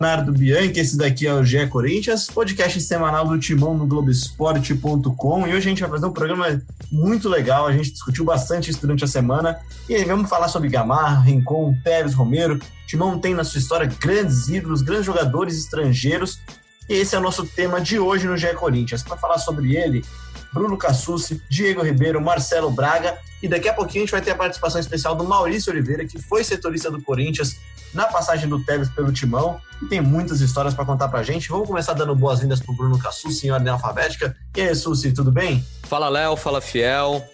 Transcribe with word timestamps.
Leonardo 0.00 0.32
Bianchi, 0.32 0.80
esse 0.80 0.96
daqui 0.96 1.26
é 1.26 1.34
o 1.34 1.44
GE 1.44 1.66
Corinthians, 1.66 2.26
podcast 2.26 2.80
semanal 2.80 3.28
do 3.28 3.38
Timão 3.38 3.76
no 3.76 3.86
Globoesporte.com. 3.86 5.46
E 5.46 5.50
hoje 5.50 5.56
a 5.58 5.60
gente 5.60 5.82
vai 5.82 5.90
fazer 5.90 6.06
um 6.06 6.12
programa 6.12 6.62
muito 6.90 7.28
legal. 7.28 7.66
A 7.66 7.72
gente 7.72 7.92
discutiu 7.92 8.24
bastante 8.24 8.70
isso 8.70 8.80
durante 8.80 9.04
a 9.04 9.06
semana. 9.06 9.60
E 9.86 9.94
aí 9.94 10.02
vamos 10.04 10.30
falar 10.30 10.48
sobre 10.48 10.70
Gamarra, 10.70 11.20
Rincon, 11.20 11.76
Pérez, 11.84 12.14
Romero. 12.14 12.54
O 12.54 12.86
Timão 12.86 13.18
tem 13.18 13.34
na 13.34 13.44
sua 13.44 13.58
história 13.58 13.86
grandes 14.00 14.48
ídolos, 14.48 14.80
grandes 14.80 15.04
jogadores 15.04 15.58
estrangeiros. 15.58 16.40
E 16.88 16.94
esse 16.94 17.14
é 17.14 17.18
o 17.18 17.22
nosso 17.22 17.44
tema 17.44 17.78
de 17.78 17.98
hoje 17.98 18.26
no 18.26 18.38
GE 18.38 18.54
Corinthians. 18.54 19.02
Para 19.02 19.18
falar 19.18 19.36
sobre 19.36 19.76
ele, 19.76 20.02
Bruno 20.52 20.76
Cassucci, 20.76 21.42
Diego 21.48 21.82
Ribeiro, 21.82 22.20
Marcelo 22.20 22.70
Braga 22.70 23.18
e 23.42 23.48
daqui 23.48 23.68
a 23.68 23.72
pouquinho 23.72 24.02
a 24.02 24.06
gente 24.06 24.12
vai 24.12 24.20
ter 24.20 24.32
a 24.32 24.36
participação 24.36 24.80
especial 24.80 25.14
do 25.14 25.24
Maurício 25.24 25.72
Oliveira, 25.72 26.04
que 26.04 26.18
foi 26.18 26.44
setorista 26.44 26.90
do 26.90 27.00
Corinthians 27.00 27.56
na 27.94 28.06
passagem 28.06 28.48
do 28.48 28.62
Tevez 28.62 28.88
pelo 28.90 29.12
Timão 29.12 29.60
e 29.82 29.86
tem 29.86 30.00
muitas 30.00 30.40
histórias 30.40 30.74
para 30.74 30.84
contar 30.84 31.08
pra 31.08 31.22
gente. 31.22 31.48
Vamos 31.48 31.66
começar 31.66 31.94
dando 31.94 32.14
boas-vindas 32.14 32.60
pro 32.60 32.74
Bruno 32.74 32.98
Cassucci 32.98 33.46
em 33.46 33.50
ordem 33.50 33.72
alfabética. 33.72 34.36
E 34.56 34.60
aí, 34.60 34.74
Sussi, 34.74 35.12
tudo 35.12 35.32
bem? 35.32 35.64
Fala, 35.84 36.08
Léo, 36.08 36.36
fala, 36.36 36.60
Fiel. 36.60 37.24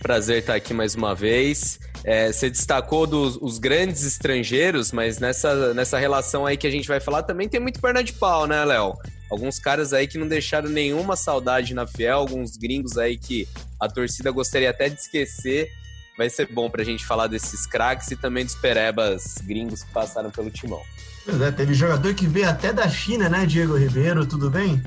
Prazer 0.00 0.40
estar 0.40 0.54
aqui 0.54 0.74
mais 0.74 0.94
uma 0.94 1.14
vez. 1.14 1.80
É, 2.04 2.30
você 2.30 2.50
destacou 2.50 3.06
dos 3.06 3.38
os 3.40 3.58
grandes 3.58 4.04
estrangeiros, 4.04 4.92
mas 4.92 5.18
nessa, 5.18 5.72
nessa 5.72 5.98
relação 5.98 6.44
aí 6.44 6.56
que 6.58 6.66
a 6.66 6.70
gente 6.70 6.86
vai 6.86 7.00
falar 7.00 7.22
também 7.22 7.48
tem 7.48 7.58
muito 7.58 7.80
perna 7.80 8.04
de 8.04 8.12
pau, 8.12 8.46
né, 8.46 8.62
Léo? 8.64 8.94
Alguns 9.34 9.58
caras 9.58 9.92
aí 9.92 10.06
que 10.06 10.16
não 10.16 10.28
deixaram 10.28 10.68
nenhuma 10.68 11.16
saudade 11.16 11.74
na 11.74 11.88
Fiel, 11.88 12.18
alguns 12.18 12.56
gringos 12.56 12.96
aí 12.96 13.18
que 13.18 13.48
a 13.80 13.88
torcida 13.88 14.30
gostaria 14.30 14.70
até 14.70 14.88
de 14.88 15.00
esquecer. 15.00 15.72
Vai 16.16 16.30
ser 16.30 16.46
bom 16.46 16.70
pra 16.70 16.84
gente 16.84 17.04
falar 17.04 17.26
desses 17.26 17.66
craques 17.66 18.08
e 18.12 18.16
também 18.16 18.44
dos 18.44 18.54
perebas 18.54 19.38
gringos 19.42 19.82
que 19.82 19.90
passaram 19.90 20.30
pelo 20.30 20.50
timão. 20.50 20.80
Pois 21.24 21.40
é, 21.40 21.50
teve 21.50 21.74
jogador 21.74 22.14
que 22.14 22.28
veio 22.28 22.48
até 22.48 22.72
da 22.72 22.88
China, 22.88 23.28
né, 23.28 23.44
Diego 23.44 23.76
Ribeiro? 23.76 24.24
Tudo 24.24 24.48
bem? 24.48 24.80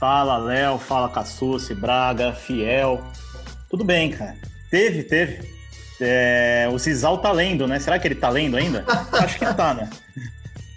Fala, 0.00 0.38
Léo, 0.38 0.78
fala 0.78 1.10
Cassucci, 1.10 1.74
Braga, 1.74 2.32
Fiel. 2.32 3.04
Tudo 3.68 3.84
bem, 3.84 4.10
cara. 4.10 4.38
Teve, 4.70 5.02
teve. 5.02 5.54
É, 6.00 6.66
o 6.72 6.78
Cisal 6.78 7.18
tá 7.18 7.30
lendo, 7.30 7.66
né? 7.66 7.78
Será 7.78 7.98
que 7.98 8.08
ele 8.08 8.14
tá 8.14 8.30
lendo 8.30 8.56
ainda? 8.56 8.86
Acho 9.12 9.38
que 9.38 9.52
tá, 9.52 9.74
né? 9.74 9.90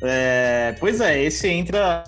É, 0.02 0.76
pois 0.82 1.00
é, 1.00 1.24
esse 1.24 1.48
entra 1.48 2.04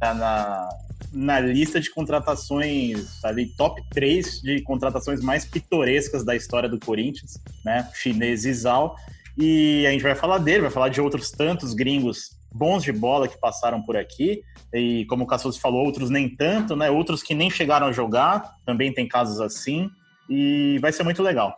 na, 0.00 0.68
na 1.12 1.40
lista 1.40 1.80
de 1.80 1.90
contratações, 1.90 3.24
ali, 3.24 3.46
top 3.56 3.80
3 3.90 4.40
de 4.42 4.62
contratações 4.62 5.20
mais 5.20 5.44
pitorescas 5.44 6.24
da 6.24 6.34
história 6.34 6.68
do 6.68 6.78
Corinthians, 6.78 7.38
né? 7.64 7.88
O 7.92 7.96
chinês 7.96 8.44
Izal. 8.44 8.96
E 9.36 9.84
a 9.86 9.90
gente 9.90 10.02
vai 10.02 10.14
falar 10.14 10.38
dele, 10.38 10.62
vai 10.62 10.70
falar 10.70 10.88
de 10.88 11.00
outros 11.00 11.30
tantos 11.30 11.74
gringos 11.74 12.30
bons 12.52 12.84
de 12.84 12.92
bola 12.92 13.26
que 13.26 13.38
passaram 13.38 13.82
por 13.82 13.96
aqui. 13.96 14.42
E 14.72 15.04
como 15.06 15.24
o 15.24 15.26
Cassos 15.26 15.56
falou, 15.56 15.84
outros 15.84 16.10
nem 16.10 16.28
tanto, 16.28 16.76
né? 16.76 16.90
Outros 16.90 17.22
que 17.22 17.34
nem 17.34 17.50
chegaram 17.50 17.88
a 17.88 17.92
jogar, 17.92 18.56
também 18.64 18.92
tem 18.92 19.08
casos 19.08 19.40
assim. 19.40 19.90
E 20.28 20.78
vai 20.80 20.92
ser 20.92 21.02
muito 21.02 21.22
legal. 21.22 21.56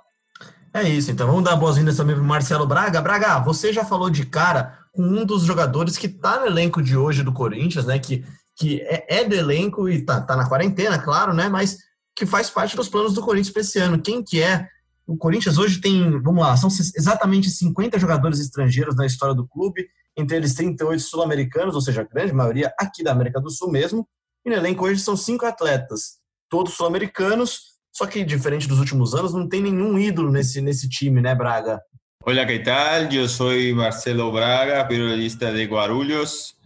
É 0.73 0.83
isso, 0.83 1.11
então 1.11 1.27
vamos 1.27 1.45
dar 1.45 1.57
boas-vindas 1.57 1.97
também 1.97 2.15
para 2.15 2.25
Marcelo 2.25 2.67
Braga. 2.67 3.01
Braga, 3.01 3.39
você 3.39 3.73
já 3.73 3.85
falou 3.85 4.11
de 4.11 4.27
cara 4.27 4.79
com 4.97 5.03
um 5.03 5.25
dos 5.25 5.43
jogadores 5.43 5.99
que 5.99 6.07
está 6.07 6.41
no 6.41 6.47
elenco 6.47 6.83
de 6.83 6.97
hoje 6.97 7.23
do 7.23 7.33
Corinthians, 7.33 7.85
né? 7.85 7.99
Que, 7.99 8.25
que 8.57 8.81
é, 8.81 9.21
é 9.21 9.25
do 9.25 9.35
elenco 9.35 9.89
e 9.89 10.03
tá, 10.03 10.23
tá 10.23 10.35
na 10.35 10.49
quarentena, 10.49 10.99
claro, 10.99 11.35
né? 11.35 11.49
Mas 11.49 11.77
que 12.17 12.25
faz 12.25 12.49
parte 12.49 12.75
dos 12.75 12.89
planos 12.89 13.13
do 13.13 13.21
Corinthians 13.21 13.53
para 13.53 13.61
esse 13.61 13.79
ano. 13.79 14.01
Quem 14.01 14.25
que 14.25 14.43
é? 14.43 14.67
O 15.07 15.17
Corinthians 15.17 15.59
hoje 15.59 15.81
tem, 15.81 16.11
vamos 16.23 16.43
lá, 16.43 16.57
são 16.57 16.69
exatamente 16.97 17.51
50 17.51 17.99
jogadores 17.99 18.41
estrangeiros 18.41 18.97
na 18.97 19.07
história 19.07 19.35
do 19.35 19.47
clube, 19.47 19.87
entre 20.17 20.37
eles 20.37 20.55
38 20.55 21.01
sul-americanos, 21.01 21.75
ou 21.75 21.81
seja, 21.81 22.01
a 22.01 22.05
grande 22.05 22.33
maioria 22.33 22.73
aqui 22.81 23.05
da 23.05 23.13
América 23.13 23.41
do 23.41 23.51
Sul 23.51 23.71
mesmo. 23.71 24.09
E 24.45 24.51
no 24.51 24.57
elenco 24.57 24.85
hoje 24.85 25.01
são 25.01 25.17
cinco 25.17 25.45
atletas, 25.45 26.17
todos 26.49 26.75
sul-americanos, 26.75 27.77
só 27.93 28.07
que, 28.07 28.25
diferente 28.25 28.67
dos 28.67 28.79
últimos 28.79 29.15
anos, 29.15 29.33
não 29.33 29.49
tem 29.49 29.63
nenhum 29.63 29.99
ídolo 29.99 30.31
nesse, 30.31 30.61
nesse 30.61 30.89
time, 30.89 31.21
né, 31.23 31.35
Braga? 31.35 31.81
Hola, 32.29 32.45
¿qué 32.45 32.59
tal? 32.59 33.09
Yo 33.09 33.29
soy 33.29 33.73
Marcelo 33.73 34.33
Braga, 34.33 34.89
periodista 34.89 35.53
de 35.53 35.65
Guarulhos. 35.65 36.57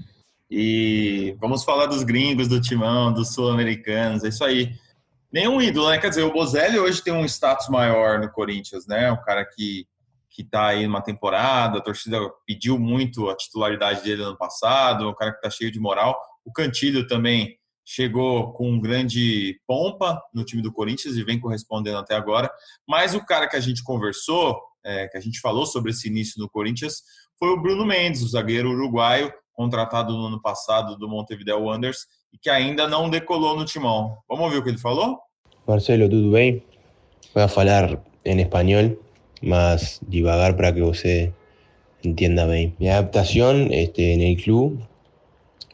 E 0.50 1.36
vamos 1.38 1.66
falar 1.66 1.84
dos 1.84 2.02
gringos, 2.02 2.48
do 2.48 2.62
timão, 2.62 3.12
dos 3.12 3.34
sul-americanos, 3.34 4.24
é 4.24 4.28
isso 4.28 4.42
aí. 4.42 4.72
Nenhum 5.30 5.60
ídolo, 5.60 5.90
né? 5.90 5.98
Quer 5.98 6.08
dizer, 6.08 6.22
o 6.22 6.32
Bozelli 6.32 6.78
hoje 6.78 7.02
tem 7.02 7.12
um 7.12 7.26
status 7.26 7.68
maior 7.68 8.18
no 8.18 8.30
Corinthians, 8.32 8.86
né? 8.86 9.12
Um 9.12 9.20
cara 9.20 9.44
que, 9.44 9.86
que 10.30 10.42
tá 10.42 10.68
aí 10.68 10.86
numa 10.86 11.02
temporada, 11.02 11.76
a 11.76 11.82
torcida 11.82 12.18
pediu 12.46 12.78
muito 12.78 13.28
a 13.28 13.36
titularidade 13.36 14.02
dele 14.02 14.22
ano 14.22 14.38
passado, 14.38 15.10
um 15.10 15.14
cara 15.14 15.34
que 15.34 15.42
tá 15.42 15.50
cheio 15.50 15.70
de 15.70 15.78
moral. 15.78 16.18
O 16.42 16.50
Cantilho 16.50 17.06
também 17.06 17.58
chegou 17.84 18.54
com 18.54 18.80
grande 18.80 19.60
pompa 19.66 20.22
no 20.32 20.42
time 20.42 20.62
do 20.62 20.72
Corinthians 20.72 21.16
e 21.16 21.22
vem 21.22 21.38
correspondendo 21.38 21.98
até 21.98 22.14
agora. 22.14 22.50
Mas 22.88 23.14
o 23.14 23.22
cara 23.22 23.46
que 23.46 23.56
a 23.56 23.60
gente 23.60 23.84
conversou, 23.84 24.69
é, 24.84 25.08
que 25.08 25.18
a 25.18 25.20
gente 25.20 25.40
falou 25.40 25.66
sobre 25.66 25.90
esse 25.90 26.08
início 26.08 26.40
no 26.40 26.48
Corinthians, 26.48 27.02
foi 27.38 27.48
o 27.48 27.60
Bruno 27.60 27.86
Mendes, 27.86 28.22
o 28.22 28.28
zagueiro 28.28 28.70
uruguaio, 28.70 29.32
contratado 29.52 30.16
no 30.16 30.26
ano 30.26 30.40
passado 30.40 30.96
do 30.96 31.08
Montevideo 31.08 31.60
Wanderers 31.60 32.06
e 32.32 32.38
que 32.38 32.48
ainda 32.48 32.88
não 32.88 33.10
decolou 33.10 33.56
no 33.56 33.64
timão. 33.64 34.16
Vamos 34.28 34.44
ouvir 34.46 34.58
o 34.58 34.62
que 34.62 34.70
ele 34.70 34.78
falou? 34.78 35.18
Marcelo, 35.66 36.08
tudo 36.08 36.30
bem? 36.32 36.62
Vou 37.34 37.48
falar 37.48 38.02
em 38.24 38.40
espanhol, 38.40 38.96
mas 39.42 40.00
devagar 40.06 40.54
para 40.56 40.72
que 40.72 40.80
você 40.80 41.32
entienda 42.02 42.46
bem. 42.46 42.74
Mi 42.78 42.88
adaptación 42.88 43.72
este, 43.72 44.14
en 44.14 44.22
el 44.22 44.36
club 44.42 44.80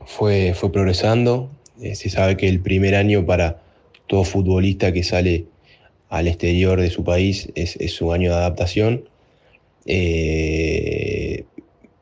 fue, 0.04 0.52
Eh, 1.80 1.94
se 1.94 2.08
sabe 2.08 2.36
que 2.36 2.48
el 2.48 2.60
primer 2.60 2.94
año 2.94 3.26
para 3.26 3.62
todo 4.06 4.24
futbolista 4.24 4.92
que 4.92 5.02
sale 5.02 5.46
al 6.08 6.28
exterior 6.28 6.80
de 6.80 6.90
su 6.90 7.04
país 7.04 7.48
es, 7.54 7.76
su 7.92 8.12
año 8.12 8.30
de 8.30 8.36
adaptación. 8.36 9.08
Eh, 9.86 11.44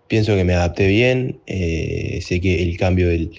pienso 0.08 0.34
que 0.36 0.44
me 0.44 0.54
adapté 0.54 0.86
bien, 0.86 1.40
eh, 1.46 2.20
sé 2.22 2.40
que 2.40 2.62
el 2.62 2.76
cambio 2.76 3.08
del, 3.08 3.30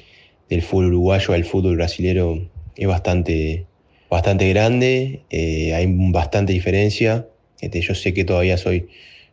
fútbol 0.61 0.87
uruguayo 0.87 1.33
al 1.33 1.43
fútbol 1.43 1.75
brasilero 1.75 2.49
es 2.77 2.87
bastante, 2.87 3.65
bastante 4.09 4.47
grande, 4.49 5.21
hay 5.31 5.85
bastante 6.11 6.53
diferencia. 6.53 7.27
Este, 7.59 7.81
yo 7.81 7.95
sé 7.95 8.13
que 8.13 8.25
todavía 8.25 8.57
soy, 8.57 8.87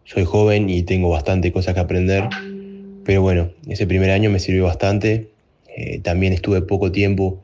soy 0.05 0.25
joven 0.25 0.71
y 0.71 0.83
tengo 0.83 1.11
bastante 1.11 1.53
cosas 1.53 1.75
que 1.75 1.81
aprender, 1.81 2.29
pero 3.05 3.23
bueno, 3.23 3.51
ese 3.69 3.87
primer 3.87 4.11
año 4.11 4.31
me 4.31 4.39
sirvió 4.39 4.65
bastante. 4.65 5.29
Eh, 5.77 6.01
también 6.01 6.33
estuve 6.33 6.63
poco 6.63 6.93
tiempo 6.93 7.43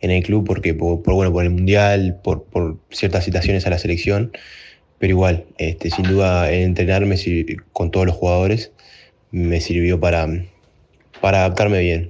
en 0.00 0.10
el 0.10 0.22
club 0.22 0.46
porque 0.46 0.74
por, 0.74 1.02
bueno, 1.02 1.32
por 1.32 1.44
el 1.44 1.50
mundial, 1.50 2.20
por, 2.22 2.44
por, 2.44 2.78
ciertas 2.90 3.24
situaciones 3.24 3.66
a 3.66 3.70
la 3.70 3.78
selección, 3.78 4.32
pero 4.98 5.12
igual, 5.12 5.44
este, 5.58 5.90
sin 5.90 6.04
duda 6.04 6.50
el 6.50 6.62
entrenarme 6.62 7.16
con 7.72 7.90
todos 7.90 8.06
los 8.06 8.16
jugadores 8.16 8.72
me 9.30 9.60
sirvió 9.60 10.00
para, 10.00 10.28
para 11.20 11.40
adaptarme 11.40 11.80
bien. 11.80 12.08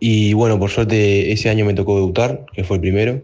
Y 0.00 0.34
bueno, 0.34 0.58
por 0.58 0.70
suerte 0.70 1.32
ese 1.32 1.48
año 1.50 1.64
me 1.64 1.74
tocó 1.74 1.96
debutar, 1.96 2.46
que 2.52 2.64
fue 2.64 2.76
el 2.76 2.80
primero, 2.80 3.22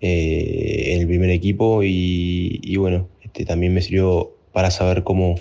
eh, 0.00 0.94
en 0.94 1.00
el 1.00 1.06
primer 1.06 1.30
equipo 1.30 1.82
y, 1.82 2.60
y 2.62 2.76
bueno, 2.76 3.08
este, 3.22 3.44
también 3.44 3.74
me 3.74 3.82
sirvió 3.82 4.32
para 4.52 4.70
saber 4.70 5.02
cómo, 5.04 5.36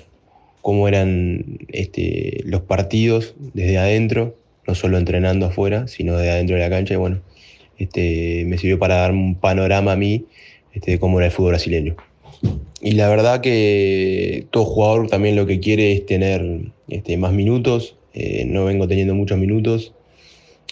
cómo 0.61 0.87
eran 0.87 1.59
este, 1.69 2.41
los 2.45 2.61
partidos 2.61 3.35
desde 3.53 3.77
adentro, 3.77 4.35
no 4.67 4.75
solo 4.75 4.97
entrenando 4.97 5.45
afuera, 5.45 5.87
sino 5.87 6.17
de 6.17 6.29
adentro 6.29 6.55
de 6.55 6.61
la 6.61 6.69
cancha. 6.69 6.93
Y 6.93 6.97
bueno, 6.97 7.21
este, 7.77 8.43
me 8.45 8.57
sirvió 8.57 8.79
para 8.79 8.95
dar 8.95 9.11
un 9.11 9.35
panorama 9.35 9.93
a 9.93 9.95
mí 9.95 10.25
este, 10.73 10.91
de 10.91 10.99
cómo 10.99 11.19
era 11.19 11.27
el 11.27 11.31
fútbol 11.31 11.51
brasileño. 11.51 11.95
Y 12.81 12.91
la 12.91 13.09
verdad 13.09 13.41
que 13.41 14.45
todo 14.51 14.65
jugador 14.65 15.07
también 15.09 15.35
lo 15.35 15.45
que 15.45 15.59
quiere 15.59 15.93
es 15.93 16.05
tener 16.05 16.71
este, 16.87 17.17
más 17.17 17.33
minutos. 17.33 17.95
Eh, 18.13 18.45
no 18.45 18.65
vengo 18.65 18.87
teniendo 18.87 19.15
muchos 19.15 19.37
minutos. 19.37 19.93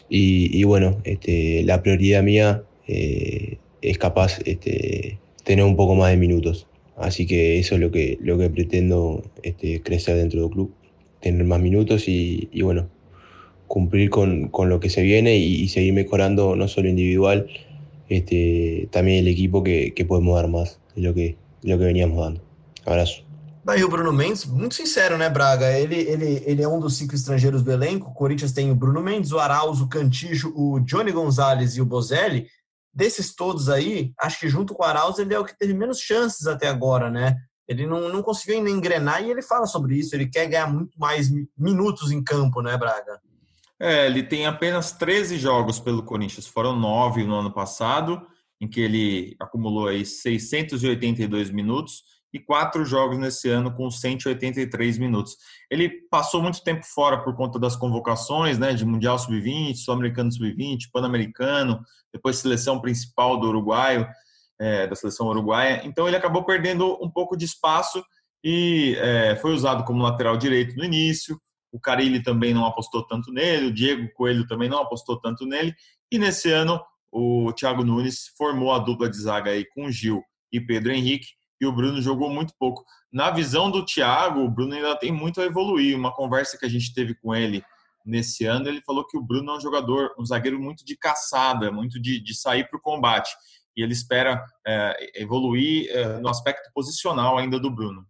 Y, 0.08 0.64
bueno, 0.66 1.02
la 1.04 1.82
prioridad 1.82 2.22
mía 2.22 2.64
eh, 2.88 3.58
es 3.82 3.98
capaz 3.98 4.40
este, 4.46 5.18
tener 5.44 5.66
un 5.66 5.76
poco 5.76 5.96
más 5.96 6.12
de 6.12 6.18
minutos. 6.18 6.68
Así 6.96 7.26
que 7.26 7.58
eso 7.58 7.74
es 7.76 7.82
lo 7.82 7.90
que, 7.92 8.20
lo 8.22 8.38
que 8.38 8.50
pretendo 8.52 9.24
crecer 9.84 10.18
dentro 10.18 10.42
del 10.42 10.52
club, 10.52 10.72
tener 11.22 11.44
más 11.44 11.60
minutos 11.60 12.08
y 12.08 12.48
bueno, 12.62 12.88
cumplir 13.68 14.10
con, 14.10 14.50
con 14.50 14.70
lo 14.70 14.80
que 14.80 14.90
se 14.90 15.02
viene 15.02 15.38
y, 15.38 15.62
y, 15.62 15.68
seguir 15.70 15.94
mejorando 15.94 16.56
no 16.56 16.68
solo 16.68 16.90
individual, 16.90 17.48
este, 18.10 18.88
também 18.92 19.20
el 19.20 19.28
equipo 19.28 19.64
que, 19.64 19.94
que 19.94 20.06
podemos 20.06 20.36
dar 20.36 20.48
mais 20.48 20.80
de 20.96 21.02
lo 21.02 21.14
que, 21.14 21.38
de 21.62 21.70
lo 21.70 21.78
que 21.78 21.86
veníamos 21.86 22.18
dando. 22.18 22.42
Abraço. 22.86 23.24
Daí 23.64 23.84
o 23.84 23.90
Bruno 23.90 24.14
Mendes, 24.14 24.46
muito 24.46 24.76
sincero, 24.76 25.18
né, 25.18 25.28
Braga? 25.28 25.72
Ele, 25.72 25.96
ele, 25.96 26.44
ele 26.46 26.62
é 26.62 26.68
um 26.68 26.80
dos 26.80 26.98
cinco 26.98 27.16
estrangeiros 27.16 27.64
do 27.64 27.72
elenco. 27.72 28.12
O 28.12 28.14
Corinthians 28.14 28.52
tem 28.52 28.70
o 28.70 28.76
Bruno 28.76 29.02
Mendes, 29.02 29.32
o 29.32 29.40
Arauz, 29.40 29.82
o 29.82 29.88
Cantijo, 29.88 30.54
o 30.56 30.80
Johnny 30.82 31.12
Gonzalez 31.12 31.76
e 31.76 31.82
o 31.82 31.86
Bozelli. 31.86 32.46
Desses 32.94 33.34
todos 33.34 33.68
aí, 33.68 34.14
acho 34.20 34.40
que 34.40 34.48
junto 34.48 34.76
com 34.76 34.84
o 34.84 34.86
Arauz 34.86 35.18
ele 35.18 35.34
é 35.34 35.40
o 35.40 35.44
que 35.44 35.58
teve 35.58 35.74
menos 35.74 36.00
chances 36.00 36.46
até 36.46 36.68
agora, 36.68 37.10
né? 37.10 37.38
ele 37.68 37.88
não, 37.88 38.10
não 38.10 38.22
conseguiu 38.22 38.58
ainda 38.58 38.70
engrenar 38.70 39.24
e 39.24 39.32
ele 39.32 39.42
fala 39.42 39.66
sobre 39.66 39.98
isso. 39.98 40.16
Ele 40.16 40.28
quer 40.28 40.48
ganhar 40.48 40.72
muito 40.72 40.98
mais 41.00 41.30
minutos 41.58 42.12
em 42.12 42.24
campo, 42.24 42.62
né, 42.62 42.78
Braga? 42.78 43.20
É, 43.80 44.06
ele 44.06 44.24
tem 44.24 44.46
apenas 44.46 44.92
13 44.94 45.38
jogos 45.38 45.80
pelo 45.80 46.04
Corinthians, 46.04 46.48
foram 46.48 46.76
nove 46.76 47.24
no 47.24 47.36
ano 47.36 47.54
passado, 47.54 48.26
em 48.62 48.68
que 48.68 48.80
ele 48.80 49.36
acumulou 49.40 49.88
aí 49.88 50.06
682 50.06 51.50
minutos 51.52 52.04
e 52.34 52.40
quatro 52.40 52.84
jogos 52.86 53.18
nesse 53.18 53.50
ano 53.50 53.74
com 53.74 53.90
183 53.90 54.98
minutos. 54.98 55.38
Ele 55.70 55.90
passou 56.10 56.42
muito 56.42 56.64
tempo 56.64 56.86
fora 56.86 57.24
por 57.24 57.36
conta 57.36 57.58
das 57.58 57.76
convocações, 57.76 58.58
né, 58.58 58.74
de 58.74 58.86
Mundial 58.86 59.18
Sub-20, 59.18 59.76
Sul-Americano 59.76 60.32
Sub-20, 60.32 60.90
Pan-Americano, 60.92 61.82
depois 62.14 62.38
seleção 62.38 62.82
principal 62.82 63.40
do 63.40 63.48
Uruguaio, 63.48 64.08
é, 64.60 64.88
da 64.88 64.96
seleção 64.96 65.28
uruguaia. 65.28 65.82
Então 65.86 66.08
ele 66.08 66.18
acabou 66.18 66.44
perdendo 66.44 66.98
um 67.04 67.10
pouco 67.10 67.36
de 67.36 67.46
espaço 67.46 68.04
e 68.44 68.96
é, 69.00 69.36
foi 69.38 69.54
usado 69.54 69.84
como 69.84 70.04
lateral 70.04 70.38
direito 70.38 70.76
no 70.76 70.84
início. 70.84 71.40
O 71.76 71.80
Carilli 71.80 72.24
também 72.24 72.54
não 72.54 72.66
apostou 72.66 73.06
tanto 73.06 73.34
nele, 73.34 73.66
o 73.66 73.74
Diego 73.74 74.10
Coelho 74.14 74.48
também 74.48 74.70
não 74.70 74.78
apostou 74.78 75.20
tanto 75.20 75.46
nele. 75.46 75.76
E 76.10 76.18
nesse 76.18 76.50
ano 76.50 76.82
o 77.12 77.52
Thiago 77.52 77.84
Nunes 77.84 78.32
formou 78.38 78.72
a 78.72 78.80
dupla 78.80 79.10
de 79.10 79.18
zaga 79.18 79.52
aí 79.52 79.66
com 79.66 79.92
Gil 79.92 80.24
e 80.54 80.62
Pedro 80.62 80.94
Henrique 80.94 81.28
e 81.60 81.66
o 81.66 81.74
Bruno 81.74 82.02
jogou 82.02 82.30
muito 82.30 82.54
pouco. 82.58 82.86
Na 83.12 83.30
visão 83.30 83.70
do 83.70 83.84
Thiago, 83.84 84.40
o 84.40 84.50
Bruno 84.50 84.74
ainda 84.74 84.96
tem 84.96 85.12
muito 85.12 85.42
a 85.42 85.44
evoluir. 85.44 85.98
Uma 85.98 86.14
conversa 86.14 86.58
que 86.58 86.66
a 86.66 86.70
gente 86.70 86.94
teve 86.94 87.14
com 87.16 87.36
ele 87.36 87.62
nesse 88.06 88.46
ano, 88.46 88.70
ele 88.70 88.82
falou 88.82 89.06
que 89.06 89.18
o 89.18 89.22
Bruno 89.22 89.52
é 89.52 89.58
um 89.58 89.62
jogador, 89.62 90.16
um 90.18 90.26
zagueiro 90.26 90.58
muito 90.58 90.86
de 90.86 90.96
caçada, 90.96 91.74
muito 91.74 92.02
de, 92.02 92.22
de 92.22 92.34
sair 92.34 92.70
para 92.70 92.78
o 92.78 92.82
combate. 92.82 93.36
E 93.76 93.84
ele 93.84 93.92
espera 93.92 94.42
é, 94.66 95.22
evoluir 95.22 95.90
é, 95.90 96.20
no 96.20 96.30
aspecto 96.30 96.72
posicional 96.74 97.38
ainda 97.38 97.60
do 97.60 97.70
Bruno. 97.70 98.08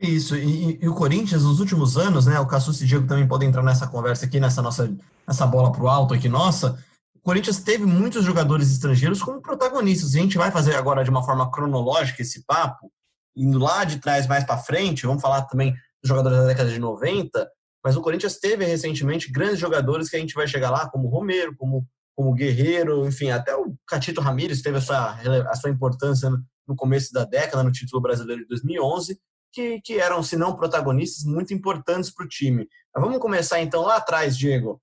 Isso, 0.00 0.36
e, 0.36 0.78
e, 0.80 0.88
o 0.88 0.94
Corinthians, 0.94 1.42
nos 1.42 1.58
últimos 1.58 1.96
anos, 1.96 2.26
né? 2.26 2.38
O 2.38 2.46
Cassus 2.46 2.80
e 2.80 2.84
o 2.84 2.86
Diego 2.86 3.06
também 3.06 3.26
podem 3.26 3.48
entrar 3.48 3.64
nessa 3.64 3.86
conversa 3.86 4.26
aqui, 4.26 4.38
nessa 4.38 4.62
nossa 4.62 4.88
nessa 5.26 5.46
bola 5.46 5.70
para 5.72 5.82
o 5.82 5.88
alto 5.88 6.14
aqui 6.14 6.28
nossa. 6.28 6.82
O 7.14 7.20
Corinthians 7.20 7.58
teve 7.58 7.84
muitos 7.84 8.24
jogadores 8.24 8.70
estrangeiros 8.70 9.20
como 9.20 9.42
protagonistas. 9.42 10.14
A 10.14 10.18
gente 10.18 10.38
vai 10.38 10.50
fazer 10.50 10.74
agora 10.76 11.04
de 11.04 11.10
uma 11.10 11.22
forma 11.22 11.50
cronológica 11.50 12.22
esse 12.22 12.44
papo, 12.46 12.90
indo 13.36 13.58
lá 13.58 13.84
de 13.84 13.98
trás 13.98 14.26
mais 14.26 14.44
para 14.44 14.56
frente, 14.56 15.06
vamos 15.06 15.20
falar 15.20 15.42
também 15.42 15.72
dos 16.00 16.08
jogadores 16.08 16.38
da 16.38 16.46
década 16.46 16.70
de 16.70 16.78
90, 16.78 17.50
mas 17.84 17.96
o 17.96 18.00
Corinthians 18.00 18.38
teve 18.38 18.64
recentemente 18.64 19.30
grandes 19.30 19.58
jogadores 19.58 20.08
que 20.08 20.16
a 20.16 20.18
gente 20.18 20.34
vai 20.34 20.46
chegar 20.46 20.70
lá, 20.70 20.88
como 20.88 21.08
Romero, 21.08 21.54
como, 21.56 21.86
como 22.16 22.34
Guerreiro, 22.34 23.06
enfim, 23.06 23.30
até 23.30 23.54
o 23.54 23.74
Catito 23.86 24.20
Ramírez 24.20 24.62
teve 24.62 24.78
a 24.78 24.80
sua, 24.80 25.18
a 25.50 25.54
sua 25.54 25.70
importância 25.70 26.30
no 26.66 26.74
começo 26.76 27.12
da 27.12 27.24
década, 27.24 27.62
no 27.62 27.72
título 27.72 28.00
brasileiro 28.00 28.42
de 28.42 28.48
2011, 28.48 29.18
que, 29.58 29.80
que 29.80 29.94
eram, 29.98 30.22
se 30.22 30.36
não 30.36 30.54
protagonistas, 30.54 31.24
muito 31.24 31.52
importantes 31.52 32.14
para 32.14 32.24
o 32.24 32.28
time. 32.28 32.68
Mas 32.94 33.04
vamos 33.04 33.18
começar 33.18 33.60
então 33.60 33.82
lá 33.82 33.96
atrás, 33.96 34.38
Diego. 34.38 34.80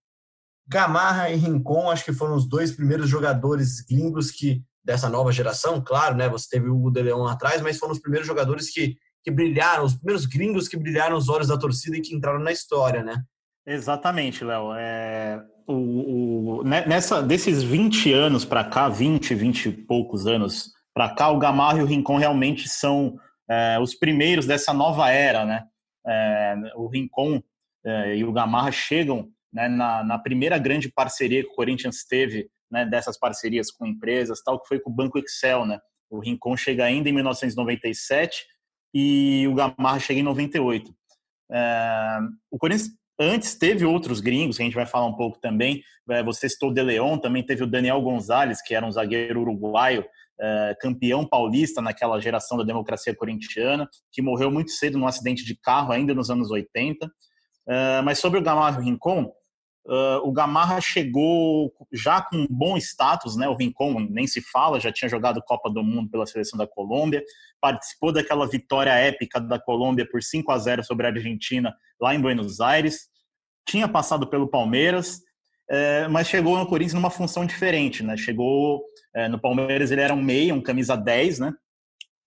Gamarra 0.68 1.30
e 1.30 1.36
Rincon, 1.36 1.90
acho 1.90 2.04
que 2.04 2.12
foram 2.12 2.36
os 2.36 2.46
dois 2.46 2.74
primeiros 2.74 3.08
jogadores 3.08 3.80
gringos 3.80 4.32
que 4.32 4.62
dessa 4.84 5.08
nova 5.08 5.32
geração, 5.32 5.82
claro, 5.82 6.16
né? 6.16 6.28
Você 6.28 6.50
teve 6.50 6.68
o 6.68 6.76
Hugo 6.76 6.92
de 6.92 7.02
lá 7.04 7.32
atrás, 7.32 7.62
mas 7.62 7.78
foram 7.78 7.94
os 7.94 8.00
primeiros 8.00 8.28
jogadores 8.28 8.70
que, 8.70 8.98
que 9.24 9.32
brilharam, 9.32 9.86
os 9.86 9.96
primeiros 9.96 10.26
gringos 10.26 10.68
que 10.68 10.78
brilharam 10.78 11.16
os 11.16 11.30
olhos 11.30 11.48
da 11.48 11.58
torcida 11.58 11.96
e 11.96 12.02
que 12.02 12.14
entraram 12.14 12.40
na 12.40 12.52
história, 12.52 13.02
né? 13.02 13.24
Exatamente, 13.66 14.44
Léo. 14.44 14.74
É, 14.74 15.42
o, 15.66 16.60
o, 16.60 16.64
né, 16.64 16.86
nessa, 16.86 17.24
desses 17.24 17.64
20 17.64 18.12
anos 18.12 18.44
para 18.44 18.66
cá, 18.66 18.90
20, 18.90 19.34
20 19.34 19.66
e 19.66 19.72
poucos 19.72 20.28
anos 20.28 20.72
para 20.94 21.16
cá, 21.16 21.30
o 21.30 21.40
Gamarra 21.40 21.80
e 21.80 21.82
o 21.82 21.86
Rincon 21.86 22.18
realmente 22.18 22.68
são 22.68 23.18
é, 23.50 23.80
os 23.80 23.96
primeiros 23.96 24.46
dessa 24.46 24.74
nova 24.74 25.10
era, 25.10 25.46
né? 25.46 25.64
É, 26.06 26.56
o 26.76 26.88
Rincon 26.88 27.42
é, 27.84 28.18
e 28.18 28.24
o 28.24 28.32
Gamarra 28.32 28.72
chegam 28.72 29.30
né, 29.52 29.68
na, 29.68 30.04
na, 30.04 30.20
primeira 30.20 30.58
grande 30.58 30.92
parceria 30.92 31.42
que 31.44 31.50
o 31.50 31.56
Corinthians 31.56 32.04
teve, 32.04 32.48
né, 32.70 32.86
dessas 32.86 33.18
parcerias 33.18 33.72
com 33.72 33.88
empresas, 33.88 34.42
tal, 34.44 34.60
que 34.60 34.68
foi 34.68 34.80
com 34.80 34.92
o 34.92 34.94
Banco 34.94 35.18
Excel, 35.18 35.66
né? 35.66 35.80
O 36.10 36.20
Rincon 36.20 36.56
chega 36.56 36.86
ainda 36.86 37.10
em 37.10 37.14
1997 37.14 38.46
e 38.94 39.48
o 39.48 39.56
Gamarra 39.56 40.00
chega 40.00 40.20
em 40.20 40.24
98. 40.24 40.94
É, 41.52 42.20
o 42.52 42.58
Corinthians 42.58 42.92
antes 43.20 43.56
teve 43.56 43.86
outros 43.86 44.20
gringos, 44.20 44.58
que 44.58 44.64
a 44.64 44.66
gente 44.66 44.76
vai 44.76 44.86
falar 44.86 45.06
um 45.06 45.16
pouco 45.16 45.40
também. 45.40 45.84
É, 46.10 46.24
você 46.24 46.50
citou 46.50 46.70
o 46.70 46.74
De 46.74 46.82
Leon, 46.82 47.18
também 47.18 47.44
teve 47.44 47.64
o 47.64 47.68
Daniel 47.68 48.02
Gonzalez, 48.02 48.62
que 48.62 48.76
era 48.76 48.86
um 48.86 48.92
zagueiro 48.92 49.42
uruguaio, 49.42 50.06
é, 50.40 50.76
campeão 50.80 51.26
paulista 51.28 51.82
naquela 51.82 52.20
geração 52.20 52.58
da 52.58 52.64
democracia 52.64 53.16
corintiana, 53.16 53.90
que 54.12 54.22
morreu 54.22 54.52
muito 54.52 54.72
cedo 54.72 54.98
num 54.98 55.08
acidente 55.08 55.46
de 55.46 55.56
carro, 55.56 55.92
ainda 55.92 56.14
nos 56.14 56.30
anos 56.30 56.52
80. 56.52 57.10
É, 57.68 58.02
mas 58.02 58.20
sobre 58.20 58.40
o 58.40 58.44
Gamarra 58.44 58.82
Rincon, 58.82 59.32
Uh, 59.88 60.18
o 60.24 60.32
Gamarra 60.32 60.82
chegou 60.82 61.72
já 61.94 62.20
com 62.20 62.38
um 62.38 62.48
bom 62.50 62.76
status, 62.76 63.36
né? 63.36 63.48
O 63.48 63.56
Rincon 63.56 64.00
nem 64.10 64.26
se 64.26 64.42
fala, 64.42 64.80
já 64.80 64.92
tinha 64.92 65.08
jogado 65.08 65.44
Copa 65.46 65.70
do 65.70 65.84
Mundo 65.84 66.10
pela 66.10 66.26
seleção 66.26 66.58
da 66.58 66.66
Colômbia, 66.66 67.24
participou 67.62 68.12
daquela 68.12 68.48
vitória 68.48 68.90
épica 68.90 69.40
da 69.40 69.60
Colômbia 69.60 70.08
por 70.10 70.24
5 70.24 70.52
a 70.52 70.58
0 70.58 70.84
sobre 70.84 71.06
a 71.06 71.12
Argentina 71.12 71.72
lá 72.02 72.16
em 72.16 72.20
Buenos 72.20 72.60
Aires, 72.60 73.10
tinha 73.68 73.88
passado 73.88 74.28
pelo 74.28 74.48
Palmeiras, 74.48 75.22
é, 75.70 76.08
mas 76.08 76.28
chegou 76.28 76.58
no 76.58 76.68
Corinthians 76.68 76.94
numa 76.94 77.10
função 77.10 77.46
diferente, 77.46 78.04
né? 78.04 78.16
Chegou 78.16 78.84
é, 79.16 79.28
no 79.28 79.40
Palmeiras, 79.40 79.92
ele 79.92 80.02
era 80.02 80.14
um 80.14 80.22
meia, 80.22 80.54
um 80.54 80.62
camisa 80.62 80.96
10, 80.96 81.40
né? 81.40 81.54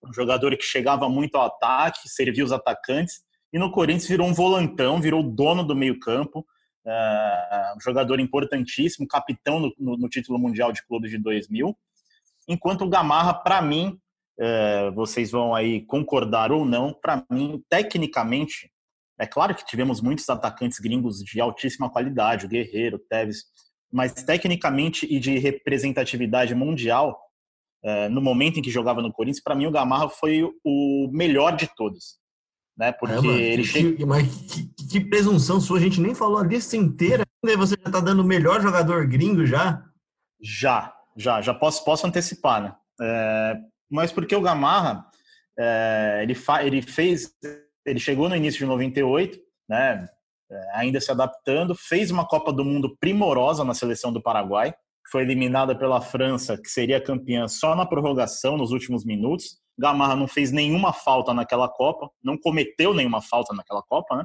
Um 0.04 0.12
jogador 0.12 0.56
que 0.56 0.64
chegava 0.64 1.08
muito 1.08 1.36
ao 1.36 1.46
ataque, 1.46 2.08
servia 2.08 2.44
os 2.44 2.52
atacantes, 2.52 3.20
e 3.52 3.58
no 3.58 3.70
Corinthians 3.70 4.08
virou 4.08 4.26
um 4.26 4.34
volantão, 4.34 5.00
virou 5.00 5.22
dono 5.22 5.64
do 5.64 5.74
meio-campo 5.74 6.46
uh, 6.88 7.76
um 7.76 7.80
jogador 7.80 8.18
importantíssimo, 8.18 9.06
capitão 9.06 9.60
no, 9.60 9.74
no, 9.78 9.96
no, 9.96 10.08
título 10.08 10.38
mundial 10.38 10.72
de 10.72 10.84
clubes 10.86 11.10
de 11.10 11.18
2000. 11.18 11.76
Enquanto 12.48 12.82
o 12.82 12.88
Gamarra, 12.88 13.34
para 13.34 13.60
mim, 13.60 13.98
uh, 14.40 14.92
vocês 14.94 15.30
vão 15.30 15.54
aí 15.54 15.82
concordar 15.82 16.50
ou 16.50 16.64
não, 16.64 16.92
para 16.92 17.24
mim, 17.30 17.62
tecnicamente, 17.68 18.70
é 19.18 19.26
claro 19.26 19.54
que 19.54 19.66
tivemos 19.66 20.00
muitos 20.00 20.28
atacantes 20.28 20.78
gringos 20.78 21.18
de 21.18 21.40
altíssima 21.40 21.90
qualidade, 21.90 22.46
o 22.46 22.48
Guerreiro, 22.48 22.96
o 22.96 23.00
Tevez, 23.00 23.44
mas 23.92 24.12
tecnicamente 24.12 25.06
e 25.10 25.18
de 25.18 25.38
representatividade 25.38 26.54
mundial, 26.54 27.18
uh, 27.84 28.08
no 28.10 28.20
momento 28.20 28.58
em 28.58 28.62
que 28.62 28.70
jogava 28.70 29.02
no 29.02 29.12
Corinthians, 29.12 29.42
para 29.42 29.54
mim 29.54 29.66
o 29.66 29.70
Gamarra 29.70 30.08
foi 30.08 30.42
o 30.64 31.10
melhor 31.12 31.56
de 31.56 31.68
todos 31.74 32.18
né? 32.78 32.92
Porque 32.92 33.14
é, 33.14 33.20
mano, 33.20 33.32
ele 33.32 33.66
que. 33.66 34.06
Mas 34.06 34.28
que, 34.28 34.86
que, 34.88 35.00
presunção 35.00 35.60
sua, 35.60 35.78
a 35.78 35.80
gente 35.80 36.00
nem 36.00 36.14
falou 36.14 36.38
a 36.38 36.44
lista 36.44 36.76
inteira 36.76 37.24
ainda 37.42 37.54
e 37.54 37.56
você 37.56 37.76
já 37.84 37.90
tá 37.90 38.00
dando 38.00 38.20
o 38.20 38.24
melhor 38.24 38.62
jogador 38.62 39.06
gringo 39.06 39.44
já? 39.44 39.82
Já, 40.40 40.94
já, 41.16 41.40
já 41.40 41.52
posso, 41.52 41.84
posso 41.84 42.06
antecipar, 42.06 42.62
né? 42.62 42.74
É, 43.00 43.56
mas 43.90 44.12
porque 44.12 44.36
o 44.36 44.40
Gamarra, 44.40 45.04
é, 45.58 46.20
ele, 46.22 46.34
fa, 46.36 46.62
ele 46.62 46.80
fez, 46.80 47.32
ele 47.88 47.98
chegou 47.98 48.28
no 48.28 48.36
início 48.36 48.60
de 48.60 48.66
98, 48.66 49.38
né? 49.68 50.08
É, 50.50 50.70
ainda 50.78 51.00
se 51.00 51.10
adaptando, 51.10 51.74
fez 51.74 52.10
uma 52.10 52.26
Copa 52.26 52.52
do 52.52 52.64
Mundo 52.64 52.96
primorosa 52.98 53.64
na 53.64 53.74
seleção 53.74 54.12
do 54.12 54.22
Paraguai, 54.22 54.74
foi 55.10 55.22
eliminada 55.22 55.76
pela 55.76 56.00
França, 56.00 56.56
que 56.56 56.70
seria 56.70 57.00
campeã 57.00 57.48
só 57.48 57.74
na 57.74 57.86
prorrogação, 57.86 58.56
nos 58.56 58.70
últimos 58.72 59.04
minutos. 59.04 59.58
Gamarra 59.78 60.16
não 60.16 60.26
fez 60.26 60.50
nenhuma 60.50 60.92
falta 60.92 61.32
naquela 61.32 61.68
Copa, 61.68 62.10
não 62.22 62.36
cometeu 62.36 62.92
nenhuma 62.94 63.22
falta 63.22 63.54
naquela 63.54 63.82
Copa, 63.82 64.16
né? 64.16 64.24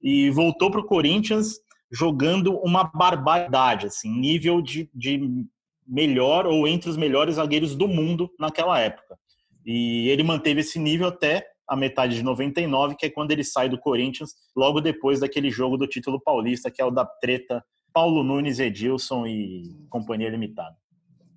E 0.00 0.30
voltou 0.30 0.70
para 0.70 0.80
o 0.80 0.86
Corinthians 0.86 1.54
jogando 1.90 2.58
uma 2.60 2.84
barbaridade, 2.84 3.86
assim, 3.86 4.10
nível 4.10 4.62
de, 4.62 4.90
de 4.94 5.46
melhor 5.86 6.46
ou 6.46 6.66
entre 6.66 6.88
os 6.88 6.96
melhores 6.96 7.36
zagueiros 7.36 7.74
do 7.74 7.86
mundo 7.86 8.30
naquela 8.38 8.78
época. 8.80 9.16
E 9.64 10.08
ele 10.08 10.22
manteve 10.22 10.60
esse 10.60 10.78
nível 10.78 11.08
até 11.08 11.51
a 11.68 11.76
metade 11.76 12.14
de 12.14 12.22
99, 12.22 12.96
que 12.96 13.06
é 13.06 13.10
quando 13.10 13.30
ele 13.30 13.44
sai 13.44 13.68
do 13.68 13.78
Corinthians, 13.78 14.30
logo 14.56 14.80
depois 14.80 15.20
daquele 15.20 15.50
jogo 15.50 15.76
do 15.76 15.86
título 15.86 16.20
paulista, 16.20 16.70
que 16.70 16.82
é 16.82 16.84
o 16.84 16.90
da 16.90 17.04
treta 17.04 17.64
Paulo 17.92 18.22
Nunes, 18.22 18.58
Edilson 18.58 19.26
e 19.26 19.86
Companhia 19.88 20.30
Limitada. 20.30 20.76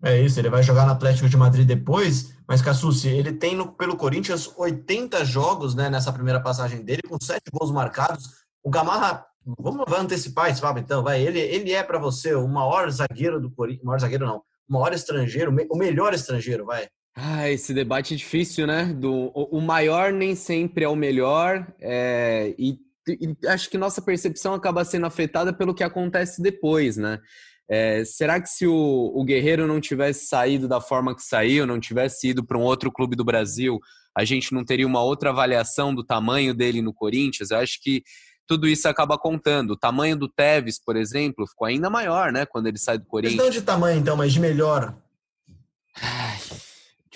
É 0.04 0.22
isso, 0.22 0.40
ele 0.40 0.50
vai 0.50 0.62
jogar 0.62 0.86
no 0.86 0.92
Atlético 0.92 1.28
de 1.28 1.38
Madrid 1.38 1.66
depois, 1.66 2.34
mas 2.48 2.62
Cassucci, 2.62 3.08
ele 3.08 3.34
tem 3.34 3.56
no, 3.56 3.72
pelo 3.72 3.96
Corinthians 3.96 4.54
80 4.56 5.26
jogos 5.26 5.74
né, 5.74 5.90
nessa 5.90 6.14
primeira 6.14 6.40
passagem 6.40 6.84
dele, 6.84 7.02
com 7.02 7.18
sete 7.20 7.50
gols 7.52 7.72
marcados. 7.72 8.30
O 8.64 8.70
Gamarra, 8.70 9.26
vamos 9.58 9.92
antecipar 9.92 10.50
esse 10.50 10.62
Fábio, 10.62 10.82
então, 10.82 11.02
vai. 11.02 11.22
Ele, 11.22 11.40
ele 11.40 11.72
é 11.72 11.82
para 11.82 11.98
você 11.98 12.36
o 12.36 12.48
maior 12.48 12.90
zagueiro 12.92 13.42
do 13.42 13.50
Corinthians, 13.50 13.84
maior 13.84 14.00
zagueiro 14.00 14.26
não, 14.26 14.44
o 14.70 14.74
maior 14.74 14.94
estrangeiro, 14.94 15.52
o 15.70 15.78
melhor 15.78 16.14
estrangeiro, 16.14 16.66
vai. 16.66 16.88
Ah, 17.16 17.50
esse 17.50 17.74
debate 17.74 18.14
é 18.14 18.18
difícil, 18.18 18.68
né? 18.68 18.94
Do, 18.94 19.32
o, 19.34 19.62
maior 19.62 20.12
nem 20.12 20.36
sempre 20.36 20.84
é 20.84 20.90
o 20.90 20.98
melhor, 20.98 21.66
é, 21.80 22.54
e, 22.60 22.78
e 23.08 23.48
acho 23.48 23.70
que 23.70 23.78
nossa 23.78 24.02
percepção 24.02 24.54
acaba 24.54 24.84
sendo 24.84 25.06
afetada 25.06 25.54
pelo 25.54 25.74
que 25.74 25.84
acontece 25.84 26.42
depois, 26.42 26.98
né? 26.98 27.22
É, 27.70 28.04
será 28.04 28.40
que 28.40 28.50
se 28.50 28.68
o, 28.68 29.12
o, 29.16 29.24
Guerreiro 29.24 29.66
não 29.66 29.80
tivesse 29.80 30.28
saído 30.28 30.68
da 30.68 30.82
forma 30.82 31.16
que 31.16 31.24
saiu, 31.24 31.66
não 31.66 31.80
tivesse 31.80 32.28
ido 32.30 32.46
para 32.46 32.58
um 32.58 32.64
outro 32.64 32.92
clube 32.92 33.16
do 33.16 33.24
Brasil, 33.24 33.80
a 34.16 34.24
gente 34.24 34.54
não 34.54 34.64
teria 34.64 34.86
uma 34.86 35.02
outra 35.02 35.30
avaliação 35.30 35.96
do 35.96 36.04
tamanho 36.04 36.54
dele 36.54 36.82
no 36.82 36.94
Corinthians. 36.94 37.50
Eu 37.50 37.58
acho 37.58 37.82
que 37.82 38.04
tudo 38.48 38.68
isso 38.68 38.88
acaba 38.88 39.18
contando. 39.18 39.72
O 39.72 39.78
tamanho 39.78 40.16
do 40.16 40.30
Tevez, 40.30 40.80
por 40.80 40.96
exemplo, 40.96 41.48
ficou 41.48 41.66
ainda 41.66 41.90
maior, 41.90 42.32
né? 42.32 42.46
Quando 42.46 42.68
ele 42.68 42.78
sai 42.78 42.98
do 42.98 43.06
Corinthians. 43.06 43.42
Não 43.42 43.50
de 43.50 43.62
tamanho, 43.62 44.00
então, 44.00 44.16
mas 44.16 44.32
de 44.32 44.40
melhor. 44.40 44.96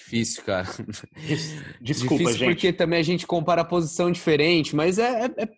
Difícil, 0.10 0.44
cara. 0.44 0.68
Desculpa, 1.80 2.24
difícil 2.24 2.38
gente. 2.38 2.50
porque 2.50 2.74
também 2.74 3.00
a 3.00 3.04
gente 3.04 3.28
compara 3.28 3.62
a 3.62 3.66
posição 3.66 4.12
diferente, 4.12 4.76
mas 4.76 4.98
é, 4.98 5.26
é, 5.26 5.44
é, 5.44 5.50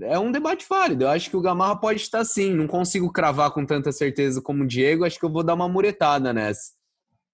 é 0.00 0.18
um 0.18 0.32
debate 0.32 0.66
válido. 0.68 1.04
Eu 1.04 1.10
acho 1.10 1.30
que 1.30 1.36
o 1.36 1.40
Gamarra 1.40 1.76
pode 1.76 2.00
estar 2.00 2.24
sim. 2.24 2.52
Não 2.52 2.66
consigo 2.66 3.12
cravar 3.12 3.52
com 3.52 3.64
tanta 3.64 3.92
certeza 3.92 4.42
como 4.42 4.64
o 4.64 4.66
Diego. 4.66 5.04
Acho 5.04 5.20
que 5.20 5.24
eu 5.24 5.30
vou 5.30 5.44
dar 5.44 5.54
uma 5.54 5.68
muretada 5.68 6.32
nessa. 6.32 6.74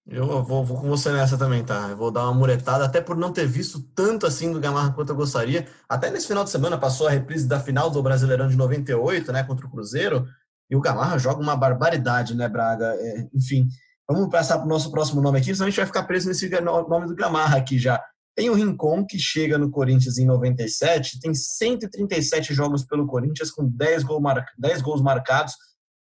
Eu 0.05 0.27
vou, 0.43 0.63
vou, 0.63 0.79
com 0.79 0.89
você 0.89 1.11
nessa 1.11 1.37
também, 1.37 1.63
tá? 1.63 1.87
Eu 1.89 1.97
vou 1.97 2.11
dar 2.11 2.25
uma 2.25 2.33
muretada, 2.33 2.85
até 2.85 3.01
por 3.01 3.15
não 3.15 3.31
ter 3.31 3.47
visto 3.47 3.81
tanto 3.95 4.27
assim 4.27 4.51
do 4.51 4.59
Gamarra 4.59 4.91
quanto 4.91 5.09
eu 5.09 5.15
gostaria. 5.15 5.65
Até 5.89 6.11
nesse 6.11 6.27
final 6.27 6.43
de 6.43 6.49
semana 6.49 6.77
passou 6.77 7.07
a 7.07 7.11
reprise 7.11 7.47
da 7.47 7.59
final 7.59 7.89
do 7.89 8.03
Brasileirão 8.03 8.47
de 8.47 8.57
98, 8.57 9.31
né, 9.31 9.43
contra 9.43 9.65
o 9.65 9.71
Cruzeiro, 9.71 10.27
e 10.69 10.75
o 10.75 10.81
Gamarra 10.81 11.17
joga 11.17 11.41
uma 11.41 11.55
barbaridade, 11.55 12.35
né, 12.35 12.49
Braga? 12.49 12.93
É, 12.99 13.27
enfim, 13.33 13.69
vamos 14.09 14.29
passar 14.29 14.57
para 14.57 14.65
o 14.65 14.69
nosso 14.69 14.91
próximo 14.91 15.21
nome 15.21 15.39
aqui, 15.39 15.53
senão 15.53 15.67
a 15.67 15.69
gente 15.69 15.77
vai 15.77 15.85
ficar 15.85 16.03
preso 16.03 16.27
nesse 16.27 16.49
nome 16.61 17.07
do 17.07 17.15
Gamarra 17.15 17.57
aqui 17.57 17.77
já. 17.77 18.03
Tem 18.35 18.49
o 18.49 18.53
Rincon, 18.53 19.05
que 19.05 19.19
chega 19.19 19.57
no 19.57 19.69
Corinthians 19.69 20.17
em 20.17 20.25
97, 20.25 21.19
tem 21.19 21.33
137 21.33 22.53
jogos 22.53 22.83
pelo 22.83 23.05
Corinthians, 23.05 23.51
com 23.51 23.67
10, 23.67 24.03
gol 24.03 24.19
mar... 24.19 24.43
10 24.57 24.81
gols 24.81 25.01
marcados, 25.01 25.53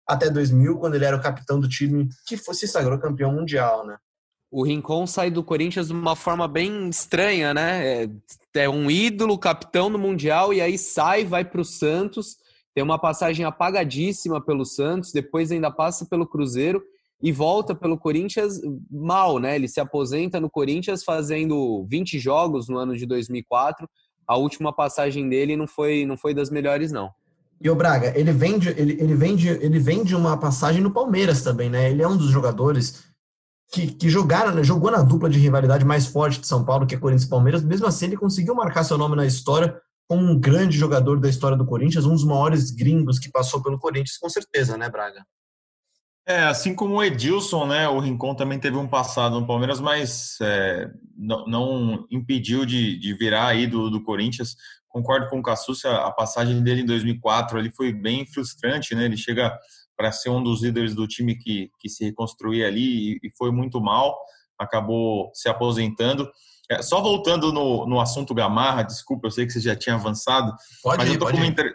até 0.07 0.29
2000, 0.29 0.79
quando 0.79 0.97
ele 0.97 1.05
era 1.05 1.17
o 1.17 1.23
capitão 1.23 1.61
do 1.61 1.69
time 1.69 2.09
que 2.27 2.37
se 2.37 2.67
sagrou 2.67 2.99
campeão 2.99 3.33
mundial, 3.33 3.87
né? 3.87 3.97
O 4.51 4.65
Rincon 4.65 5.07
sai 5.07 5.31
do 5.31 5.43
Corinthians 5.43 5.89
de 5.89 5.93
uma 5.93 6.17
forma 6.17 6.49
bem 6.49 6.89
estranha, 6.89 7.53
né? 7.53 8.05
É, 8.05 8.09
é 8.55 8.69
um 8.69 8.91
ídolo, 8.91 9.39
capitão 9.39 9.91
do 9.91 9.99
Mundial, 9.99 10.53
e 10.55 10.61
aí 10.61 10.79
sai, 10.79 11.25
vai 11.25 11.45
para 11.45 11.61
o 11.61 11.65
Santos, 11.65 12.37
tem 12.75 12.83
uma 12.83 12.99
passagem 12.99 13.45
apagadíssima 13.45 14.41
pelo 14.41 14.65
Santos, 14.65 15.13
depois 15.13 15.51
ainda 15.51 15.71
passa 15.71 16.07
pelo 16.07 16.27
Cruzeiro 16.27 16.83
e 17.23 17.33
volta 17.33 17.75
pelo 17.75 17.99
Corinthians 17.99 18.61
mal, 18.91 19.39
né? 19.39 19.57
Ele 19.57 19.69
se 19.69 19.81
aposenta 19.81 20.41
no 20.41 20.51
Corinthians 20.51 21.03
fazendo 21.03 21.87
20 21.89 22.19
jogos 22.19 22.69
no 22.69 22.77
ano 22.77 22.97
de 22.97 23.07
2004. 23.07 23.89
A 24.29 24.37
última 24.37 24.73
passagem 24.73 25.29
dele 25.29 25.57
não 25.57 25.67
foi, 25.67 26.05
não 26.05 26.17
foi 26.17 26.35
das 26.35 26.51
melhores, 26.51 26.93
não. 26.93 27.11
E 27.61 27.71
o 27.71 27.75
Braga, 27.75 28.13
ele 28.19 28.33
vem, 28.33 28.59
de, 28.59 28.69
ele, 28.69 28.93
ele, 29.01 29.15
vem 29.15 29.35
de, 29.35 29.49
ele 29.49 29.79
vem 29.79 30.05
de 30.05 30.15
uma 30.15 30.37
passagem 30.37 30.83
no 30.83 30.91
Palmeiras 30.91 31.43
também, 31.43 31.71
né? 31.71 31.91
Ele 31.91 32.03
é 32.03 32.09
um 32.09 32.17
dos 32.17 32.29
jogadores 32.31 33.05
que, 33.73 33.87
que 33.87 34.09
jogaram, 34.11 34.55
né? 34.55 34.63
jogou 34.63 34.91
na 34.91 35.03
dupla 35.03 35.31
de 35.31 35.39
rivalidade 35.39 35.85
mais 35.85 36.07
forte 36.07 36.41
de 36.41 36.47
São 36.47 36.65
Paulo, 36.65 36.87
que 36.87 36.95
é 36.95 36.99
Corinthians 36.99 37.27
e 37.27 37.31
Palmeiras. 37.31 37.65
Mesmo 37.65 37.87
assim, 37.87 38.07
ele 38.07 38.17
conseguiu 38.17 38.55
marcar 38.55 38.85
seu 38.85 38.99
nome 38.99 39.17
na 39.17 39.27
história 39.27 39.81
como 40.09 40.23
um 40.23 40.39
grande 40.39 40.77
jogador 40.77 41.19
da 41.19 41.29
história 41.29 41.57
do 41.57 41.67
Corinthians, 41.67 42.05
um 42.05 42.13
dos 42.13 42.25
maiores 42.25 42.71
gringos 42.71 43.19
que 43.19 43.31
passou 43.31 43.63
pelo 43.63 43.79
Corinthians, 43.79 44.19
com 44.19 44.29
certeza, 44.29 44.77
né, 44.77 44.89
Braga? 44.89 45.25
É, 46.29 46.43
assim 46.43 46.75
como 46.75 46.97
o 46.97 47.05
Edilson, 47.05 47.67
né? 47.67 47.89
O 47.89 48.01
Rincon 48.01 48.35
também 48.35 48.59
teve 48.59 48.77
um 48.77 48.89
passado 48.89 49.39
no 49.39 49.47
Palmeiras, 49.47 49.81
mas 49.81 50.39
é, 50.41 50.91
não, 51.17 51.47
não, 51.47 52.07
impediu 52.11 52.67
de, 52.67 52.99
de 52.99 53.15
virar 53.15 53.55
ídolo 53.55 53.91
do 53.91 54.03
Corinthians 54.03 54.57
concordo 54.97 55.29
com 55.29 55.39
o 55.39 55.43
Cassucci, 55.43 55.87
a 55.87 56.11
passagem 56.11 56.63
dele 56.63 56.81
em 56.81 56.87
2004 56.87 57.59
ali 57.59 57.71
foi 57.71 57.93
bem 57.93 58.25
frustrante, 58.25 58.95
né? 58.95 59.05
Ele 59.05 59.17
chega 59.17 59.55
para 59.95 60.11
ser 60.11 60.31
um 60.31 60.43
dos 60.43 60.63
líderes 60.63 60.95
do 60.95 61.07
time 61.07 61.37
que, 61.37 61.71
que 61.79 61.89
se 61.91 62.05
reconstruía 62.05 62.67
ali 62.67 63.13
e, 63.13 63.19
e 63.23 63.31
foi 63.37 63.51
muito 63.51 63.79
mal, 63.79 64.19
acabou 64.59 65.31
se 65.35 65.49
aposentando. 65.49 66.31
É, 66.71 66.83
só 66.83 67.01
voltando 67.01 67.53
no, 67.53 67.87
no 67.87 68.01
assunto 68.01 68.35
Gamarra, 68.35 68.83
desculpa, 68.83 69.29
eu 69.29 69.31
sei 69.31 69.47
que 69.47 69.53
você 69.53 69.61
já 69.61 69.77
tinha 69.77 69.95
avançado, 69.95 70.53
pode 70.83 70.99
mas 70.99 71.09
ir, 71.09 71.15
eu, 71.15 71.19
tô 71.21 71.31
com 71.31 71.37
uma 71.37 71.47
entre... 71.47 71.73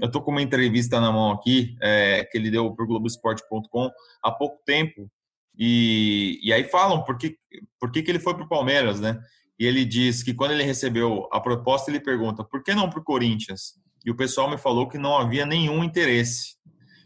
eu 0.00 0.10
tô 0.10 0.20
com 0.20 0.30
uma 0.32 0.42
entrevista 0.42 1.00
na 1.00 1.12
mão 1.12 1.30
aqui, 1.30 1.76
é, 1.80 2.24
que 2.24 2.36
ele 2.36 2.50
deu 2.50 2.74
para 2.74 2.84
o 2.84 2.88
Globoesporte.com 2.88 3.90
há 4.20 4.32
pouco 4.32 4.60
tempo, 4.66 5.08
e, 5.56 6.40
e 6.42 6.52
aí 6.52 6.64
falam 6.64 7.04
por 7.04 7.18
que, 7.18 7.36
por 7.78 7.92
que, 7.92 8.02
que 8.02 8.10
ele 8.10 8.18
foi 8.18 8.34
para 8.34 8.44
o 8.44 8.48
Palmeiras, 8.48 8.98
né? 8.98 9.20
e 9.62 9.66
ele 9.66 9.84
diz 9.84 10.24
que 10.24 10.34
quando 10.34 10.50
ele 10.50 10.64
recebeu 10.64 11.28
a 11.30 11.40
proposta, 11.40 11.88
ele 11.88 12.00
pergunta 12.00 12.42
por 12.42 12.64
que 12.64 12.74
não 12.74 12.90
para 12.90 12.98
o 12.98 13.04
Corinthians? 13.04 13.74
E 14.04 14.10
o 14.10 14.16
pessoal 14.16 14.50
me 14.50 14.58
falou 14.58 14.88
que 14.88 14.98
não 14.98 15.16
havia 15.16 15.46
nenhum 15.46 15.84
interesse. 15.84 16.56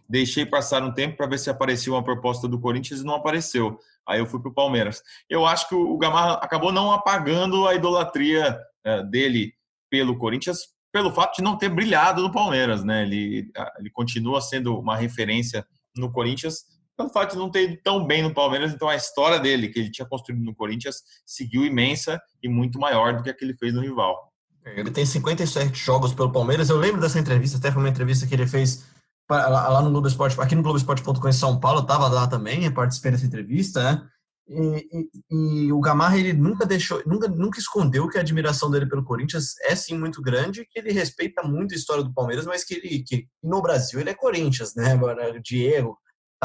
Deixei 0.08 0.46
passar 0.46 0.82
um 0.82 0.90
tempo 0.90 1.18
para 1.18 1.26
ver 1.26 1.38
se 1.38 1.50
aparecia 1.50 1.92
uma 1.92 2.02
proposta 2.02 2.48
do 2.48 2.58
Corinthians 2.58 3.00
e 3.00 3.04
não 3.04 3.14
apareceu. 3.14 3.78
Aí 4.06 4.20
eu 4.20 4.26
fui 4.26 4.40
para 4.40 4.50
o 4.50 4.54
Palmeiras. 4.54 5.02
Eu 5.28 5.44
acho 5.44 5.68
que 5.68 5.74
o 5.74 5.96
Gamarra 5.98 6.34
acabou 6.34 6.72
não 6.72 6.92
apagando 6.92 7.66
a 7.66 7.74
idolatria 7.74 8.58
eh, 8.84 9.02
dele 9.04 9.52
pelo 9.90 10.16
Corinthians, 10.16 10.58
pelo 10.92 11.12
fato 11.12 11.36
de 11.36 11.42
não 11.42 11.58
ter 11.58 11.68
brilhado 11.68 12.22
no 12.22 12.32
Palmeiras, 12.32 12.84
né? 12.84 13.02
Ele, 13.02 13.50
ele 13.78 13.90
continua 13.90 14.40
sendo 14.40 14.78
uma 14.78 14.96
referência 14.96 15.66
no 15.96 16.10
Corinthians, 16.10 16.64
pelo 16.96 17.10
fato 17.10 17.32
de 17.32 17.38
não 17.38 17.50
ter 17.50 17.70
ido 17.70 17.82
tão 17.82 18.06
bem 18.06 18.22
no 18.22 18.32
Palmeiras, 18.32 18.72
então 18.72 18.88
a 18.88 18.96
história 18.96 19.38
dele, 19.38 19.68
que 19.68 19.78
ele 19.78 19.90
tinha 19.90 20.08
construído 20.08 20.42
no 20.42 20.54
Corinthians, 20.54 21.02
seguiu 21.26 21.64
imensa 21.64 22.20
e 22.42 22.48
muito 22.48 22.78
maior 22.78 23.16
do 23.16 23.22
que 23.22 23.30
a 23.30 23.34
que 23.34 23.44
ele 23.44 23.56
fez 23.56 23.74
no 23.74 23.82
rival. 23.82 24.32
Ele 24.64 24.90
tem 24.90 25.06
57 25.06 25.78
jogos 25.78 26.12
pelo 26.12 26.32
Palmeiras. 26.32 26.70
Eu 26.70 26.76
lembro 26.76 27.00
dessa 27.00 27.20
entrevista, 27.20 27.58
até 27.58 27.70
foi 27.70 27.82
uma 27.82 27.88
entrevista 27.88 28.26
que 28.26 28.34
ele 28.34 28.46
fez 28.46 28.84
lá 29.28 29.82
no 29.82 29.90
Globo 29.90 30.08
Esporte, 30.08 30.40
aqui 30.40 30.54
no 30.54 30.62
Globoesporte.com 30.62 31.28
em 31.28 31.32
São 31.32 31.58
Paulo, 31.58 31.80
estava 31.80 32.08
lá 32.08 32.26
também, 32.26 32.70
participei 32.72 33.10
dessa 33.12 33.26
entrevista, 33.26 33.82
né? 33.82 34.08
E, 34.48 34.88
e, 34.92 35.66
e, 35.66 35.72
o 35.72 35.80
Gamarra 35.80 36.16
ele 36.18 36.32
nunca 36.32 36.64
deixou, 36.64 37.02
nunca, 37.04 37.26
nunca 37.26 37.58
escondeu 37.58 38.08
que 38.08 38.16
a 38.16 38.20
admiração 38.20 38.70
dele 38.70 38.86
pelo 38.86 39.04
Corinthians 39.04 39.58
é 39.62 39.74
sim 39.74 39.98
muito 39.98 40.22
grande, 40.22 40.64
que 40.70 40.78
ele 40.78 40.92
respeita 40.92 41.42
muito 41.42 41.74
a 41.74 41.76
história 41.76 42.04
do 42.04 42.14
Palmeiras, 42.14 42.46
mas 42.46 42.62
que 42.62 42.74
ele 42.74 43.02
que 43.02 43.26
no 43.42 43.60
Brasil 43.60 43.98
ele 43.98 44.10
é 44.10 44.14
Corinthians, 44.14 44.72
né? 44.76 44.92
Agora, 44.92 45.40
Diego, 45.40 45.98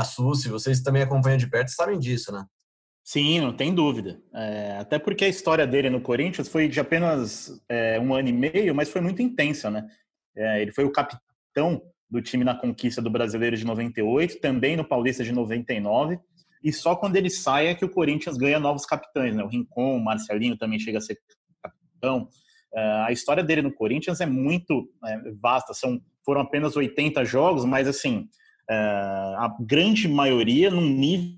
SUS, 0.03 0.45
vocês 0.45 0.81
também 0.81 1.03
acompanham 1.03 1.37
de 1.37 1.47
perto, 1.47 1.69
sabem 1.69 1.99
disso, 1.99 2.31
né? 2.31 2.43
Sim, 3.03 3.41
não 3.41 3.55
tem 3.55 3.73
dúvida. 3.73 4.19
É, 4.33 4.77
até 4.79 4.97
porque 4.97 5.25
a 5.25 5.29
história 5.29 5.67
dele 5.67 5.89
no 5.89 6.01
Corinthians 6.01 6.47
foi 6.47 6.67
de 6.67 6.79
apenas 6.79 7.51
é, 7.69 7.99
um 7.99 8.15
ano 8.15 8.29
e 8.29 8.33
meio, 8.33 8.73
mas 8.73 8.89
foi 8.89 9.01
muito 9.01 9.21
intensa, 9.21 9.69
né? 9.69 9.87
É, 10.35 10.61
ele 10.61 10.71
foi 10.71 10.85
o 10.85 10.91
capitão 10.91 11.81
do 12.11 12.21
time 12.21 12.43
na 12.43 12.53
conquista 12.53 13.01
do 13.01 13.09
Brasileiro 13.09 13.55
de 13.55 13.65
98, 13.65 14.41
também 14.41 14.75
no 14.75 14.83
Paulista 14.83 15.23
de 15.23 15.31
99, 15.31 16.19
e 16.61 16.71
só 16.73 16.95
quando 16.95 17.15
ele 17.15 17.29
sai 17.29 17.67
é 17.67 17.75
que 17.75 17.85
o 17.85 17.89
Corinthians 17.89 18.37
ganha 18.37 18.59
novos 18.59 18.85
capitães, 18.85 19.33
né? 19.33 19.43
O 19.43 19.47
Rincon, 19.47 19.95
o 19.95 20.03
Marcelinho 20.03 20.57
também 20.57 20.77
chega 20.77 20.97
a 20.97 21.01
ser 21.01 21.17
capitão. 21.63 22.27
É, 22.73 22.81
a 23.07 23.11
história 23.11 23.43
dele 23.43 23.61
no 23.61 23.73
Corinthians 23.73 24.19
é 24.19 24.25
muito 24.25 24.87
é, 25.05 25.31
vasta, 25.41 25.73
são, 25.73 25.99
foram 26.23 26.41
apenas 26.41 26.75
80 26.75 27.23
jogos, 27.25 27.65
mas 27.65 27.87
assim, 27.87 28.27
é, 28.69 28.75
a 28.75 29.55
grande 29.59 30.07
maioria 30.07 30.69
num 30.69 30.87
nível 30.87 31.35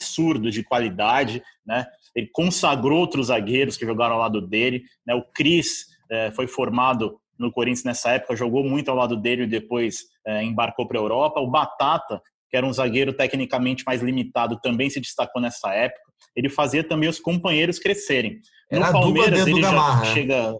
absurdo 0.00 0.50
de 0.50 0.62
qualidade, 0.62 1.42
né? 1.66 1.86
Ele 2.14 2.28
consagrou 2.32 2.98
outros 2.98 3.28
zagueiros 3.28 3.76
que 3.76 3.86
jogaram 3.86 4.14
ao 4.14 4.20
lado 4.20 4.40
dele, 4.40 4.82
né? 5.06 5.14
O 5.14 5.22
Cris 5.22 5.86
é, 6.10 6.30
foi 6.32 6.46
formado 6.46 7.20
no 7.38 7.52
Corinthians 7.52 7.84
nessa 7.84 8.10
época, 8.12 8.36
jogou 8.36 8.64
muito 8.64 8.90
ao 8.90 8.96
lado 8.96 9.16
dele 9.16 9.44
e 9.44 9.46
depois 9.46 10.04
é, 10.26 10.42
embarcou 10.42 10.86
para 10.86 10.98
a 10.98 11.02
Europa. 11.02 11.40
O 11.40 11.50
Batata, 11.50 12.20
que 12.50 12.56
era 12.56 12.66
um 12.66 12.72
zagueiro 12.72 13.12
tecnicamente 13.12 13.84
mais 13.86 14.02
limitado, 14.02 14.60
também 14.60 14.90
se 14.90 15.00
destacou 15.00 15.40
nessa 15.40 15.72
época. 15.72 16.02
Ele 16.34 16.48
fazia 16.48 16.82
também 16.82 17.08
os 17.08 17.20
companheiros 17.20 17.78
crescerem. 17.78 18.40
No 18.70 18.78
era 18.78 18.92
Palmeiras 18.92 19.46
ele 19.46 19.60
já 19.60 19.70
Gamarra, 19.70 20.00
né? 20.00 20.14
chega 20.14 20.56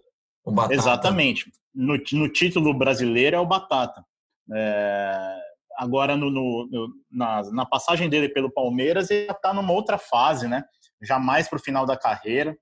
exatamente 0.70 1.50
no, 1.74 1.96
no 2.12 2.28
título 2.28 2.74
brasileiro 2.74 3.36
é 3.36 3.40
o 3.40 3.46
Batata. 3.46 4.04
É 4.52 5.48
agora 5.78 6.16
no, 6.16 6.28
no, 6.28 6.68
no 6.68 6.88
na, 7.08 7.40
na, 7.52 7.64
passagem 7.64 8.08
dele 8.08 8.28
pelo 8.28 8.50
Palmeiras, 8.50 9.10
ele 9.10 9.30
está 9.30 9.54
numa 9.54 9.72
outra 9.72 9.96
fase, 9.96 10.48
né? 10.48 10.64
Já 11.00 11.20
mais 11.20 11.48
para 11.48 11.56
o 11.56 11.62
final 11.62 11.86
da 11.86 11.96
carreira. 11.96 12.56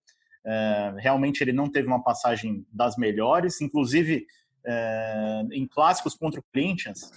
É, 0.47 0.95
realmente 0.99 1.43
ele 1.43 1.53
não 1.53 1.69
teve 1.69 1.89
uma 1.89 2.03
passagem 2.03 2.65
das 2.73 2.97
melhores, 2.97 3.61
inclusive 3.61 4.25
é, 4.65 5.43
em 5.53 5.67
clássicos 5.67 6.15
contra 6.15 6.41
o 6.41 6.45
Corinthians, 6.53 7.11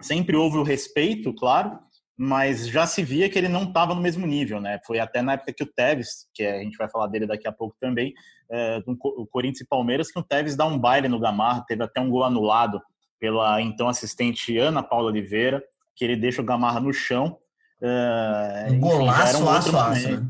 sempre 0.00 0.36
houve 0.36 0.58
o 0.58 0.62
respeito, 0.62 1.32
claro, 1.32 1.78
mas 2.16 2.68
já 2.68 2.86
se 2.86 3.02
via 3.02 3.30
que 3.30 3.38
ele 3.38 3.48
não 3.48 3.62
estava 3.62 3.94
no 3.94 4.00
mesmo 4.00 4.26
nível, 4.26 4.60
né? 4.60 4.80
Foi 4.84 4.98
até 4.98 5.22
na 5.22 5.34
época 5.34 5.52
que 5.52 5.62
o 5.62 5.72
Tevez, 5.72 6.26
que 6.34 6.44
a 6.44 6.58
gente 6.58 6.76
vai 6.76 6.90
falar 6.90 7.06
dele 7.06 7.26
daqui 7.26 7.46
a 7.46 7.52
pouco 7.52 7.76
também, 7.80 8.12
é, 8.50 8.82
o 8.86 9.26
Corinthians 9.26 9.60
e 9.60 9.68
Palmeiras, 9.68 10.10
que 10.10 10.18
o 10.18 10.22
Tevez 10.22 10.56
dá 10.56 10.66
um 10.66 10.78
baile 10.78 11.08
no 11.08 11.20
Gamarra, 11.20 11.64
teve 11.66 11.84
até 11.84 12.00
um 12.00 12.10
gol 12.10 12.24
anulado 12.24 12.82
pela 13.20 13.60
então 13.62 13.88
assistente 13.88 14.58
Ana 14.58 14.82
Paula 14.82 15.10
Oliveira, 15.10 15.62
que 15.94 16.04
ele 16.04 16.16
deixa 16.16 16.42
o 16.42 16.44
Gamarra 16.44 16.80
no 16.80 16.92
chão. 16.92 17.38
Uh, 17.80 18.72
um 18.72 18.80
golaço, 18.80 19.44
um 19.44 19.48
aço, 19.48 19.76
aço, 19.76 20.10
né? 20.10 20.28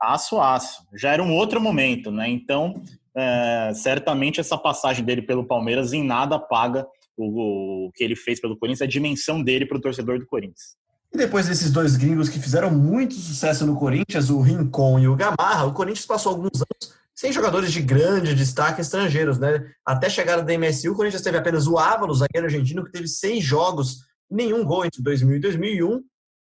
Aço, 0.00 0.40
aço. 0.40 0.82
Já 0.94 1.12
era 1.12 1.22
um 1.22 1.32
outro 1.32 1.60
momento, 1.60 2.10
né? 2.10 2.28
Então, 2.28 2.82
uh, 3.16 3.74
certamente 3.74 4.40
essa 4.40 4.56
passagem 4.58 5.04
dele 5.04 5.22
pelo 5.22 5.46
Palmeiras 5.46 5.92
em 5.92 6.04
nada 6.04 6.38
paga 6.38 6.86
o, 7.16 7.86
o 7.86 7.92
que 7.92 8.04
ele 8.04 8.16
fez 8.16 8.40
pelo 8.40 8.56
Corinthians, 8.56 8.82
a 8.82 8.90
dimensão 8.90 9.42
dele 9.42 9.66
para 9.66 9.78
o 9.78 9.80
torcedor 9.80 10.18
do 10.18 10.26
Corinthians. 10.26 10.76
E 11.12 11.16
depois 11.16 11.46
desses 11.46 11.70
dois 11.70 11.96
gringos 11.96 12.28
que 12.28 12.38
fizeram 12.38 12.70
muito 12.70 13.14
sucesso 13.14 13.64
no 13.64 13.78
Corinthians, 13.78 14.28
o 14.28 14.40
Rincon 14.40 14.98
e 14.98 15.08
o 15.08 15.16
Gamarra, 15.16 15.64
o 15.64 15.72
Corinthians 15.72 16.06
passou 16.06 16.32
alguns 16.32 16.56
anos 16.56 16.96
sem 17.14 17.32
jogadores 17.32 17.72
de 17.72 17.80
grande 17.80 18.34
destaque 18.34 18.82
estrangeiros, 18.82 19.38
né? 19.38 19.72
Até 19.86 20.10
chegar 20.10 20.42
da 20.42 20.58
MSU, 20.58 20.92
o 20.92 20.94
Corinthians 20.94 21.22
teve 21.22 21.38
apenas 21.38 21.66
o 21.66 21.78
Ávalo, 21.78 22.14
zagueiro 22.14 22.46
argentino, 22.46 22.84
que 22.84 22.92
teve 22.92 23.08
seis 23.08 23.42
jogos, 23.42 24.00
nenhum 24.30 24.62
gol 24.62 24.84
entre 24.84 25.02
2000 25.02 25.36
e 25.36 25.40
2001, 25.40 26.02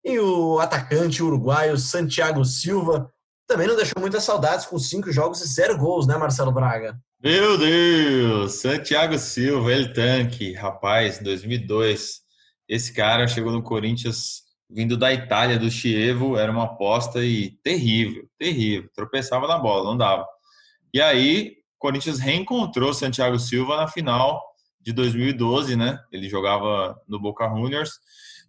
e 0.04 0.20
o 0.20 0.60
atacante 0.60 1.22
uruguaio 1.22 1.78
Santiago 1.78 2.44
Silva 2.44 3.12
também 3.48 3.68
não 3.68 3.76
deixou 3.76 4.02
muitas 4.02 4.24
saudades 4.24 4.66
com 4.66 4.78
cinco 4.78 5.12
jogos 5.12 5.42
e 5.42 5.48
zero 5.48 5.78
gols, 5.78 6.08
né, 6.08 6.18
Marcelo 6.18 6.52
Braga? 6.52 6.98
Meu 7.24 7.58
Deus! 7.58 8.54
Santiago 8.54 9.18
Silva, 9.18 9.72
ele 9.72 9.94
tanque, 9.94 10.54
rapaz, 10.54 11.20
2002. 11.20 12.22
Esse 12.68 12.94
cara 12.94 13.28
chegou 13.28 13.52
no 13.52 13.64
Corinthians 13.64 14.44
vindo 14.70 14.98
da 14.98 15.14
Itália, 15.14 15.60
do 15.60 15.70
Chievo, 15.70 16.38
era 16.38 16.52
uma 16.52 16.66
aposta 16.66 17.24
e 17.24 17.52
terrível, 17.64 18.28
terrível. 18.38 18.90
Tropeçava 18.94 19.48
na 19.48 19.58
bola, 19.58 19.86
não 19.86 19.98
dava. 19.98 20.26
E 20.94 21.02
aí, 21.02 21.58
o 21.76 21.80
Corinthians 21.80 22.20
reencontrou 22.20 22.94
Santiago 22.94 23.38
Silva 23.38 23.78
na 23.78 23.88
final 23.88 24.42
de 24.82 24.92
2012, 24.94 25.76
né? 25.76 26.00
Ele 26.12 26.28
jogava 26.30 27.00
no 27.08 27.20
Boca 27.20 27.48
Juniors. 27.48 28.00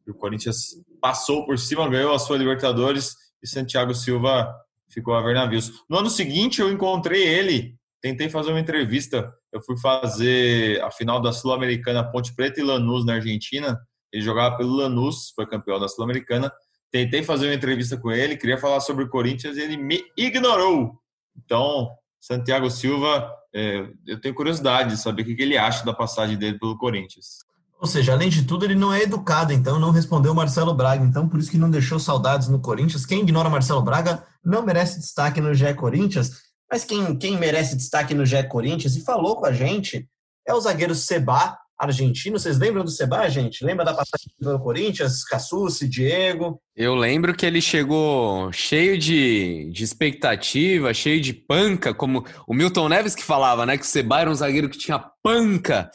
O 0.09 0.15
Corinthians 0.15 0.77
passou 1.01 1.45
por 1.45 1.59
cima, 1.59 1.89
ganhou 1.89 2.15
a 2.15 2.19
sua 2.19 2.39
Libertadores 2.39 3.17
e 3.43 3.49
Santiago 3.49 3.95
Silva 3.95 4.55
ficou 4.89 5.15
a 5.15 5.23
ver 5.23 5.35
navios. 5.35 5.85
No 5.89 5.99
ano 5.99 6.11
seguinte, 6.11 6.61
eu 6.61 6.71
encontrei 6.71 7.23
ele, 7.27 7.77
tentei 8.01 8.29
fazer 8.29 8.51
uma 8.51 8.61
entrevista. 8.61 9.33
Eu 9.53 9.61
fui 9.61 9.77
fazer 9.79 10.81
a 10.83 10.91
final 10.91 11.21
da 11.21 11.33
Sul-Americana 11.33 12.05
Ponte 12.05 12.35
Preta 12.35 12.61
e 12.61 12.65
Lanús, 12.65 13.05
na 13.05 13.15
Argentina. 13.15 13.79
Ele 14.13 14.23
jogava 14.23 14.57
pelo 14.57 14.77
Lanús, 14.77 15.33
foi 15.35 15.47
campeão 15.47 15.79
da 15.79 15.89
Sul-Americana. 15.89 16.53
Tentei 16.91 17.23
fazer 17.23 17.47
uma 17.47 17.55
entrevista 17.55 17.97
com 17.97 18.11
ele, 18.11 18.37
queria 18.37 18.59
falar 18.59 18.81
sobre 18.81 19.05
o 19.05 19.09
Corinthians 19.09 19.57
e 19.57 19.61
ele 19.61 19.77
me 19.77 20.05
ignorou. 20.17 21.01
Então, 21.37 21.91
Santiago 22.21 22.71
Silva, 22.71 23.31
é, 23.55 23.87
eu 24.07 24.21
tenho 24.21 24.35
curiosidade 24.35 24.91
de 24.91 25.01
saber 25.01 25.23
o 25.23 25.25
que 25.25 25.43
ele 25.43 25.59
acha 25.59 25.85
da 25.85 25.93
passagem 25.93 26.37
dele 26.37 26.59
pelo 26.59 26.79
Corinthians. 26.79 27.45
Ou 27.79 27.87
seja, 27.87 28.13
além 28.13 28.31
de 28.31 28.45
tudo, 28.45 28.65
ele 28.65 28.75
não 28.75 28.93
é 28.93 29.03
educado, 29.03 29.53
então 29.53 29.79
não 29.79 29.91
respondeu 29.91 30.35
Marcelo 30.35 30.73
Braga, 30.73 31.05
então 31.05 31.29
por 31.29 31.39
isso 31.39 31.51
que 31.51 31.59
não 31.59 31.71
deixou 31.71 31.99
saudades 31.99 32.49
no 32.49 32.59
Corinthians. 32.59 33.05
Quem 33.05 33.21
ignora 33.21 33.51
Marcelo 33.51 33.83
Braga 33.83 34.25
não 34.47 34.65
merece 34.65 35.01
destaque 35.01 35.41
no 35.41 35.53
GE 35.53 35.75
Corinthians, 35.75 36.31
mas 36.71 36.85
quem, 36.85 37.17
quem 37.17 37.37
merece 37.37 37.77
destaque 37.77 38.15
no 38.15 38.25
GE 38.25 38.45
Corinthians 38.45 38.97
e 38.97 39.05
falou 39.05 39.37
com 39.37 39.47
a 39.47 39.53
gente 39.53 40.09
é 40.47 40.55
o 40.55 40.61
zagueiro 40.61 40.95
Seba, 40.95 41.59
argentino. 41.79 42.39
Vocês 42.39 42.59
lembram 42.59 42.85
do 42.85 42.91
Seba, 42.91 43.29
gente? 43.29 43.65
Lembra 43.65 43.85
da 43.85 43.93
passagem 43.93 44.33
do 44.39 44.59
Corinthians? 44.61 45.25
Cassucci, 45.25 45.89
Diego? 45.89 46.61
Eu 46.75 46.95
lembro 46.95 47.35
que 47.35 47.45
ele 47.45 47.61
chegou 47.61 48.51
cheio 48.53 48.97
de, 48.97 49.69
de 49.73 49.85
expectativa, 49.85 50.95
cheio 50.95 51.21
de 51.21 51.35
panca, 51.35 51.93
como 51.93 52.25
o 52.47 52.55
Milton 52.55 52.89
Neves 52.89 53.15
que 53.15 53.25
falava, 53.25 53.67
né? 53.67 53.77
Que 53.77 53.85
o 53.85 53.87
Seba 53.87 54.21
era 54.21 54.31
um 54.31 54.35
zagueiro 54.35 54.71
que 54.71 54.79
tinha 54.79 54.99
panca 55.23 55.91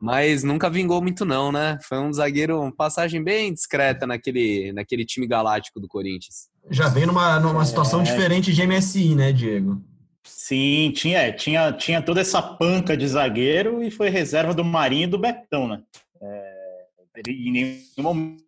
mas 0.00 0.44
nunca 0.44 0.68
vingou 0.68 1.00
muito 1.00 1.24
não, 1.24 1.50
né? 1.50 1.78
Foi 1.88 1.98
um 1.98 2.12
zagueiro, 2.12 2.60
uma 2.60 2.74
passagem 2.74 3.24
bem 3.24 3.54
discreta 3.54 4.06
naquele, 4.06 4.70
naquele 4.74 5.02
time 5.02 5.26
galáctico 5.26 5.80
do 5.80 5.88
Corinthians. 5.88 6.50
Já 6.70 6.88
veio 6.88 7.06
numa, 7.06 7.38
numa 7.38 7.64
situação 7.64 8.00
é... 8.00 8.04
diferente 8.04 8.52
de 8.52 8.66
MSI, 8.66 9.14
né, 9.14 9.32
Diego? 9.32 9.82
Sim, 10.22 10.92
tinha, 10.94 11.32
tinha, 11.32 11.72
tinha 11.72 12.00
toda 12.00 12.20
essa 12.20 12.40
panca 12.40 12.96
de 12.96 13.06
zagueiro 13.06 13.82
e 13.82 13.90
foi 13.90 14.08
reserva 14.08 14.54
do 14.54 14.64
Marinho 14.64 15.04
e 15.04 15.10
do 15.10 15.18
Betão, 15.18 15.68
né? 15.68 15.82
É, 16.20 16.84
ele 17.16 17.48
em 17.48 17.52
nenhum 17.52 18.02
momento 18.02 18.42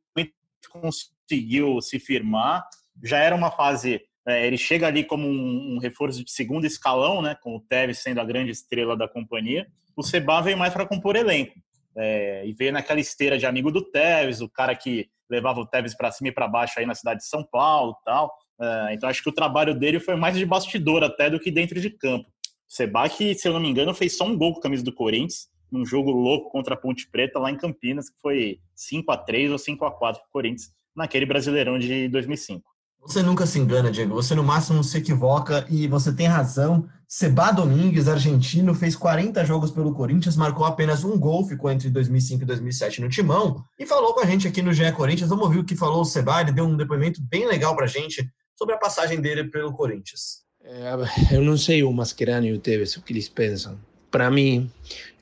conseguiu 0.70 1.80
se 1.82 1.98
firmar. 1.98 2.66
Já 3.04 3.18
era 3.18 3.34
uma 3.34 3.50
fase. 3.50 4.00
É, 4.26 4.46
ele 4.46 4.56
chega 4.56 4.86
ali 4.86 5.04
como 5.04 5.26
um, 5.28 5.76
um 5.76 5.78
reforço 5.78 6.24
de 6.24 6.30
segundo 6.30 6.66
escalão, 6.66 7.20
né? 7.20 7.36
Com 7.42 7.56
o 7.56 7.60
Tevez 7.60 7.98
sendo 7.98 8.20
a 8.20 8.24
grande 8.24 8.50
estrela 8.50 8.96
da 8.96 9.06
companhia 9.06 9.66
o 9.96 10.02
Seba 10.02 10.42
veio 10.42 10.58
mais 10.58 10.72
para 10.72 10.86
compor 10.86 11.16
elenco. 11.16 11.54
É, 11.96 12.46
e 12.46 12.52
veio 12.52 12.72
naquela 12.72 13.00
esteira 13.00 13.38
de 13.38 13.46
amigo 13.46 13.72
do 13.72 13.80
Tevez, 13.80 14.42
o 14.42 14.48
cara 14.48 14.76
que 14.76 15.08
levava 15.30 15.60
o 15.60 15.66
Tevez 15.66 15.96
para 15.96 16.10
cima 16.10 16.28
e 16.28 16.32
para 16.32 16.48
baixo 16.48 16.78
aí 16.78 16.86
na 16.86 16.94
cidade 16.94 17.20
de 17.20 17.26
São 17.26 17.44
Paulo 17.44 17.96
tal. 18.04 18.32
É, 18.60 18.94
então 18.94 19.08
acho 19.08 19.22
que 19.22 19.28
o 19.28 19.34
trabalho 19.34 19.74
dele 19.74 20.00
foi 20.00 20.16
mais 20.16 20.36
de 20.36 20.46
bastidor 20.46 21.04
até 21.04 21.28
do 21.28 21.40
que 21.40 21.50
dentro 21.50 21.80
de 21.80 21.90
campo. 21.90 22.28
O 22.28 22.74
Seba, 22.74 23.08
que, 23.08 23.34
se 23.34 23.46
eu 23.46 23.52
não 23.52 23.60
me 23.60 23.68
engano, 23.68 23.94
fez 23.94 24.16
só 24.16 24.24
um 24.24 24.36
gol 24.36 24.54
com 24.54 24.60
a 24.60 24.62
camisa 24.62 24.82
do 24.82 24.92
Corinthians, 24.92 25.48
num 25.70 25.84
jogo 25.84 26.10
louco 26.10 26.50
contra 26.50 26.74
a 26.74 26.76
Ponte 26.76 27.08
Preta 27.10 27.38
lá 27.38 27.50
em 27.50 27.56
Campinas, 27.56 28.08
que 28.08 28.16
foi 28.20 28.58
5 28.74 29.12
a 29.12 29.16
3 29.16 29.52
ou 29.52 29.58
5 29.58 29.84
a 29.84 29.90
4 29.90 30.20
para 30.20 30.28
o 30.28 30.32
Corinthians, 30.32 30.72
naquele 30.94 31.26
Brasileirão 31.26 31.78
de 31.78 32.08
2005. 32.08 32.75
Você 33.06 33.22
nunca 33.22 33.46
se 33.46 33.56
engana, 33.60 33.88
Diego. 33.88 34.14
Você 34.14 34.34
no 34.34 34.42
máximo 34.42 34.82
se 34.82 34.98
equivoca 34.98 35.64
e 35.70 35.86
você 35.86 36.12
tem 36.12 36.26
razão. 36.26 36.88
Seba 37.06 37.52
Domingues, 37.52 38.08
argentino, 38.08 38.74
fez 38.74 38.96
40 38.96 39.44
jogos 39.44 39.70
pelo 39.70 39.94
Corinthians, 39.94 40.36
marcou 40.36 40.66
apenas 40.66 41.04
um 41.04 41.16
gol, 41.16 41.46
ficou 41.46 41.70
entre 41.70 41.88
2005 41.88 42.42
e 42.42 42.46
2007 42.46 43.00
no 43.00 43.08
Timão 43.08 43.64
e 43.78 43.86
falou 43.86 44.12
com 44.12 44.20
a 44.20 44.26
gente 44.26 44.48
aqui 44.48 44.60
no 44.60 44.72
GE 44.72 44.90
Corinthians. 44.90 45.30
Vamos 45.30 45.44
ouvir 45.44 45.60
o 45.60 45.64
que 45.64 45.76
falou 45.76 46.00
o 46.00 46.04
Seba. 46.04 46.40
Ele 46.40 46.50
deu 46.50 46.64
um 46.64 46.76
depoimento 46.76 47.22
bem 47.22 47.46
legal 47.46 47.76
para 47.76 47.84
a 47.84 47.88
gente 47.88 48.28
sobre 48.58 48.74
a 48.74 48.78
passagem 48.78 49.20
dele 49.20 49.44
pelo 49.44 49.72
Corinthians. 49.72 50.44
É, 50.64 51.36
eu 51.36 51.42
não 51.42 51.56
sei 51.56 51.84
o 51.84 51.92
Mascherano 51.92 52.46
e 52.46 52.52
o 52.54 52.58
Tevez 52.58 52.96
o 52.96 53.02
que 53.02 53.12
eles 53.12 53.28
pensam. 53.28 53.78
Para 54.10 54.28
mim, 54.32 54.68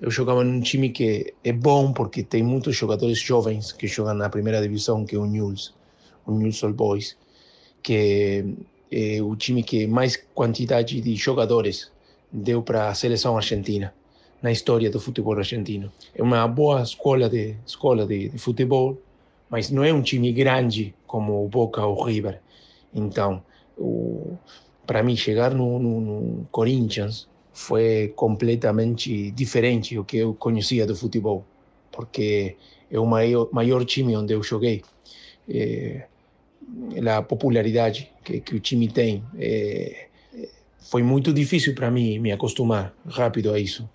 eu 0.01 0.11
jogava 0.11 0.43
num 0.43 0.63
time 0.63 0.89
que 0.89 1.35
é 1.45 1.53
bom 1.53 1.93
porque 1.93 2.23
tem 2.23 2.43
muitos 2.43 2.75
jogadores 2.75 3.19
jovens 3.19 3.73
que 3.73 3.87
jogam 3.87 4.15
na 4.15 4.31
primeira 4.31 4.63
divisão, 4.63 5.05
que 5.05 5.15
é 5.15 5.19
o 5.19 5.27
Newell's, 5.27 5.75
o 6.25 6.33
Newell's 6.33 6.63
Old 6.63 6.77
Boys 6.77 7.17
que 7.85 8.57
é 8.91 9.23
o 9.23 9.37
time 9.37 9.63
que 9.63 9.87
mais 9.87 10.17
quantidade 10.35 11.01
de 11.01 11.15
jogadores 11.15 11.93
deu 12.33 12.63
para 12.63 12.89
a 12.89 12.95
seleção 12.95 13.37
argentina 13.37 13.95
na 14.43 14.51
história 14.51 14.91
do 14.91 14.99
futebol 14.99 15.37
argentino. 15.39 15.93
É 16.15 16.23
uma 16.23 16.49
boa 16.49 16.83
escola 16.83 17.29
de 17.29 17.57
escola 17.67 18.07
de, 18.07 18.31
de 18.31 18.39
futebol, 18.39 18.99
mas 19.51 19.71
não 19.71 19.85
é 19.85 19.93
um 19.93 20.03
time 20.03 20.33
grande 20.33 20.95
como 21.07 21.45
o 21.45 21.49
Boca 21.49 21.85
ou 21.85 22.01
o 22.01 22.05
River. 22.05 22.41
Então, 22.95 23.43
para 24.87 25.03
mim 25.03 25.15
chegar 25.15 25.55
no, 25.55 25.79
no, 25.79 26.01
no, 26.01 26.47
Corinthians 26.51 27.29
foi 27.53 28.13
completamente 28.17 29.31
diferente 29.31 29.95
do 29.95 30.05
que 30.05 30.17
eu 30.19 30.35
conhecia 30.35 30.87
do 30.87 30.97
futebol, 30.97 31.45
porque 31.93 32.57
é 32.91 32.99
o 32.99 33.07
maior, 33.07 33.49
maior 33.53 33.85
time 33.85 34.17
onde 34.17 34.33
eu 34.33 34.43
joguei. 34.43 34.83
É, 35.49 36.07
a 37.11 37.23
popularidade 37.23 38.11
que, 38.23 38.41
que 38.41 38.55
o 38.55 38.61
time 38.61 38.89
tem. 38.89 39.23
É, 39.39 40.07
foi 40.81 41.03
muito 41.03 41.33
difícil 41.33 41.75
para 41.75 41.91
mim 41.91 42.19
me 42.19 42.33
acostumar 42.33 42.95
rápido 43.07 43.53
a 43.53 43.59
isso. 43.59 43.89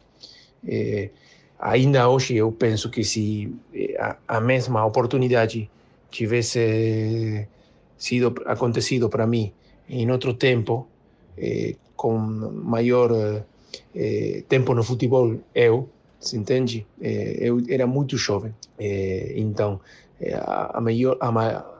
É, 0.68 1.10
ainda 1.58 2.10
hoje 2.10 2.36
eu 2.36 2.52
penso 2.52 2.90
que 2.90 3.04
se 3.04 3.54
é, 3.74 4.18
a, 4.28 4.40
mesma 4.40 4.86
oportunidade 4.86 5.70
tivesse 6.12 7.48
sido 7.98 8.34
acontecido 8.46 9.10
para 9.10 9.28
mim 9.28 9.52
em 9.88 10.10
outro 10.12 10.34
tempo, 10.34 10.88
com 11.96 12.18
maior 12.18 13.44
tempo 14.48 14.74
no 14.74 14.84
futebol, 14.84 15.40
eu, 15.56 15.90
se 16.20 16.38
entende? 16.38 16.86
Eu 17.00 17.62
era 17.68 17.88
muito 17.88 18.18
jovem, 18.18 18.54
então 19.36 19.80
a, 20.36 20.78
a, 20.78 20.82
melhor, 20.82 21.18
a, 21.20 21.79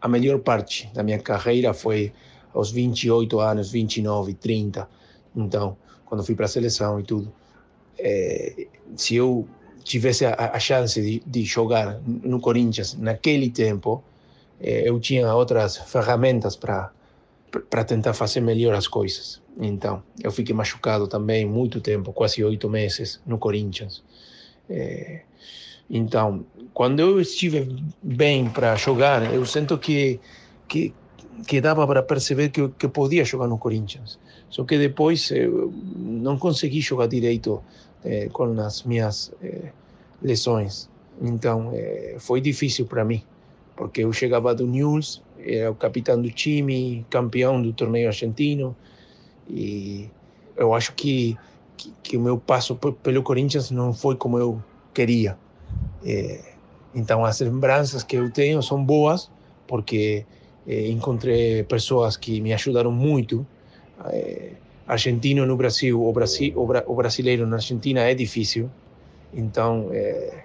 a 0.00 0.08
melhor 0.08 0.38
parte 0.40 0.90
da 0.94 1.02
minha 1.02 1.18
carreira 1.18 1.72
foi 1.74 2.12
aos 2.52 2.70
28 2.70 3.40
anos, 3.40 3.70
29, 3.70 4.34
30. 4.34 4.88
Então, 5.36 5.76
quando 6.04 6.24
fui 6.24 6.34
para 6.34 6.46
a 6.46 6.48
seleção 6.48 6.98
e 6.98 7.02
tudo, 7.02 7.32
é, 7.98 8.66
se 8.96 9.16
eu 9.16 9.46
tivesse 9.84 10.24
a, 10.24 10.34
a 10.34 10.58
chance 10.58 11.00
de, 11.00 11.22
de, 11.26 11.44
jogar 11.44 12.00
no 12.04 12.40
Corinthians 12.40 12.94
naquele 12.94 13.50
tempo, 13.50 14.02
é, 14.60 14.88
eu 14.88 14.98
tinha 14.98 15.32
outras 15.34 15.76
ferramentas 15.76 16.56
para 16.56 16.92
para 17.68 17.84
tentar 17.84 18.14
fazer 18.14 18.40
melhor 18.40 18.74
as 18.74 18.86
coisas. 18.86 19.42
Então, 19.58 20.02
eu 20.22 20.30
fiquei 20.30 20.54
machucado 20.54 21.08
também 21.08 21.44
muito 21.44 21.80
tempo, 21.80 22.12
quase 22.12 22.44
oito 22.44 22.70
meses 22.70 23.20
no 23.26 23.38
Corinthians. 23.38 24.04
É, 24.68 25.22
então, 25.88 26.46
quando 26.72 27.00
eu 27.00 27.20
estive 27.20 27.82
bem 28.02 28.48
para 28.48 28.76
jogar, 28.76 29.34
eu 29.34 29.44
sinto 29.44 29.78
que 29.78 30.20
que, 30.70 30.94
que 31.46 31.60
dava 31.60 31.84
para 31.86 32.02
perceber 32.02 32.50
que, 32.50 32.68
que 32.68 32.88
podia 32.88 33.24
jogar 33.24 33.48
no 33.48 33.58
Corinthians. 33.58 34.18
Só 34.48 34.64
que 34.64 34.78
depois 34.78 35.30
eu 35.32 35.72
não 35.96 36.38
consegui 36.38 36.80
jogar 36.80 37.08
direito 37.08 37.60
eh, 38.04 38.28
com 38.32 38.44
as 38.60 38.84
minhas 38.84 39.32
eh, 39.42 39.72
lesões. 40.22 40.88
Então, 41.20 41.72
eh, 41.74 42.16
foi 42.18 42.40
difícil 42.40 42.86
para 42.86 43.04
mim, 43.04 43.22
porque 43.76 44.04
eu 44.04 44.12
chegava 44.12 44.54
do 44.54 44.66
News, 44.66 45.22
era 45.38 45.70
o 45.70 45.74
capitão 45.74 46.20
do 46.22 46.30
time, 46.30 47.04
campeão 47.10 47.60
do 47.60 47.72
torneio 47.72 48.06
argentino, 48.06 48.76
e 49.48 50.08
eu 50.56 50.72
acho 50.72 50.94
que, 50.94 51.36
que, 51.76 51.92
que 52.02 52.16
o 52.16 52.20
meu 52.20 52.38
passo 52.38 52.76
pelo 52.76 53.22
Corinthians 53.22 53.70
não 53.70 53.92
foi 53.92 54.14
como 54.14 54.38
eu 54.38 54.62
queria. 54.94 55.36
É, 56.04 56.49
então, 56.94 57.24
as 57.24 57.40
lembranças 57.40 58.02
que 58.02 58.16
eu 58.16 58.30
tenho 58.30 58.62
são 58.62 58.84
boas, 58.84 59.30
porque 59.66 60.26
é, 60.66 60.88
encontrei 60.88 61.62
pessoas 61.64 62.16
que 62.16 62.40
me 62.40 62.52
ajudaram 62.52 62.90
muito 62.90 63.46
é, 64.06 64.52
argentino 64.86 65.46
no 65.46 65.56
Brasil, 65.56 66.02
o, 66.02 66.12
Brasil, 66.12 66.52
o, 66.56 66.66
bra, 66.66 66.84
o 66.86 66.94
brasileiro 66.94 67.46
na 67.46 67.56
Argentina 67.56 68.00
é 68.00 68.14
difícil. 68.14 68.68
Então, 69.32 69.88
é, 69.92 70.44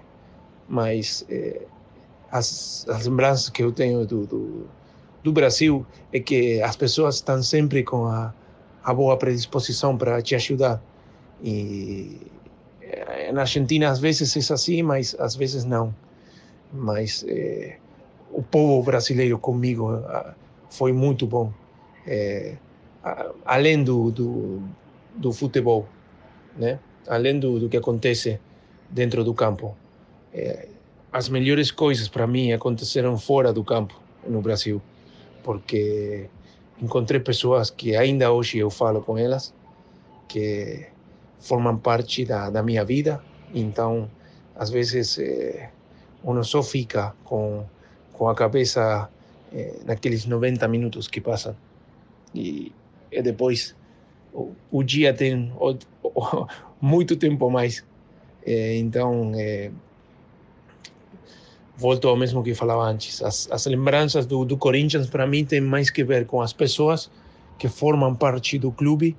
mas 0.68 1.26
é, 1.28 1.62
as, 2.30 2.86
as 2.88 3.06
lembranças 3.06 3.48
que 3.48 3.62
eu 3.62 3.72
tenho 3.72 4.06
do, 4.06 4.26
do, 4.26 4.66
do, 5.22 5.32
Brasil 5.32 5.84
é 6.12 6.20
que 6.20 6.62
as 6.62 6.76
pessoas 6.76 7.16
estão 7.16 7.42
sempre 7.42 7.82
com 7.82 8.06
a, 8.06 8.32
a 8.84 8.94
boa 8.94 9.16
predisposição 9.16 9.96
para 9.98 10.22
te 10.22 10.36
ajudar. 10.36 10.80
E 11.42 12.20
é, 12.80 13.32
na 13.32 13.40
Argentina 13.40 13.90
às 13.90 13.98
vezes 13.98 14.36
é 14.36 14.54
assim, 14.54 14.82
mas 14.82 15.16
às 15.18 15.34
vezes 15.34 15.64
não. 15.64 15.92
Mas 16.76 17.24
é, 17.28 17.78
o 18.30 18.42
povo 18.42 18.82
brasileiro 18.82 19.38
comigo 19.38 20.02
foi 20.70 20.92
muito 20.92 21.26
bom. 21.26 21.52
É, 22.06 22.56
além 23.44 23.82
do, 23.82 24.10
do, 24.10 24.62
do, 25.14 25.32
futebol, 25.32 25.88
né? 26.56 26.78
além 27.08 27.38
do, 27.38 27.58
do, 27.58 27.68
que 27.68 27.76
acontece 27.76 28.40
dentro 28.90 29.24
do 29.24 29.32
campo. 29.32 29.76
É, 30.32 30.68
as 31.12 31.28
melhores 31.28 31.70
coisas 31.70 32.08
para 32.08 32.26
mim 32.26 32.52
aconteceram 32.52 33.16
fora 33.16 33.52
do 33.52 33.64
campo, 33.64 33.98
no 34.26 34.40
Brasil, 34.42 34.82
porque 35.42 36.28
encontrei 36.80 37.20
pessoas 37.20 37.70
que 37.70 37.96
ainda 37.96 38.30
hoje 38.30 38.58
eu 38.58 38.70
falo 38.70 39.00
com 39.00 39.16
elas, 39.16 39.54
que 40.28 40.86
formam 41.40 41.78
parte 41.78 42.24
da, 42.24 42.50
da 42.50 42.62
minha 42.62 42.84
vida, 42.84 43.22
então 43.54 44.10
às 44.54 44.68
vezes 44.68 45.18
é, 45.18 45.70
uno 46.26 46.44
só 46.44 46.62
fica 46.62 47.14
com, 47.24 47.64
com 48.12 48.28
a 48.28 48.34
cabeça 48.34 49.08
naqueles 49.86 50.26
90 50.26 50.66
minutos 50.68 51.08
que 51.08 51.20
passam. 51.20 51.56
E, 52.34 52.72
e 53.10 53.22
depois 53.22 53.74
o, 54.70 54.82
dia 54.82 55.14
tem 55.14 55.52
o, 55.58 55.76
o, 56.02 56.46
muito 56.80 57.16
tempo 57.16 57.48
mais. 57.50 57.84
É, 58.44 58.76
então, 58.76 59.32
é, 59.34 59.70
volto 61.76 62.08
ao 62.08 62.16
mesmo 62.16 62.42
que 62.42 62.54
falava 62.54 62.82
antes. 62.82 63.22
As, 63.22 63.50
as 63.50 63.66
lembranças 63.66 64.26
do, 64.26 64.44
do 64.44 64.56
Corinthians, 64.56 65.08
para 65.08 65.26
mim, 65.26 65.44
tem 65.44 65.60
mais 65.60 65.90
que 65.90 66.04
ver 66.04 66.26
com 66.26 66.40
as 66.40 66.52
pessoas 66.52 67.10
que 67.58 67.68
formam 67.68 68.14
parte 68.14 68.58
do 68.58 68.70
clube, 68.70 69.16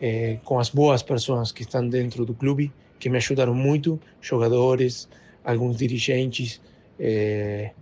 é, 0.00 0.38
com 0.44 0.58
as 0.58 0.70
boas 0.70 1.02
pessoas 1.02 1.52
que 1.52 1.62
estão 1.62 1.88
dentro 1.88 2.24
do 2.24 2.34
clube, 2.34 2.72
que 2.98 3.08
me 3.08 3.18
ajudaram 3.18 3.54
muito, 3.54 4.00
jogadores, 4.20 5.08
alguns 5.44 5.76
dirigentes, 5.76 6.60
é, 6.98 7.72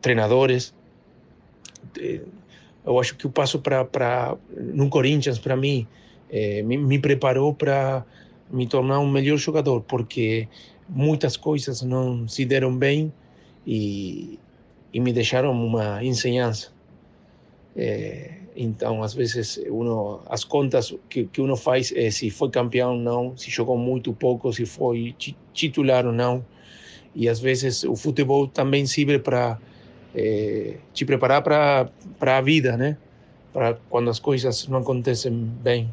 treinadores. 0.00 0.74
Eu 2.84 2.98
acho 2.98 3.16
que 3.16 3.26
o 3.26 3.30
passo 3.30 3.60
para 3.60 4.36
no 4.50 4.88
Corinthians 4.88 5.38
para 5.38 5.56
mim 5.56 5.86
é, 6.30 6.62
me, 6.62 6.76
me 6.76 6.98
preparou 6.98 7.54
para 7.54 8.04
me 8.50 8.66
tornar 8.66 8.98
um 9.00 9.10
melhor 9.10 9.38
jogador, 9.38 9.80
porque 9.82 10.48
muitas 10.88 11.36
coisas 11.36 11.82
não 11.82 12.28
se 12.28 12.44
deram 12.44 12.76
bem 12.76 13.12
e, 13.66 14.38
e 14.92 15.00
me 15.00 15.12
deixaram 15.12 15.52
uma 15.52 16.04
ensinança. 16.04 16.70
É, 17.74 18.41
então, 18.54 19.02
às 19.02 19.14
vezes, 19.14 19.58
uno, 19.68 20.20
as 20.26 20.44
contas 20.44 20.94
que, 21.08 21.24
que 21.24 21.40
uno 21.40 21.56
faz 21.56 21.92
é 21.96 22.10
se 22.10 22.30
foi 22.30 22.50
campeão 22.50 22.92
ou 22.92 22.98
não, 22.98 23.36
se 23.36 23.50
jogou 23.50 23.78
muito 23.78 24.12
pouco, 24.12 24.52
se 24.52 24.66
foi 24.66 25.14
titular 25.52 26.06
ou 26.06 26.12
não. 26.12 26.44
E 27.14 27.28
às 27.28 27.40
vezes 27.40 27.84
o 27.84 27.96
futebol 27.96 28.46
também 28.46 28.86
serve 28.86 29.18
para 29.18 29.58
é, 30.14 30.76
te 30.92 31.04
preparar 31.04 31.42
para 31.42 31.90
a 32.20 32.40
vida, 32.40 32.76
né? 32.76 32.96
Para 33.52 33.74
quando 33.88 34.10
as 34.10 34.18
coisas 34.18 34.66
não 34.68 34.78
acontecem 34.78 35.32
bem. 35.32 35.92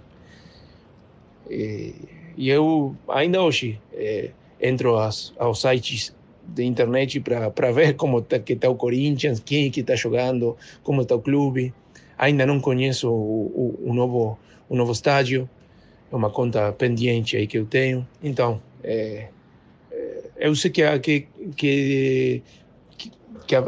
E, 1.49 1.95
e 2.37 2.49
eu, 2.49 2.95
ainda 3.07 3.41
hoje, 3.41 3.79
é, 3.93 4.31
entro 4.61 4.97
aos, 4.97 5.33
aos 5.37 5.61
sites 5.61 6.15
de 6.45 6.63
internet 6.63 7.19
para 7.19 7.71
ver 7.71 7.95
como 7.95 8.21
tá, 8.21 8.39
que 8.39 8.53
está 8.53 8.69
o 8.69 8.75
Corinthians, 8.75 9.39
quem 9.39 9.69
que 9.69 9.81
está 9.81 9.95
jogando, 9.95 10.57
como 10.83 11.01
está 11.01 11.15
o 11.15 11.21
clube. 11.21 11.73
Ainda 12.19 12.45
não 12.45 12.59
conheço 12.59 13.09
o, 13.09 13.79
o, 13.83 13.89
o, 13.91 13.93
novo, 13.93 14.37
o 14.67 14.75
novo 14.75 14.91
estádio, 14.91 15.49
é 16.11 16.15
uma 16.15 16.29
conta 16.29 16.73
pendiente 16.73 17.37
aí 17.37 17.47
que 17.47 17.57
eu 17.57 17.65
tenho. 17.65 18.05
Então, 18.21 18.61
é, 18.83 19.29
é, 19.89 20.23
eu 20.37 20.53
sei 20.53 20.69
que, 20.69 20.99
que, 20.99 21.27
que, 21.55 22.43
que, 23.47 23.55
a, 23.55 23.63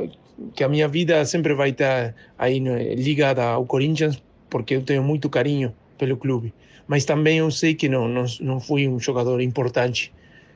que 0.53 0.63
a 0.65 0.67
minha 0.67 0.89
vida 0.89 1.23
sempre 1.23 1.53
vai 1.53 1.69
estar 1.69 2.13
aí 2.37 2.59
ligada 2.95 3.41
ao 3.41 3.65
Corinthians, 3.65 4.21
porque 4.49 4.75
eu 4.75 4.81
tenho 4.81 5.01
muito 5.01 5.29
carinho 5.29 5.73
pelo 5.97 6.17
clube. 6.17 6.53
Mas 6.85 7.05
também 7.05 7.37
eu 7.37 7.49
sei 7.49 7.73
que 7.73 7.87
não, 7.87 8.05
não, 8.05 8.25
não 8.41 8.59
fui 8.59 8.85
um 8.85 8.99
jogador 8.99 9.39
importante 9.39 10.13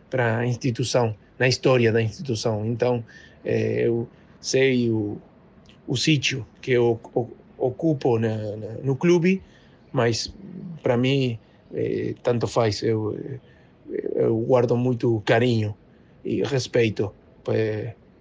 para 0.10 0.40
a 0.40 0.46
instituição, 0.46 1.16
na 1.40 1.48
história 1.48 1.94
da 1.94 2.02
instituição. 2.02 2.66
Então, 2.66 3.02
é, 3.46 3.88
eu 3.88 4.06
sei 4.42 4.90
o, 4.90 5.18
o 5.88 5.96
sítio 5.96 6.46
que 6.62 6.72
eu 6.72 7.00
ocupo 7.58 8.20
na, 8.20 8.36
na, 8.56 8.68
no 8.84 8.96
clube, 8.96 9.42
mas 9.92 10.34
para 10.82 10.98
mim, 10.98 11.40
é, 11.74 12.14
tanto 12.22 12.48
faz. 12.48 12.82
Eu, 12.84 13.18
eu 14.16 14.38
guardo 14.40 14.76
muito 14.76 15.22
carinho 15.26 15.76
e 16.24 16.44
respeito 16.44 17.14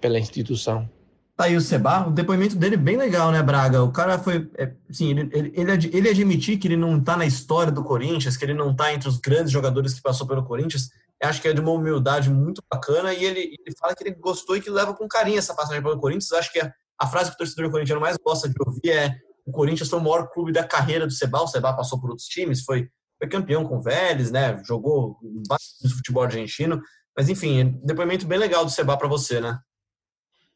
pela 0.01 0.18
instituição. 0.18 0.88
Tá 1.37 1.44
aí 1.44 1.57
o 1.57 1.61
Seba, 1.61 2.07
o 2.07 2.12
depoimento 2.12 2.55
dele 2.55 2.77
é 2.77 2.79
bem 2.79 2.97
legal, 2.97 3.33
né, 3.33 3.42
Braga? 3.42 3.83
O 3.83 3.90
cara 3.90 4.18
foi, 4.18 4.49
é, 4.57 4.70
sim, 4.88 5.11
ele, 5.11 5.31
ele, 5.33 5.90
ele, 5.92 6.09
admitir 6.09 6.59
que 6.59 6.68
ele 6.68 6.77
não 6.77 7.03
tá 7.03 7.16
na 7.16 7.27
história 7.27 7.73
do 7.73 7.83
Corinthians, 7.83 8.37
que 8.37 8.44
ele 8.44 8.55
não 8.55 8.75
tá 8.75 8.92
entre 8.92 9.09
os 9.09 9.18
grandes 9.18 9.51
jogadores 9.51 9.94
que 9.94 10.01
passou 10.01 10.29
pelo 10.29 10.44
Corinthians, 10.44 10.90
acho 11.20 11.42
que 11.42 11.49
é 11.49 11.53
de 11.53 11.61
uma 11.61 11.73
humildade 11.73 12.31
muito 12.31 12.62
bacana 12.70 13.12
e 13.12 13.25
ele, 13.25 13.40
ele 13.40 13.77
fala 13.77 13.94
que 13.97 14.05
ele 14.05 14.14
gostou 14.14 14.57
e 14.57 14.61
que 14.61 14.70
leva 14.70 14.94
com 14.94 15.09
carinho 15.09 15.38
essa 15.38 15.55
passagem 15.55 15.83
pelo 15.83 15.99
Corinthians. 15.99 16.33
Acho 16.33 16.53
que 16.53 16.61
a, 16.61 16.73
a 17.04 17.06
frase 17.06 17.30
que 17.30 17.34
o 17.34 17.38
torcedor 17.38 17.70
corintiano 17.70 18.00
mais 18.00 18.16
gosta 18.16 18.48
de 18.48 18.54
ouvir 18.66 18.90
é 18.90 19.16
o 19.46 19.52
Corinthians 19.52 19.88
foi 19.88 19.98
o 19.98 20.02
maior 20.02 20.28
clube 20.30 20.52
da 20.52 20.64
carreira 20.64 21.06
do 21.06 21.12
Seba. 21.12 21.42
O 21.42 21.46
Seba 21.46 21.74
passou 21.74 22.00
por 22.00 22.10
outros 22.10 22.26
times, 22.26 22.64
foi, 22.64 22.88
foi 23.18 23.28
campeão 23.28 23.64
com 23.64 23.76
o 23.76 23.82
Vélez, 23.82 24.30
né? 24.30 24.60
Jogou 24.64 25.18
bastante 25.46 25.94
futebol 25.94 26.22
argentino. 26.22 26.80
Mas 27.16 27.28
enfim, 27.28 27.78
depoimento 27.84 28.26
bem 28.26 28.38
legal 28.38 28.64
do 28.64 28.70
Seba 28.70 28.96
para 28.96 29.06
você, 29.06 29.40
né? 29.40 29.58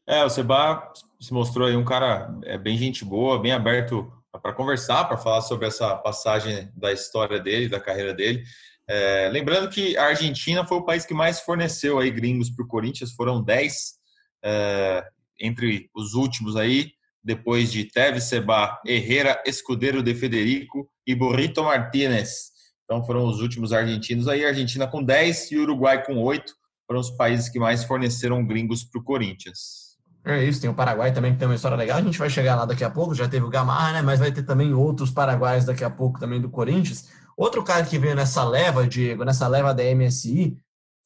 É, 0.07 0.25
o 0.25 0.29
Seba 0.29 0.91
se 1.21 1.31
mostrou 1.31 1.67
aí 1.67 1.75
um 1.75 1.85
cara 1.85 2.35
é, 2.43 2.57
bem 2.57 2.75
gente 2.77 3.05
boa, 3.05 3.39
bem 3.39 3.51
aberto 3.51 4.11
para 4.41 4.53
conversar, 4.53 5.05
para 5.05 5.17
falar 5.17 5.41
sobre 5.41 5.67
essa 5.67 5.95
passagem 5.95 6.71
da 6.75 6.91
história 6.91 7.39
dele, 7.39 7.69
da 7.69 7.79
carreira 7.79 8.13
dele. 8.13 8.43
É, 8.87 9.29
lembrando 9.31 9.69
que 9.69 9.95
a 9.97 10.05
Argentina 10.05 10.65
foi 10.65 10.77
o 10.77 10.85
país 10.85 11.05
que 11.05 11.13
mais 11.13 11.41
forneceu 11.41 11.99
aí 11.99 12.09
gringos 12.09 12.49
para 12.49 12.65
o 12.65 12.67
Corinthians, 12.67 13.13
foram 13.13 13.43
10 13.43 13.99
é, 14.43 15.03
entre 15.39 15.89
os 15.95 16.13
últimos 16.13 16.55
aí, 16.55 16.91
depois 17.23 17.71
de 17.71 17.85
Tevez, 17.85 18.25
Seba, 18.25 18.79
Herrera, 18.85 19.41
Escudeiro 19.45 20.01
de 20.01 20.13
Federico 20.15 20.89
e 21.05 21.13
Burrito 21.13 21.63
Martínez. 21.63 22.51
Então 22.83 23.05
foram 23.05 23.27
os 23.27 23.39
últimos 23.39 23.71
argentinos 23.71 24.27
aí, 24.27 24.45
Argentina 24.45 24.87
com 24.87 25.03
10 25.03 25.51
e 25.51 25.57
Uruguai 25.57 26.03
com 26.03 26.17
8, 26.17 26.53
foram 26.87 26.99
os 26.99 27.11
países 27.11 27.49
que 27.49 27.59
mais 27.59 27.83
forneceram 27.83 28.45
gringos 28.45 28.83
para 28.83 28.99
o 28.99 29.03
Corinthians. 29.03 29.89
É 30.25 30.43
isso, 30.43 30.59
tem 30.59 30.69
o 30.69 30.73
Paraguai 30.73 31.13
também 31.13 31.33
que 31.33 31.39
tem 31.39 31.47
uma 31.47 31.55
história 31.55 31.77
legal. 31.77 31.97
A 31.97 32.01
gente 32.01 32.17
vai 32.17 32.29
chegar 32.29 32.55
lá 32.55 32.65
daqui 32.65 32.83
a 32.83 32.89
pouco, 32.89 33.15
já 33.15 33.27
teve 33.27 33.45
o 33.45 33.49
Gamarra, 33.49 33.93
né? 33.93 34.01
Mas 34.01 34.19
vai 34.19 34.31
ter 34.31 34.43
também 34.43 34.73
outros 34.73 35.11
paraguaios 35.11 35.65
daqui 35.65 35.83
a 35.83 35.89
pouco 35.89 36.19
também 36.19 36.41
do 36.41 36.49
Corinthians. 36.49 37.07
Outro 37.37 37.63
cara 37.63 37.85
que 37.85 37.97
veio 37.97 38.15
nessa 38.15 38.43
leva, 38.43 38.85
Diego, 38.85 39.23
nessa 39.23 39.47
leva 39.47 39.73
da 39.73 39.83
MSI, 39.83 40.57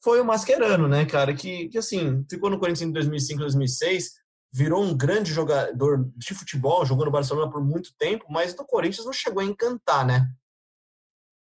foi 0.02 0.20
o 0.20 0.24
Mascherano, 0.24 0.88
né, 0.88 1.04
cara? 1.04 1.32
Que, 1.32 1.68
que 1.68 1.78
assim, 1.78 2.24
ficou 2.28 2.50
no 2.50 2.58
Corinthians 2.58 2.88
em 2.88 2.92
2005, 2.92 3.40
2006, 3.40 4.10
virou 4.54 4.84
um 4.84 4.96
grande 4.96 5.32
jogador 5.32 6.08
de 6.16 6.32
futebol, 6.32 6.86
jogou 6.86 7.04
no 7.04 7.10
Barcelona 7.10 7.50
por 7.50 7.60
muito 7.60 7.92
tempo, 7.98 8.24
mas 8.30 8.54
no 8.54 8.64
Corinthians 8.64 9.04
não 9.04 9.12
chegou 9.12 9.42
a 9.42 9.44
encantar, 9.44 10.06
né? 10.06 10.30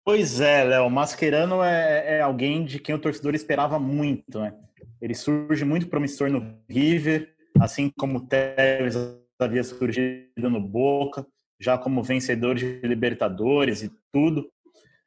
Pois 0.03 0.41
é, 0.41 0.65
Léo. 0.65 0.89
Mascherano 0.89 1.63
é, 1.63 2.17
é 2.17 2.21
alguém 2.21 2.65
de 2.65 2.77
quem 2.77 2.93
o 2.93 2.99
torcedor 2.99 3.33
esperava 3.35 3.79
muito, 3.79 4.39
né? 4.39 4.53
Ele 5.01 5.15
surge 5.15 5.63
muito 5.63 5.87
promissor 5.87 6.29
no 6.29 6.59
River, 6.69 7.33
assim 7.61 7.89
como 7.97 8.17
o 8.17 8.27
Tevez 8.27 8.95
havia 9.39 9.63
surgido 9.63 10.49
no 10.49 10.59
Boca, 10.59 11.25
já 11.57 11.77
como 11.77 12.03
vencedor 12.03 12.55
de 12.55 12.81
Libertadores 12.81 13.81
e 13.81 13.91
tudo. 14.11 14.41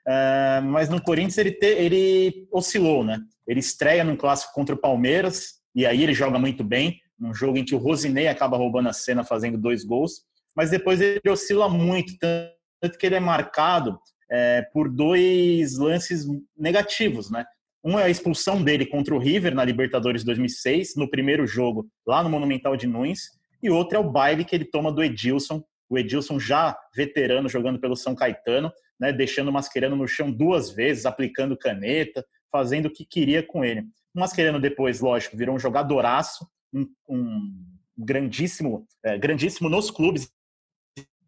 Uh, 0.08 0.62
mas 0.64 0.88
no 0.88 1.02
Corinthians 1.02 1.36
ele, 1.36 1.52
te, 1.52 1.66
ele 1.66 2.48
oscilou, 2.50 3.04
né? 3.04 3.20
Ele 3.46 3.60
estreia 3.60 4.02
num 4.02 4.16
clássico 4.16 4.54
contra 4.54 4.74
o 4.74 4.78
Palmeiras, 4.78 5.60
e 5.74 5.84
aí 5.84 6.02
ele 6.02 6.14
joga 6.14 6.38
muito 6.38 6.64
bem, 6.64 7.01
num 7.22 7.32
jogo 7.32 7.56
em 7.56 7.64
que 7.64 7.74
o 7.74 7.78
Rosinei 7.78 8.26
acaba 8.26 8.56
roubando 8.56 8.88
a 8.88 8.92
cena 8.92 9.22
fazendo 9.22 9.56
dois 9.56 9.84
gols, 9.84 10.22
mas 10.56 10.70
depois 10.70 11.00
ele 11.00 11.20
oscila 11.30 11.68
muito, 11.68 12.14
tanto 12.18 12.98
que 12.98 13.06
ele 13.06 13.14
é 13.14 13.20
marcado 13.20 13.98
é, 14.28 14.62
por 14.72 14.90
dois 14.90 15.78
lances 15.78 16.26
negativos, 16.56 17.30
né? 17.30 17.44
Um 17.84 17.98
é 17.98 18.04
a 18.04 18.10
expulsão 18.10 18.62
dele 18.62 18.86
contra 18.86 19.14
o 19.14 19.18
River 19.18 19.54
na 19.54 19.64
Libertadores 19.64 20.24
2006, 20.24 20.94
no 20.96 21.08
primeiro 21.08 21.46
jogo, 21.46 21.86
lá 22.06 22.22
no 22.22 22.30
Monumental 22.30 22.76
de 22.76 22.86
Nunes, 22.86 23.30
e 23.62 23.70
outro 23.70 23.96
é 23.96 24.00
o 24.00 24.10
baile 24.10 24.44
que 24.44 24.54
ele 24.54 24.64
toma 24.64 24.92
do 24.92 25.02
Edilson, 25.02 25.62
o 25.88 25.98
Edilson 25.98 26.40
já 26.40 26.76
veterano 26.94 27.48
jogando 27.48 27.78
pelo 27.78 27.96
São 27.96 28.14
Caetano, 28.14 28.72
né, 28.98 29.12
deixando 29.12 29.48
o 29.48 29.52
Mascherano 29.52 29.94
no 29.94 30.08
chão 30.08 30.30
duas 30.30 30.70
vezes, 30.70 31.06
aplicando 31.06 31.56
caneta, 31.56 32.24
fazendo 32.50 32.86
o 32.86 32.90
que 32.90 33.04
queria 33.04 33.42
com 33.42 33.64
ele. 33.64 33.82
O 34.14 34.20
Mascherano 34.20 34.60
depois, 34.60 35.00
lógico, 35.00 35.36
virou 35.36 35.54
um 35.54 35.58
jogadoraço, 35.58 36.46
um, 36.72 36.86
um 37.08 37.64
grandíssimo, 37.96 38.86
é, 39.04 39.18
grandíssimo 39.18 39.68
nos 39.68 39.90
clubes 39.90 40.30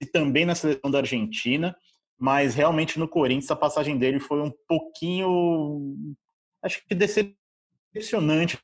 e 0.00 0.06
também 0.06 0.44
na 0.44 0.54
seleção 0.54 0.90
da 0.90 0.98
Argentina, 0.98 1.76
mas 2.18 2.54
realmente 2.54 2.98
no 2.98 3.08
Corinthians 3.08 3.50
a 3.50 3.56
passagem 3.56 3.98
dele 3.98 4.20
foi 4.20 4.40
um 4.40 4.52
pouquinho, 4.68 5.96
acho 6.62 6.82
que 6.86 6.94
decepcionante, 6.94 8.58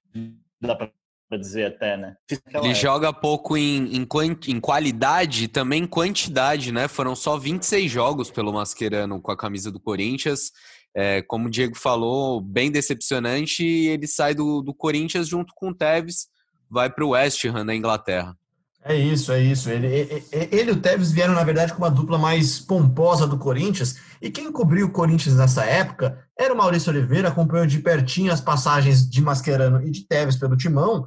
dá 0.61 0.75
para 0.75 0.93
dizer 1.39 1.67
até, 1.67 1.97
né? 1.97 2.17
Ele 2.29 2.41
época. 2.45 2.75
joga 2.75 3.13
pouco 3.13 3.57
em, 3.57 3.97
em, 3.97 4.07
em 4.49 4.61
qualidade 4.61 5.45
e 5.45 5.49
também 5.49 5.85
em 5.85 5.87
quantidade, 5.87 6.73
né? 6.73 6.89
Foram 6.89 7.15
só 7.15 7.39
26 7.39 7.91
jogos 7.91 8.31
pelo 8.31 8.53
Mascherano 8.53 9.21
com 9.21 9.31
a 9.31 9.37
camisa 9.37 9.71
do 9.71 9.79
Corinthians. 9.79 10.51
É, 10.93 11.23
como 11.23 11.47
o 11.47 11.51
Diego 11.51 11.77
falou, 11.77 12.41
bem 12.41 12.71
decepcionante. 12.71 13.65
E 13.65 13.87
ele 13.89 14.09
sai 14.09 14.35
do, 14.35 14.61
do 14.61 14.75
Corinthians 14.75 15.29
junto 15.29 15.53
com 15.55 15.69
o 15.69 15.75
Tevez, 15.75 16.27
vai 16.71 16.89
para 16.89 17.05
o 17.05 17.11
West 17.11 17.45
Ham 17.45 17.65
na 17.65 17.75
Inglaterra. 17.75 18.37
É 18.83 18.95
isso, 18.95 19.31
é 19.31 19.43
isso. 19.43 19.69
Ele, 19.69 19.87
ele, 19.87 20.25
ele 20.33 20.71
e 20.71 20.73
o 20.73 20.81
Tevez 20.81 21.13
vieram, 21.13 21.35
na 21.35 21.45
verdade, 21.45 21.73
com 21.73 21.79
uma 21.79 21.91
dupla 21.91 22.17
mais 22.17 22.59
pomposa 22.59 23.27
do 23.27 23.37
Corinthians. 23.39 23.97
E 24.23 24.31
quem 24.31 24.51
cobriu 24.51 24.87
o 24.87 24.93
Corinthians 24.93 25.37
nessa 25.37 25.65
época 25.65 26.27
era 26.39 26.55
o 26.55 26.57
Maurício 26.57 26.91
Oliveira, 26.91 27.29
acompanhou 27.29 27.67
de 27.67 27.81
pertinho 27.81 28.33
as 28.33 28.41
passagens 28.41 29.09
de 29.09 29.21
Mascherano 29.21 29.87
e 29.87 29.91
de 29.91 30.07
Tevez 30.07 30.37
pelo 30.37 30.57
Timão. 30.57 31.07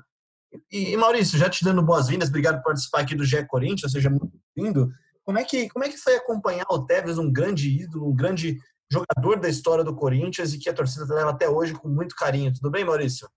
E, 0.71 0.91
e 0.91 0.97
Maurício, 0.97 1.37
já 1.37 1.49
te 1.49 1.63
dando 1.63 1.81
boas-vindas, 1.81 2.29
obrigado 2.29 2.57
por 2.57 2.65
participar 2.65 2.99
aqui 2.99 3.15
do 3.15 3.25
GE 3.25 3.43
Corinthians, 3.47 3.91
seja 3.91 4.09
muito 4.09 4.29
bem-vindo. 4.55 4.91
Como 5.25 5.39
é, 5.39 5.43
que, 5.43 5.67
como 5.69 5.83
é 5.83 5.89
que 5.89 5.97
foi 5.97 6.15
acompanhar 6.15 6.65
o 6.69 6.85
Tevez, 6.85 7.17
um 7.17 7.31
grande 7.31 7.69
ídolo, 7.69 8.11
um 8.11 8.15
grande 8.15 8.59
jogador 8.91 9.39
da 9.39 9.49
história 9.49 9.83
do 9.83 9.95
Corinthians 9.95 10.53
e 10.53 10.59
que 10.59 10.69
a 10.69 10.73
torcida 10.73 11.11
leva 11.11 11.31
até 11.31 11.49
hoje 11.49 11.73
com 11.73 11.87
muito 11.87 12.13
carinho? 12.13 12.53
Tudo 12.53 12.69
bem, 12.69 12.85
Maurício? 12.85 13.27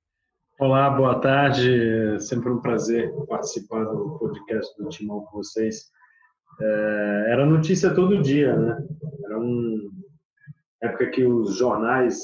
Olá, 0.59 0.89
boa 0.89 1.21
tarde. 1.21 2.19
Sempre 2.19 2.49
um 2.49 2.59
prazer 2.59 3.13
participar 3.29 3.85
do 3.85 4.17
podcast 4.19 4.75
do 4.83 4.89
Timão 4.89 5.21
com 5.27 5.37
vocês. 5.37 5.91
É, 6.59 7.27
era 7.29 7.45
notícia 7.45 7.95
todo 7.95 8.23
dia, 8.23 8.57
né? 8.57 8.79
Era 9.27 9.39
uma 9.39 9.83
época 10.83 11.11
que 11.11 11.27
os 11.27 11.57
jornais 11.57 12.17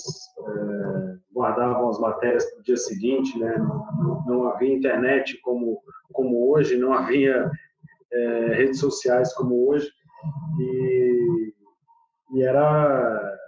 é, 0.48 1.16
guardavam 1.30 1.90
as 1.90 2.00
matérias 2.00 2.50
para 2.50 2.60
o 2.60 2.62
dia 2.62 2.78
seguinte, 2.78 3.38
né? 3.38 3.54
Não, 3.58 4.24
não, 4.26 4.48
havia 4.48 4.72
internet 4.72 5.38
como, 5.42 5.82
como 6.10 6.50
hoje, 6.50 6.78
não 6.78 6.94
havia 6.94 7.50
é, 8.10 8.46
redes 8.54 8.80
sociais 8.80 9.30
como 9.34 9.68
hoje. 9.68 9.90
E, 10.58 11.52
e 12.32 12.42
era 12.42 13.38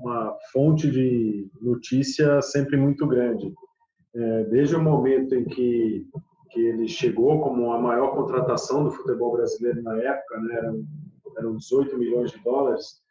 uma 0.00 0.32
fonte 0.52 0.88
de 0.88 1.50
notícia 1.60 2.40
sempre 2.40 2.76
muito 2.76 3.04
grande 3.04 3.52
é, 4.14 4.44
desde 4.44 4.76
o 4.76 4.82
momento 4.82 5.34
em 5.34 5.44
que, 5.44 6.06
que 6.50 6.60
ele 6.60 6.88
chegou 6.88 7.40
como 7.40 7.72
a 7.72 7.80
maior 7.80 8.14
contratação 8.14 8.84
do 8.84 8.90
futebol 8.90 9.32
brasileiro 9.32 9.82
na 9.82 9.96
época, 9.98 10.40
né, 10.40 10.54
eram, 10.56 10.84
eram 11.36 11.56
18 11.56 11.96
milhões 11.98 12.30
de 12.30 12.42
dólares, 12.42 13.02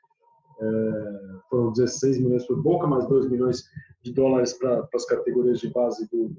é, 0.59 1.39
foram 1.49 1.71
16 1.71 2.19
milhões 2.19 2.45
por 2.45 2.61
Boca, 2.61 2.87
mais 2.87 3.07
2 3.07 3.29
milhões 3.29 3.63
de 4.03 4.13
dólares 4.13 4.53
para 4.53 4.87
as 4.93 5.05
categorias 5.05 5.59
de 5.59 5.71
base 5.71 6.09
do, 6.09 6.31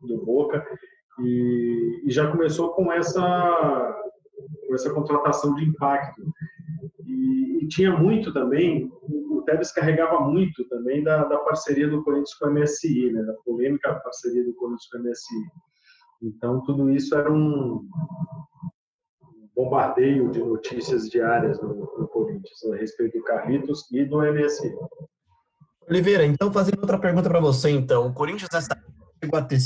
do 0.00 0.24
Boca, 0.24 0.64
e, 1.20 2.02
e 2.04 2.10
já 2.10 2.30
começou 2.30 2.70
com 2.70 2.92
essa, 2.92 4.02
com 4.66 4.74
essa 4.74 4.92
contratação 4.92 5.54
de 5.54 5.64
impacto. 5.64 6.22
E, 7.06 7.41
e 7.62 7.68
tinha 7.68 7.96
muito 7.96 8.32
também 8.32 8.90
o 9.08 9.42
Tevez 9.42 9.70
carregava 9.70 10.20
muito 10.20 10.68
também 10.68 11.02
da, 11.02 11.24
da 11.24 11.38
parceria 11.38 11.88
do 11.88 12.02
Corinthians 12.02 12.34
com 12.34 12.46
a 12.46 12.50
MSI, 12.50 13.12
né, 13.12 13.22
da 13.22 13.34
polêmica 13.44 13.94
parceria 14.00 14.44
do 14.44 14.52
Corinthians 14.54 14.88
com 14.90 14.98
a 14.98 15.00
MSI. 15.00 15.34
Então, 16.22 16.60
tudo 16.62 16.90
isso 16.90 17.14
era 17.14 17.32
um 17.32 17.88
bombardeio 19.54 20.30
de 20.30 20.40
notícias 20.40 21.08
diárias 21.08 21.60
no, 21.60 21.74
no 21.74 22.08
Corinthians 22.08 22.64
a 22.72 22.76
respeito 22.76 23.18
do 23.18 23.24
Carlitos 23.24 23.90
e 23.92 24.04
do 24.04 24.18
MSI. 24.18 24.74
Oliveira, 25.88 26.24
então 26.24 26.52
fazendo 26.52 26.80
outra 26.80 26.98
pergunta 26.98 27.28
para 27.28 27.40
você, 27.40 27.70
então. 27.70 28.08
O 28.08 28.12
Corinthians 28.12 28.48
nessa 28.52 28.76
chegou 29.22 29.38
a 29.38 29.42
ter 29.42 29.58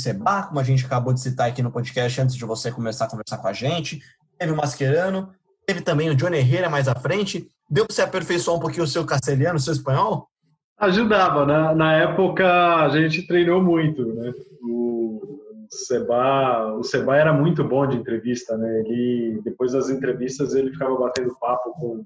como 0.47 0.59
a 0.59 0.63
gente 0.63 0.85
acabou 0.85 1.13
de 1.13 1.21
citar 1.21 1.49
aqui 1.49 1.63
no 1.63 1.71
podcast 1.71 2.21
antes 2.21 2.35
de 2.35 2.45
você 2.45 2.71
começar 2.71 3.05
a 3.05 3.09
conversar 3.09 3.37
com 3.39 3.47
a 3.47 3.53
gente. 3.53 4.01
Teve 4.37 4.51
o 4.51 4.55
Mascherano, 4.55 5.33
teve 5.65 5.81
também 5.81 6.09
o 6.09 6.15
Johnny 6.15 6.37
Herrera 6.37 6.69
mais 6.69 6.87
à 6.87 6.95
frente. 6.95 7.51
Deu 7.69 7.85
para 7.85 7.93
você 7.93 8.01
aperfeiçoar 8.01 8.57
um 8.57 8.59
pouquinho 8.61 8.83
o 8.83 8.87
seu 8.87 9.05
castelhano, 9.05 9.57
o 9.57 9.59
seu 9.59 9.73
espanhol? 9.73 10.29
Ajudava. 10.77 11.45
Na, 11.45 11.75
na 11.75 11.93
época, 11.93 12.45
a 12.77 12.89
gente 12.89 13.27
treinou 13.27 13.61
muito, 13.61 14.05
né? 14.13 14.31
O 14.61 15.39
Seba, 15.69 16.73
o 16.75 16.83
Seba 16.83 17.17
era 17.17 17.33
muito 17.33 17.63
bom 17.63 17.85
de 17.85 17.97
entrevista, 17.97 18.55
né? 18.57 18.79
Ele, 18.81 19.41
depois 19.43 19.73
das 19.73 19.89
entrevistas, 19.89 20.53
ele 20.53 20.71
ficava 20.71 20.97
batendo 20.97 21.37
papo 21.39 21.71
com, 21.73 22.05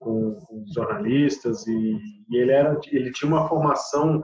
com, 0.00 0.34
com 0.34 0.64
jornalistas 0.74 1.66
e, 1.66 1.96
e, 2.30 2.36
ele, 2.36 2.50
era, 2.50 2.78
ele 2.90 3.12
tinha 3.12 3.30
uma 3.30 3.48
formação 3.48 4.20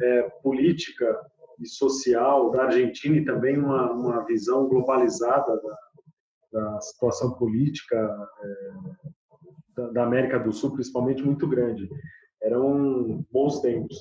é, 0.00 0.22
política 0.42 1.18
e 1.58 1.66
social 1.66 2.50
da 2.50 2.64
Argentina 2.64 3.16
e 3.16 3.24
também 3.24 3.58
uma, 3.58 3.90
uma 3.90 4.24
visão 4.24 4.68
globalizada 4.68 5.60
da, 6.52 6.60
da 6.60 6.80
situação 6.80 7.32
política 7.32 7.96
é, 8.44 8.72
da 9.92 10.04
América 10.04 10.38
do 10.38 10.52
Sul, 10.52 10.72
principalmente, 10.72 11.22
muito 11.22 11.46
grande. 11.46 11.88
Eram 12.42 13.24
bons 13.30 13.60
tempos. 13.60 13.96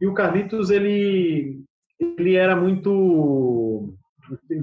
E 0.00 0.06
o 0.06 0.14
Carlitos, 0.14 0.70
ele, 0.70 1.62
ele 1.98 2.34
era 2.34 2.56
muito. 2.56 3.94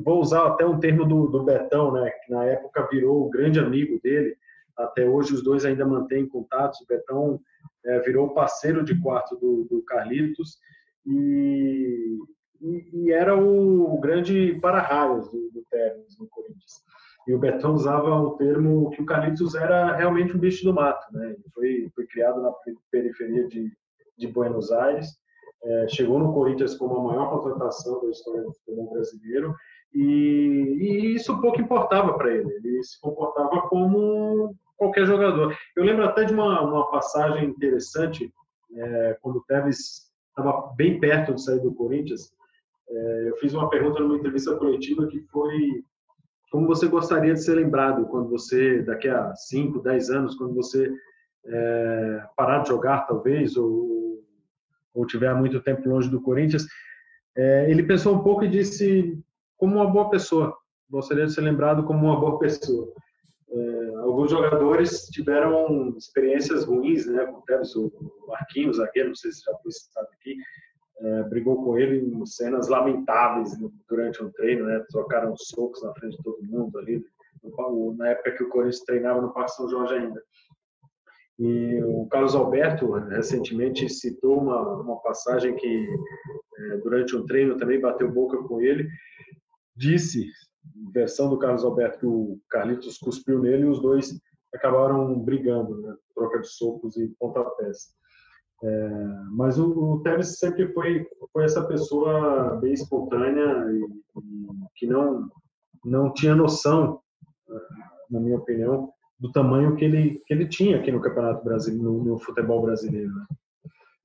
Vou 0.03 0.21
usar 0.21 0.47
até 0.47 0.65
um 0.65 0.79
termo 0.79 1.05
do, 1.05 1.27
do 1.27 1.43
Betão, 1.43 1.91
né, 1.91 2.09
que 2.09 2.31
na 2.31 2.45
época 2.45 2.87
virou 2.89 3.25
o 3.25 3.29
grande 3.29 3.59
amigo 3.59 3.99
dele. 4.01 4.35
Até 4.77 5.07
hoje 5.07 5.33
os 5.33 5.43
dois 5.43 5.65
ainda 5.65 5.85
mantêm 5.85 6.27
contatos. 6.27 6.81
O 6.81 6.87
Betão 6.87 7.39
é, 7.85 7.99
virou 7.99 8.33
parceiro 8.33 8.83
de 8.83 8.99
quarto 9.01 9.35
do, 9.35 9.65
do 9.69 9.81
Carlitos 9.83 10.57
e, 11.05 12.17
e, 12.61 12.89
e, 12.93 13.11
era 13.11 13.35
o, 13.35 13.99
grande 13.99 14.57
para-raios 14.61 15.29
do, 15.31 15.37
do 15.51 15.63
no 16.19 16.27
Corinthians. 16.27 16.83
E 17.27 17.33
o 17.33 17.39
Betão 17.39 17.73
usava 17.73 18.09
o 18.15 18.37
termo 18.37 18.89
que 18.91 19.01
o 19.01 19.05
Carlitos 19.05 19.53
era 19.53 19.95
realmente 19.95 20.35
um 20.35 20.39
bicho 20.39 20.63
do 20.63 20.73
mato. 20.73 21.05
Né? 21.11 21.31
Ele 21.31 21.43
foi, 21.53 21.91
foi 21.93 22.07
criado 22.07 22.41
na 22.41 22.51
periferia 22.89 23.47
de, 23.47 23.69
de 24.17 24.27
Buenos 24.27 24.71
Aires, 24.71 25.09
é, 25.63 25.87
chegou 25.89 26.19
no 26.19 26.33
Corinthians 26.33 26.75
como 26.75 26.95
a 26.97 27.03
maior 27.03 27.29
contratação 27.29 28.01
da 28.01 28.09
história 28.09 28.43
do 28.43 28.53
futebol 28.53 28.93
brasileiro, 28.93 29.53
e, 29.93 30.77
e 30.79 31.15
isso 31.15 31.39
pouco 31.41 31.59
importava 31.59 32.13
para 32.13 32.33
ele. 32.33 32.49
Ele 32.63 32.83
se 32.83 32.99
comportava 33.01 33.61
como 33.67 34.55
qualquer 34.77 35.05
jogador. 35.05 35.57
Eu 35.75 35.83
lembro 35.83 36.05
até 36.05 36.23
de 36.23 36.33
uma, 36.33 36.61
uma 36.61 36.89
passagem 36.89 37.49
interessante, 37.49 38.31
é, 38.73 39.17
quando 39.21 39.37
o 39.37 39.43
Tevez 39.43 40.07
estava 40.29 40.73
bem 40.75 40.99
perto 40.99 41.33
de 41.33 41.43
sair 41.43 41.59
do 41.59 41.73
Corinthians. 41.73 42.31
É, 42.89 43.29
eu 43.29 43.35
fiz 43.37 43.53
uma 43.53 43.69
pergunta 43.69 43.99
numa 43.99 44.17
entrevista 44.17 44.55
coletiva 44.55 45.07
que 45.07 45.19
foi 45.31 45.83
como 46.57 46.65
você 46.65 46.87
gostaria 46.87 47.35
de 47.35 47.43
ser 47.43 47.53
lembrado 47.53 48.07
quando 48.07 48.29
você, 48.29 48.81
daqui 48.81 49.07
a 49.07 49.35
5, 49.35 49.79
10 49.79 50.09
anos, 50.09 50.35
quando 50.35 50.55
você 50.55 50.91
é, 51.45 52.23
parar 52.35 52.63
de 52.63 52.69
jogar, 52.69 53.05
talvez, 53.05 53.55
ou, 53.55 54.25
ou 54.91 55.05
tiver 55.05 55.35
muito 55.35 55.61
tempo 55.61 55.87
longe 55.87 56.09
do 56.09 56.19
Corinthians? 56.19 56.65
É, 57.37 57.69
ele 57.69 57.83
pensou 57.83 58.15
um 58.15 58.23
pouco 58.23 58.43
e 58.43 58.49
disse, 58.49 59.23
como 59.55 59.75
uma 59.75 59.85
boa 59.85 60.09
pessoa, 60.09 60.57
gostaria 60.89 61.27
de 61.27 61.31
ser 61.31 61.41
lembrado 61.41 61.83
como 61.83 62.07
uma 62.07 62.19
boa 62.19 62.39
pessoa. 62.39 62.91
É, 63.51 63.95
alguns 63.97 64.31
jogadores 64.31 65.09
tiveram 65.11 65.93
experiências 65.95 66.63
ruins, 66.63 67.05
né, 67.05 67.23
com 67.27 67.37
o 67.37 67.41
Tevez, 67.43 67.75
o 67.75 68.73
zagueiro, 68.73 69.09
não 69.09 69.15
sei 69.15 69.31
se 69.31 69.43
já 69.43 69.55
foi 69.61 69.71
citado 69.71 70.07
aqui, 70.11 70.35
é, 70.99 71.23
brigou 71.23 71.63
com 71.63 71.77
ele 71.77 71.99
em 71.99 72.25
cenas 72.25 72.67
lamentáveis 72.67 73.51
durante 73.87 74.23
um 74.23 74.31
treino, 74.31 74.65
né? 74.65 74.83
Trocaram 74.89 75.35
socos 75.37 75.83
na 75.83 75.93
frente 75.93 76.17
de 76.17 76.23
todo 76.23 76.43
mundo 76.43 76.77
ali, 76.79 77.03
na 77.97 78.09
época 78.09 78.31
que 78.31 78.43
o 78.43 78.49
Corinthians 78.49 78.83
treinava 78.83 79.21
no 79.21 79.33
Parque 79.33 79.51
São 79.51 79.69
Jorge 79.69 79.93
ainda. 79.93 80.21
E 81.39 81.83
o 81.83 82.07
Carlos 82.07 82.33
Alberto 82.33 82.91
recentemente 82.91 83.87
citou 83.89 84.39
uma, 84.39 84.81
uma 84.81 84.99
passagem 85.01 85.55
que 85.55 85.87
é, 86.57 86.77
durante 86.77 87.15
um 87.15 87.25
treino 87.25 87.57
também 87.57 87.79
bateu 87.79 88.11
boca 88.11 88.37
com 88.43 88.59
ele, 88.59 88.89
disse, 89.75 90.27
versão 90.91 91.29
do 91.29 91.37
Carlos 91.37 91.63
Alberto, 91.63 91.99
que 91.99 92.05
o 92.07 92.39
Carlitos 92.49 92.97
cuspiu 92.97 93.39
nele 93.39 93.63
e 93.63 93.69
os 93.69 93.79
dois 93.79 94.19
acabaram 94.53 95.19
brigando, 95.19 95.79
né? 95.81 95.95
troca 96.15 96.39
de 96.39 96.47
socos 96.47 96.97
e 96.97 97.07
pontapés. 97.19 97.95
É, 98.63 98.89
mas 99.31 99.59
o, 99.59 99.93
o 99.93 100.01
Tevez 100.01 100.39
sempre 100.39 100.73
foi, 100.73 101.05
foi 101.31 101.45
essa 101.45 101.63
pessoa 101.67 102.55
bem 102.61 102.73
espontânea 102.73 103.65
e, 103.71 103.83
e, 103.83 104.47
que 104.75 104.87
não, 104.87 105.29
não 105.85 106.11
tinha 106.13 106.35
noção 106.35 106.99
na 108.09 108.19
minha 108.19 108.37
opinião, 108.37 108.91
do 109.19 109.31
tamanho 109.31 109.75
que 109.75 109.85
ele, 109.85 110.21
que 110.25 110.33
ele 110.33 110.47
tinha 110.47 110.77
aqui 110.77 110.91
no 110.91 111.01
Campeonato 111.01 111.43
Brasileiro, 111.43 111.83
no, 111.83 112.03
no 112.03 112.19
futebol 112.19 112.61
brasileiro. 112.61 113.11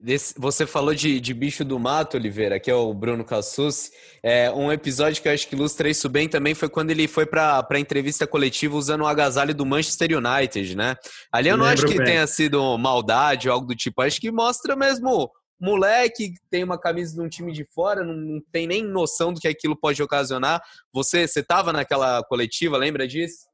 Né? 0.02 0.16
Você 0.36 0.66
falou 0.66 0.94
de, 0.94 1.20
de, 1.20 1.32
bicho 1.32 1.64
do 1.64 1.78
mato, 1.78 2.16
Oliveira, 2.16 2.58
que 2.58 2.70
é 2.70 2.74
o 2.74 2.92
Bruno 2.92 3.24
Cassus. 3.24 3.90
É, 4.22 4.50
um 4.50 4.72
episódio 4.72 5.22
que 5.22 5.28
eu 5.28 5.32
acho 5.32 5.46
que 5.48 5.54
ilustra 5.54 5.88
isso 5.88 6.08
bem 6.08 6.28
também 6.28 6.54
foi 6.54 6.68
quando 6.68 6.90
ele 6.90 7.06
foi 7.06 7.24
para 7.24 7.66
a 7.68 7.78
entrevista 7.78 8.26
coletiva 8.26 8.76
usando 8.76 9.02
o 9.02 9.06
agasalho 9.06 9.54
do 9.54 9.64
Manchester 9.64 10.10
United, 10.18 10.76
né? 10.76 10.96
Ali 11.30 11.48
eu 11.48 11.56
não 11.56 11.66
acho 11.66 11.86
que 11.86 11.96
bem. 11.96 12.06
tenha 12.06 12.26
sido 12.26 12.76
maldade 12.76 13.48
ou 13.48 13.54
algo 13.54 13.66
do 13.66 13.76
tipo. 13.76 14.02
Acho 14.02 14.20
que 14.20 14.32
mostra 14.32 14.74
mesmo 14.74 15.30
moleque 15.60 16.34
tem 16.50 16.64
uma 16.64 16.76
camisa 16.76 17.14
de 17.14 17.20
um 17.20 17.28
time 17.28 17.52
de 17.52 17.64
fora, 17.64 18.04
não, 18.04 18.14
não 18.14 18.42
tem 18.50 18.66
nem 18.66 18.82
noção 18.82 19.32
do 19.32 19.38
que 19.38 19.46
aquilo 19.46 19.76
pode 19.76 20.02
ocasionar. 20.02 20.60
Você 20.92 21.20
estava 21.20 21.72
naquela 21.72 22.20
coletiva, 22.24 22.76
lembra 22.76 23.06
disso? 23.06 23.51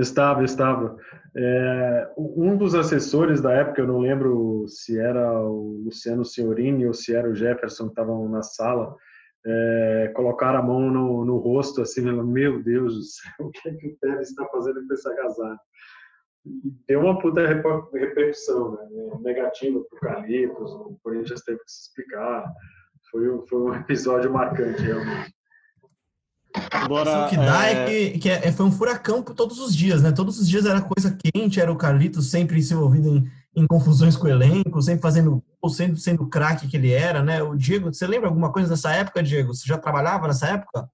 Estava, 0.00 0.42
estava. 0.42 0.96
É, 1.36 2.10
um 2.16 2.56
dos 2.56 2.74
assessores 2.74 3.40
da 3.40 3.52
época, 3.52 3.82
eu 3.82 3.86
não 3.86 3.98
lembro 3.98 4.66
se 4.66 4.98
era 4.98 5.38
o 5.42 5.82
Luciano 5.84 6.24
Senhorini 6.24 6.86
ou 6.86 6.94
se 6.94 7.14
era 7.14 7.28
o 7.28 7.34
Jefferson 7.34 7.84
que 7.84 7.90
estavam 7.90 8.28
na 8.28 8.42
sala, 8.42 8.96
é, 9.46 10.12
colocaram 10.14 10.58
a 10.58 10.62
mão 10.62 10.90
no, 10.90 11.24
no 11.24 11.36
rosto, 11.36 11.82
assim, 11.82 12.00
meu 12.02 12.62
Deus 12.62 12.94
do 12.94 13.02
céu, 13.02 13.32
o 13.46 13.50
que, 13.50 13.68
é 13.68 13.74
que 13.74 13.88
o 13.88 13.96
Tevez 14.00 14.30
está 14.30 14.44
fazendo 14.46 14.86
com 14.86 14.94
esse 14.94 15.08
agasalho? 15.08 15.58
Deu 16.88 17.00
uma 17.00 17.18
puta 17.18 17.46
repercussão 17.46 18.72
né? 18.72 18.88
negativa 19.20 19.78
para 19.90 19.96
o 19.96 20.00
Carlitos, 20.00 20.72
o 20.72 20.98
Corinthians 21.02 21.42
teve 21.42 21.58
que 21.58 21.70
se 21.70 21.88
explicar. 21.88 22.50
Foi, 23.10 23.46
foi 23.46 23.60
um 23.60 23.74
episódio 23.74 24.32
marcante, 24.32 24.80
realmente. 24.80 25.34
Agora, 26.70 27.26
o 27.26 27.28
que 27.28 27.36
dá 27.36 27.68
é, 27.68 27.72
é 27.72 27.84
que, 27.84 28.18
que 28.18 28.30
é, 28.30 28.52
foi 28.52 28.66
um 28.66 28.72
furacão 28.72 29.22
por 29.22 29.34
todos 29.34 29.58
os 29.58 29.74
dias, 29.74 30.02
né? 30.02 30.10
Todos 30.12 30.38
os 30.38 30.48
dias 30.48 30.66
era 30.66 30.80
coisa 30.80 31.16
quente, 31.16 31.60
era 31.60 31.70
o 31.70 31.76
Carlitos 31.76 32.30
sempre 32.30 32.60
se 32.62 32.74
envolvido 32.74 33.08
em, 33.08 33.30
em 33.54 33.66
confusões 33.66 34.16
com 34.16 34.26
o 34.26 34.30
elenco, 34.30 34.82
sempre 34.82 35.02
fazendo, 35.02 35.42
ou 35.60 35.70
sendo, 35.70 35.96
sendo 35.96 36.26
craque 36.26 36.66
que 36.66 36.76
ele 36.76 36.92
era, 36.92 37.22
né? 37.22 37.42
O 37.42 37.54
Diego, 37.54 37.92
você 37.92 38.06
lembra 38.06 38.28
alguma 38.28 38.52
coisa 38.52 38.68
dessa 38.68 38.92
época, 38.92 39.22
Diego? 39.22 39.54
Você 39.54 39.66
já 39.66 39.78
trabalhava 39.78 40.26
nessa 40.26 40.48
época? 40.48 40.88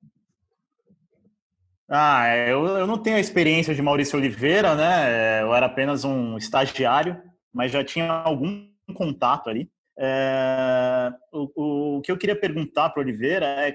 Ah, 1.89 2.29
eu, 2.37 2.67
eu 2.67 2.87
não 2.87 2.99
tenho 2.99 3.17
a 3.17 3.21
experiência 3.21 3.75
de 3.75 3.81
Maurício 3.81 4.19
Oliveira, 4.19 4.75
né? 4.75 5.43
Eu 5.43 5.55
era 5.55 5.67
apenas 5.67 6.05
um 6.05 6.37
estagiário, 6.37 7.17
mas 7.53 7.71
já 7.71 7.85
tinha 7.85 8.11
algum 8.11 8.69
contato 8.95 9.49
ali. 9.49 9.71
É, 9.99 11.11
o, 11.33 11.97
o, 11.97 12.01
que 12.03 12.13
eu 12.13 12.19
queria 12.19 12.39
perguntar 12.39 12.91
para 12.91 13.01
Oliveira 13.01 13.47
é 13.47 13.75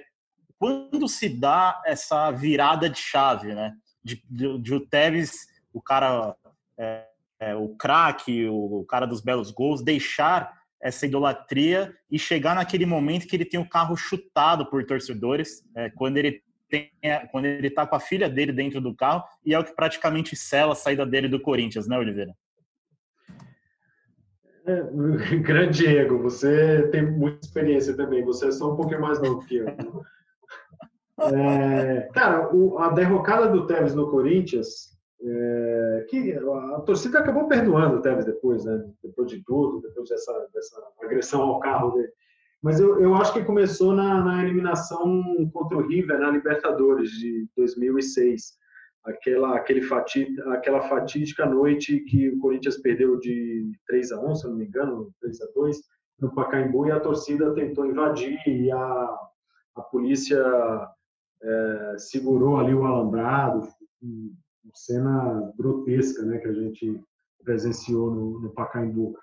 quando 0.62 1.08
se 1.08 1.28
dá 1.28 1.82
essa 1.88 2.30
virada 2.30 2.88
de 2.88 3.00
chave, 3.00 3.56
né? 3.56 3.74
De, 4.04 4.24
de, 4.30 4.60
de 4.60 4.76
o 4.76 4.80
Tevez, 4.80 5.48
o 5.74 5.82
cara, 5.82 6.36
é, 6.78 7.04
é, 7.40 7.56
o 7.56 7.70
craque, 7.70 8.46
o, 8.46 8.82
o, 8.82 8.86
cara 8.86 9.08
dos 9.08 9.22
belos 9.22 9.50
gols, 9.50 9.84
deixar 9.84 10.56
essa 10.80 11.08
idolatria 11.08 11.92
e 12.12 12.20
chegar 12.20 12.54
naquele 12.54 12.86
momento 12.86 13.26
que 13.26 13.36
ele 13.36 13.44
tem 13.44 13.60
o 13.60 13.68
carro 13.68 13.98
chutado 13.98 14.68
por 14.68 14.86
torcedores, 14.86 15.64
é, 15.76 15.90
quando 15.90 16.18
ele 16.18 16.44
tem, 16.70 16.92
quando 17.32 17.46
ele 17.46 17.68
está 17.68 17.88
com 17.88 17.96
a 17.96 18.00
filha 18.00 18.30
dele 18.30 18.54
dentro 18.54 18.80
do 18.80 18.94
carro 18.94 19.24
e 19.44 19.56
é 19.56 19.60
o 19.60 19.64
que 19.64 19.76
praticamente 19.76 20.36
sela 20.36 20.74
a 20.74 20.76
saída 20.76 21.08
dele 21.08 21.28
do 21.28 21.42
Corinthians, 21.42 21.88
né, 21.88 21.98
Oliveira? 21.98 22.36
É, 24.68 24.84
grande 25.42 25.80
Diego, 25.80 26.20
você 26.20 26.88
tem 26.92 27.02
muita 27.02 27.48
experiência 27.48 27.96
também. 27.98 28.24
Você 28.24 28.50
é 28.50 28.52
só 28.52 28.72
um 28.72 28.76
pouquinho 28.76 29.02
mais 29.02 29.20
novo 29.20 29.44
que 29.48 29.56
eu. 29.56 29.66
É, 31.20 32.10
cara, 32.14 32.54
o, 32.56 32.80
a 32.80 32.90
derrocada 32.90 33.48
do 33.48 33.68
Tevez 33.68 33.94
no 33.94 34.10
Corinthians, 34.10 34.98
é, 35.24 36.06
que 36.10 36.34
a, 36.34 36.78
a, 36.78 36.82
torcida 36.82 37.20
acabou 37.20 37.48
perdoando 37.48 37.98
o 37.98 38.02
Tevez 38.02 38.26
depois, 38.26 38.66
né? 38.66 38.84
Depois 39.04 39.30
de 39.30 39.44
tudo, 39.44 39.82
depois 39.82 40.10
dessa, 40.10 40.48
dessa 40.54 40.82
agressão 41.02 41.42
ao 41.42 41.60
carro 41.60 41.92
dele. 41.92 42.12
Mas 42.62 42.80
eu, 42.80 43.02
eu 43.02 43.16
acho 43.16 43.34
que 43.34 43.44
começou 43.44 43.94
na, 43.94 44.24
na 44.24 44.44
eliminação 44.44 45.24
contra 45.52 45.78
o 45.78 45.88
River 45.88 46.20
na 46.20 46.30
Libertadores 46.30 47.10
de 47.12 47.48
2006. 47.58 48.60
Aquela, 49.04 49.56
aquele 49.56 49.82
fati, 49.82 50.28
aquela 50.52 50.82
fatídica 50.82 51.46
noite 51.48 52.02
que 52.02 52.30
o 52.30 52.40
Corinthians 52.40 52.78
perdeu 52.78 53.20
de 53.20 53.72
3 53.88 54.12
a 54.12 54.22
1 54.22 54.36
se 54.36 54.48
não 54.48 54.56
me 54.56 54.66
engano, 54.66 55.12
3 55.22 55.42
a 55.42 55.48
2 55.56 55.78
no 56.20 56.36
Pacaembu, 56.36 56.86
e 56.86 56.92
a 56.92 57.00
torcida 57.00 57.52
tentou 57.56 57.88
invadir 57.88 58.38
e 58.48 58.72
a, 58.72 59.18
a 59.76 59.82
polícia 59.82 60.40
é, 61.44 61.96
segurou 61.98 62.58
ali 62.58 62.74
o 62.74 62.86
alambrado, 62.86 63.68
uma 64.02 64.74
cena 64.74 65.52
grotesca 65.58 66.24
né, 66.24 66.38
que 66.38 66.48
a 66.48 66.54
gente 66.54 67.02
presenciou 67.44 68.12
no, 68.12 68.40
no 68.40 68.50
Pacaembu. 68.52 69.16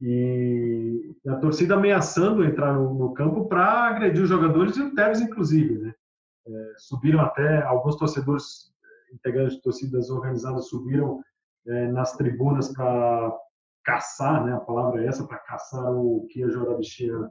E 0.00 1.14
a 1.26 1.36
torcida 1.36 1.74
ameaçando 1.74 2.44
entrar 2.44 2.74
no, 2.74 2.94
no 2.94 3.14
campo 3.14 3.46
para 3.48 3.88
agredir 3.88 4.22
os 4.22 4.28
jogadores 4.28 4.76
e 4.76 4.82
o 4.82 4.94
Tevez, 4.94 5.20
inclusive. 5.20 5.78
Né? 5.78 5.94
É, 6.46 6.72
subiram 6.76 7.20
até, 7.20 7.62
alguns 7.62 7.96
torcedores, 7.96 8.72
integrantes 9.12 9.56
de 9.56 9.62
torcidas 9.62 10.10
organizadas, 10.10 10.68
subiram 10.68 11.22
é, 11.66 11.90
nas 11.90 12.16
tribunas 12.16 12.72
para 12.72 13.32
caçar, 13.84 14.44
né, 14.44 14.52
a 14.52 14.60
palavra 14.60 15.02
é 15.02 15.06
essa, 15.06 15.26
para 15.26 15.38
caçar 15.38 15.92
o 15.92 16.26
Kia 16.30 16.50
Jorabichinha 16.50 17.30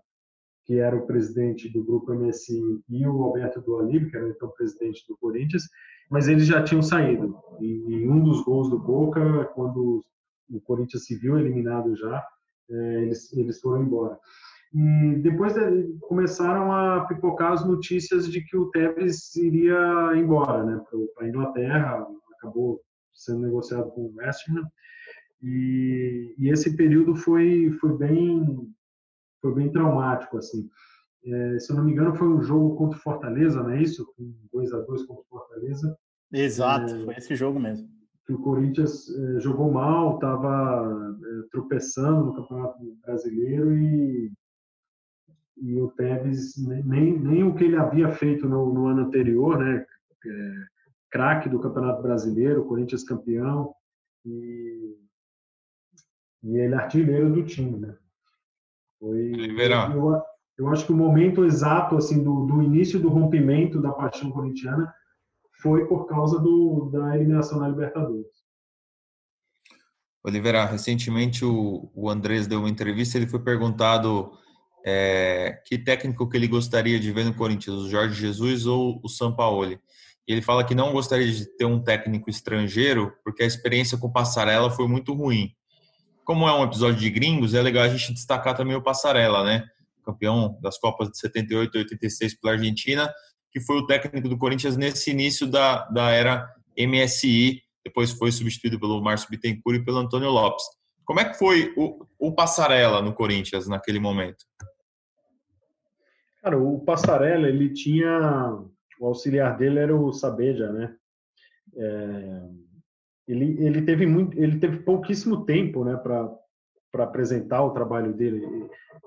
que 0.65 0.79
era 0.79 0.95
o 0.95 1.05
presidente 1.05 1.69
do 1.69 1.83
grupo 1.83 2.13
MSI, 2.13 2.59
e 2.89 3.07
o 3.07 3.23
Alberto 3.23 3.61
Dualib, 3.61 4.09
que 4.09 4.17
era 4.17 4.29
então 4.29 4.51
presidente 4.57 5.05
do 5.07 5.15
Corinthians, 5.17 5.63
mas 6.09 6.27
eles 6.27 6.47
já 6.47 6.63
tinham 6.63 6.81
saído. 6.81 7.37
E, 7.61 7.95
em 7.95 8.09
um 8.09 8.23
dos 8.23 8.43
gols 8.43 8.69
do 8.69 8.79
Boca, 8.79 9.45
quando 9.53 10.03
o 10.49 10.61
Corinthians 10.61 11.05
se 11.05 11.15
viu 11.17 11.37
eliminado 11.37 11.95
já, 11.95 12.23
é, 12.69 13.03
eles, 13.03 13.31
eles 13.33 13.59
foram 13.59 13.83
embora. 13.83 14.17
E 14.73 15.15
depois 15.21 15.53
começaram 16.01 16.71
a 16.71 17.05
pipocar 17.05 17.53
as 17.53 17.65
notícias 17.65 18.29
de 18.29 18.43
que 18.43 18.57
o 18.57 18.69
Tevez 18.71 19.33
iria 19.35 20.11
embora 20.15 20.65
né, 20.65 20.81
para 21.15 21.25
a 21.25 21.29
Inglaterra, 21.29 22.07
acabou 22.37 22.81
sendo 23.13 23.41
negociado 23.41 23.89
com 23.91 24.01
o 24.01 24.13
West 24.15 24.49
Ham. 24.49 24.67
E, 25.41 26.35
e 26.37 26.49
esse 26.49 26.75
período 26.75 27.15
foi, 27.15 27.71
foi 27.79 27.97
bem 27.97 28.43
foi 29.45 29.53
bem 29.53 29.71
traumático, 29.71 30.37
assim. 30.39 30.67
É, 31.23 31.59
se 31.59 31.71
eu 31.71 31.75
não 31.75 31.83
me 31.83 31.91
engano, 31.91 32.15
foi 32.15 32.27
um 32.27 32.41
jogo 32.41 32.75
contra 32.75 32.97
o 32.97 33.01
Fortaleza, 33.01 33.61
não 33.61 33.69
é 33.69 33.81
isso? 33.81 34.07
2 34.51 34.73
a 34.73 34.79
2 34.81 35.05
contra 35.05 35.21
o 35.21 35.27
Fortaleza. 35.27 35.95
Exato, 36.33 36.95
é, 36.95 37.05
foi 37.05 37.15
esse 37.15 37.35
jogo 37.35 37.59
mesmo. 37.59 37.87
Que 38.25 38.33
o 38.33 38.41
Corinthians 38.41 39.07
é, 39.09 39.39
jogou 39.39 39.71
mal, 39.71 40.15
estava 40.15 41.15
é, 41.23 41.47
tropeçando 41.51 42.25
no 42.25 42.35
Campeonato 42.35 42.97
Brasileiro 43.05 43.71
e, 43.77 44.31
e 45.57 45.79
o 45.79 45.89
Tevez, 45.89 46.55
nem, 46.57 47.19
nem 47.19 47.43
o 47.43 47.53
que 47.53 47.65
ele 47.65 47.75
havia 47.75 48.11
feito 48.11 48.49
no, 48.49 48.73
no 48.73 48.87
ano 48.87 49.01
anterior, 49.01 49.59
né? 49.59 49.85
É, 50.25 50.65
craque 51.11 51.49
do 51.49 51.59
Campeonato 51.59 52.01
Brasileiro, 52.01 52.65
Corinthians 52.65 53.03
campeão, 53.03 53.73
e, 54.25 54.97
e 56.43 56.57
ele 56.57 56.73
artilheiro 56.73 57.31
do 57.31 57.43
time, 57.43 57.77
né? 57.77 57.95
Foi, 59.05 59.31
eu, 59.93 60.21
eu, 60.57 60.67
acho 60.69 60.83
que 60.87 60.91
o 60.91 60.97
momento 60.97 61.45
exato 61.45 61.95
assim 61.95 62.23
do, 62.23 62.47
do 62.47 62.63
início 62.63 62.99
do 62.99 63.07
rompimento 63.07 63.79
da 63.79 63.91
paixão 63.91 64.31
corintiana 64.31 64.91
foi 65.61 65.85
por 65.85 66.07
causa 66.07 66.39
do, 66.39 66.89
da 66.91 67.15
eliminação 67.15 67.59
na 67.59 67.67
Libertadores. 67.67 68.25
Oliveira, 70.23 70.65
recentemente 70.65 71.45
o, 71.45 71.91
o 71.93 72.09
Andrés 72.09 72.47
deu 72.47 72.61
uma 72.61 72.69
entrevista, 72.69 73.15
ele 73.15 73.27
foi 73.27 73.39
perguntado 73.39 74.31
é, 74.83 75.61
que 75.67 75.77
técnico 75.77 76.27
que 76.27 76.35
ele 76.35 76.47
gostaria 76.47 76.99
de 76.99 77.11
ver 77.11 77.25
no 77.25 77.35
Corinthians, 77.35 77.77
o 77.77 77.89
Jorge 77.89 78.19
Jesus 78.19 78.65
ou 78.65 78.99
o 79.03 79.07
Sampaoli. 79.07 79.79
E 80.27 80.33
ele 80.33 80.41
fala 80.41 80.63
que 80.63 80.73
não 80.73 80.91
gostaria 80.91 81.31
de 81.31 81.45
ter 81.57 81.65
um 81.65 81.79
técnico 81.79 82.27
estrangeiro 82.27 83.13
porque 83.23 83.43
a 83.43 83.45
experiência 83.45 83.99
com 83.99 84.07
o 84.07 84.11
Passarella 84.11 84.71
foi 84.71 84.87
muito 84.87 85.13
ruim 85.13 85.55
como 86.25 86.47
é 86.49 86.53
um 86.53 86.63
episódio 86.63 86.99
de 86.99 87.09
gringos, 87.09 87.53
é 87.53 87.61
legal 87.61 87.83
a 87.83 87.87
gente 87.87 88.11
destacar 88.11 88.57
também 88.57 88.75
o 88.75 88.81
Passarella, 88.81 89.43
né? 89.43 89.65
Campeão 90.03 90.57
das 90.61 90.77
Copas 90.77 91.09
de 91.09 91.19
78 91.19 91.77
e 91.77 91.79
86 91.81 92.39
pela 92.39 92.53
Argentina, 92.53 93.13
que 93.51 93.61
foi 93.61 93.77
o 93.77 93.85
técnico 93.85 94.27
do 94.27 94.37
Corinthians 94.37 94.75
nesse 94.75 95.11
início 95.11 95.47
da, 95.47 95.85
da 95.85 96.09
era 96.09 96.51
MSI, 96.77 97.61
depois 97.85 98.11
foi 98.11 98.31
substituído 98.31 98.79
pelo 98.79 99.01
Márcio 99.01 99.29
Bittencourt 99.29 99.77
e 99.77 99.85
pelo 99.85 99.99
Antônio 99.99 100.29
Lopes. 100.29 100.65
Como 101.05 101.19
é 101.19 101.25
que 101.25 101.37
foi 101.37 101.71
o, 101.77 102.05
o 102.17 102.33
Passarella 102.33 103.01
no 103.01 103.13
Corinthians 103.13 103.67
naquele 103.67 103.99
momento? 103.99 104.43
Cara, 106.41 106.57
o 106.57 106.79
Passarella, 106.83 107.47
ele 107.47 107.71
tinha... 107.71 108.59
O 108.99 109.07
auxiliar 109.07 109.57
dele 109.57 109.79
era 109.79 109.95
o 109.95 110.11
Sabeja, 110.13 110.71
né? 110.71 110.95
É, 111.77 112.41
ele, 113.27 113.63
ele 113.63 113.81
teve 113.81 114.05
muito, 114.05 114.37
ele 114.39 114.59
teve 114.59 114.79
pouquíssimo 114.79 115.45
tempo, 115.45 115.83
né, 115.83 115.95
para 115.95 116.31
para 116.95 117.03
apresentar 117.03 117.61
o 117.61 117.71
trabalho 117.71 118.13
dele. 118.13 118.41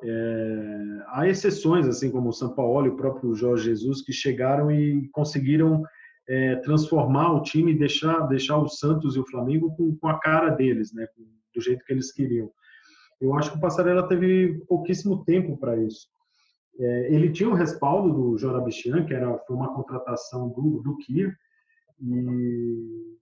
É, 0.05 1.03
há 1.07 1.27
exceções, 1.27 1.89
assim 1.89 2.11
como 2.11 2.29
o 2.29 2.35
São 2.35 2.55
Paulo 2.55 2.87
e 2.87 2.91
o 2.91 2.97
próprio 2.97 3.35
Jorge 3.35 3.65
Jesus, 3.65 4.03
que 4.03 4.13
chegaram 4.13 4.71
e 4.71 5.09
conseguiram 5.09 5.83
é, 6.29 6.57
transformar 6.57 7.33
o 7.33 7.43
time 7.43 7.75
deixar, 7.75 8.29
deixar 8.29 8.59
o 8.59 8.69
Santos 8.69 9.17
e 9.17 9.19
o 9.19 9.27
Flamengo 9.27 9.75
com, 9.75 9.97
com 9.97 10.07
a 10.07 10.21
cara 10.21 10.51
deles, 10.51 10.93
né? 10.93 11.07
do 11.55 11.63
jeito 11.63 11.83
que 11.87 11.93
eles 11.93 12.13
queriam. 12.13 12.51
Eu 13.19 13.35
acho 13.35 13.53
que 13.53 13.57
o 13.57 13.61
Passarela 13.61 14.07
teve 14.07 14.63
pouquíssimo 14.69 15.25
tempo 15.25 15.57
para 15.57 15.77
isso. 15.79 16.09
É, 16.79 17.13
ele 17.13 17.33
tinha 17.33 17.49
o 17.49 17.55
respaldo 17.55 18.13
do 18.13 18.39
Jorabichian, 18.39 19.07
que 19.07 19.15
era, 19.15 19.39
foi 19.39 19.57
uma 19.57 19.75
contratação 19.75 20.51
do, 20.51 20.83
do 20.83 20.97
Kier, 20.99 21.35
e, 22.01 23.17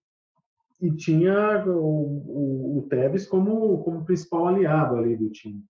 e 0.80 0.90
tinha 0.94 1.64
o, 1.66 1.70
o, 1.70 2.78
o 2.78 2.86
Tevez 2.88 3.26
como, 3.26 3.82
como 3.82 4.04
principal 4.04 4.48
aliado 4.48 4.96
ali 4.96 5.16
do 5.16 5.30
time. 5.30 5.62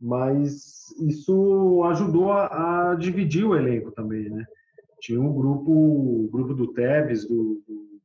Mas 0.00 0.90
isso 1.00 1.82
ajudou 1.84 2.32
a, 2.32 2.90
a 2.90 2.94
dividir 2.96 3.44
o 3.44 3.56
elenco 3.56 3.90
também, 3.92 4.28
né? 4.28 4.44
Tinha 5.00 5.20
um 5.20 5.32
grupo, 5.32 5.70
o 5.70 6.28
grupo 6.30 6.54
do 6.54 6.72
Tevez, 6.72 7.26
do, 7.26 7.62
do, 7.66 8.00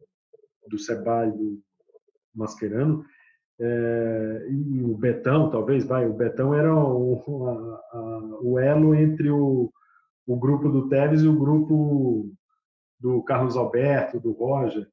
do 0.70 0.78
do 0.78 1.62
Mascherano, 2.34 3.04
é, 3.60 4.48
e 4.50 4.84
o 4.84 4.98
Betão, 4.98 5.50
talvez, 5.50 5.86
vai, 5.86 6.08
o 6.08 6.14
Betão 6.14 6.54
era 6.54 6.74
o, 6.74 7.48
a, 7.48 7.98
a, 7.98 8.40
o 8.42 8.58
elo 8.58 8.96
entre 8.96 9.30
o, 9.30 9.72
o 10.26 10.36
grupo 10.36 10.70
do 10.70 10.88
Tevez 10.88 11.22
e 11.22 11.28
o 11.28 11.38
grupo 11.38 12.32
do 13.00 13.22
Carlos 13.24 13.58
Alberto, 13.58 14.20
do 14.20 14.32
Roger, 14.32 14.88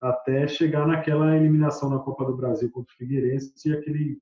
até 0.00 0.48
chegar 0.48 0.86
naquela 0.86 1.36
eliminação 1.36 1.90
na 1.90 1.98
Copa 1.98 2.24
do 2.24 2.36
Brasil 2.36 2.70
contra 2.70 2.92
o 2.92 2.96
Figueirense 2.96 3.52
e 3.68 3.72
aquele 3.72 4.18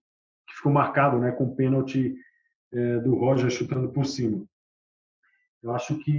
que 0.46 0.56
ficou 0.56 0.72
marcado 0.72 1.18
né, 1.18 1.30
com 1.32 1.44
o 1.44 1.54
pênalti 1.54 2.16
é, 2.72 2.98
do 3.00 3.14
Roger 3.14 3.50
chutando 3.50 3.88
por 3.90 4.04
cima. 4.04 4.44
Eu 5.62 5.74
acho 5.74 5.96
que, 5.98 6.12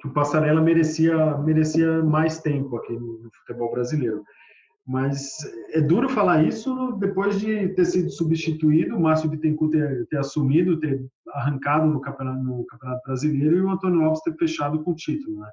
que, 0.00 0.08
o 0.08 0.12
Passarela 0.12 0.60
merecia, 0.60 1.36
merecia 1.38 2.02
mais 2.02 2.40
tempo 2.40 2.76
aqui 2.76 2.92
no, 2.92 3.18
no 3.18 3.30
futebol 3.32 3.70
brasileiro. 3.70 4.24
Mas 4.86 5.38
é 5.72 5.80
duro 5.80 6.08
falar 6.08 6.42
isso 6.42 6.92
depois 6.92 7.38
de 7.38 7.68
ter 7.70 7.84
sido 7.84 8.10
substituído, 8.10 8.96
o 8.96 9.00
Márcio 9.00 9.28
Bittencourt 9.28 9.70
ter, 9.70 10.06
ter 10.06 10.18
assumido, 10.18 10.80
ter 10.80 11.06
arrancado 11.28 11.86
no 11.86 12.00
campeonato, 12.00 12.42
no 12.42 12.64
campeonato, 12.66 13.02
Brasileiro 13.06 13.56
e 13.56 13.60
o 13.60 13.70
Antônio 13.70 14.00
Lopes 14.00 14.22
ter 14.22 14.34
fechado 14.36 14.82
com 14.82 14.92
o 14.92 14.96
título. 14.96 15.40
Né? 15.40 15.50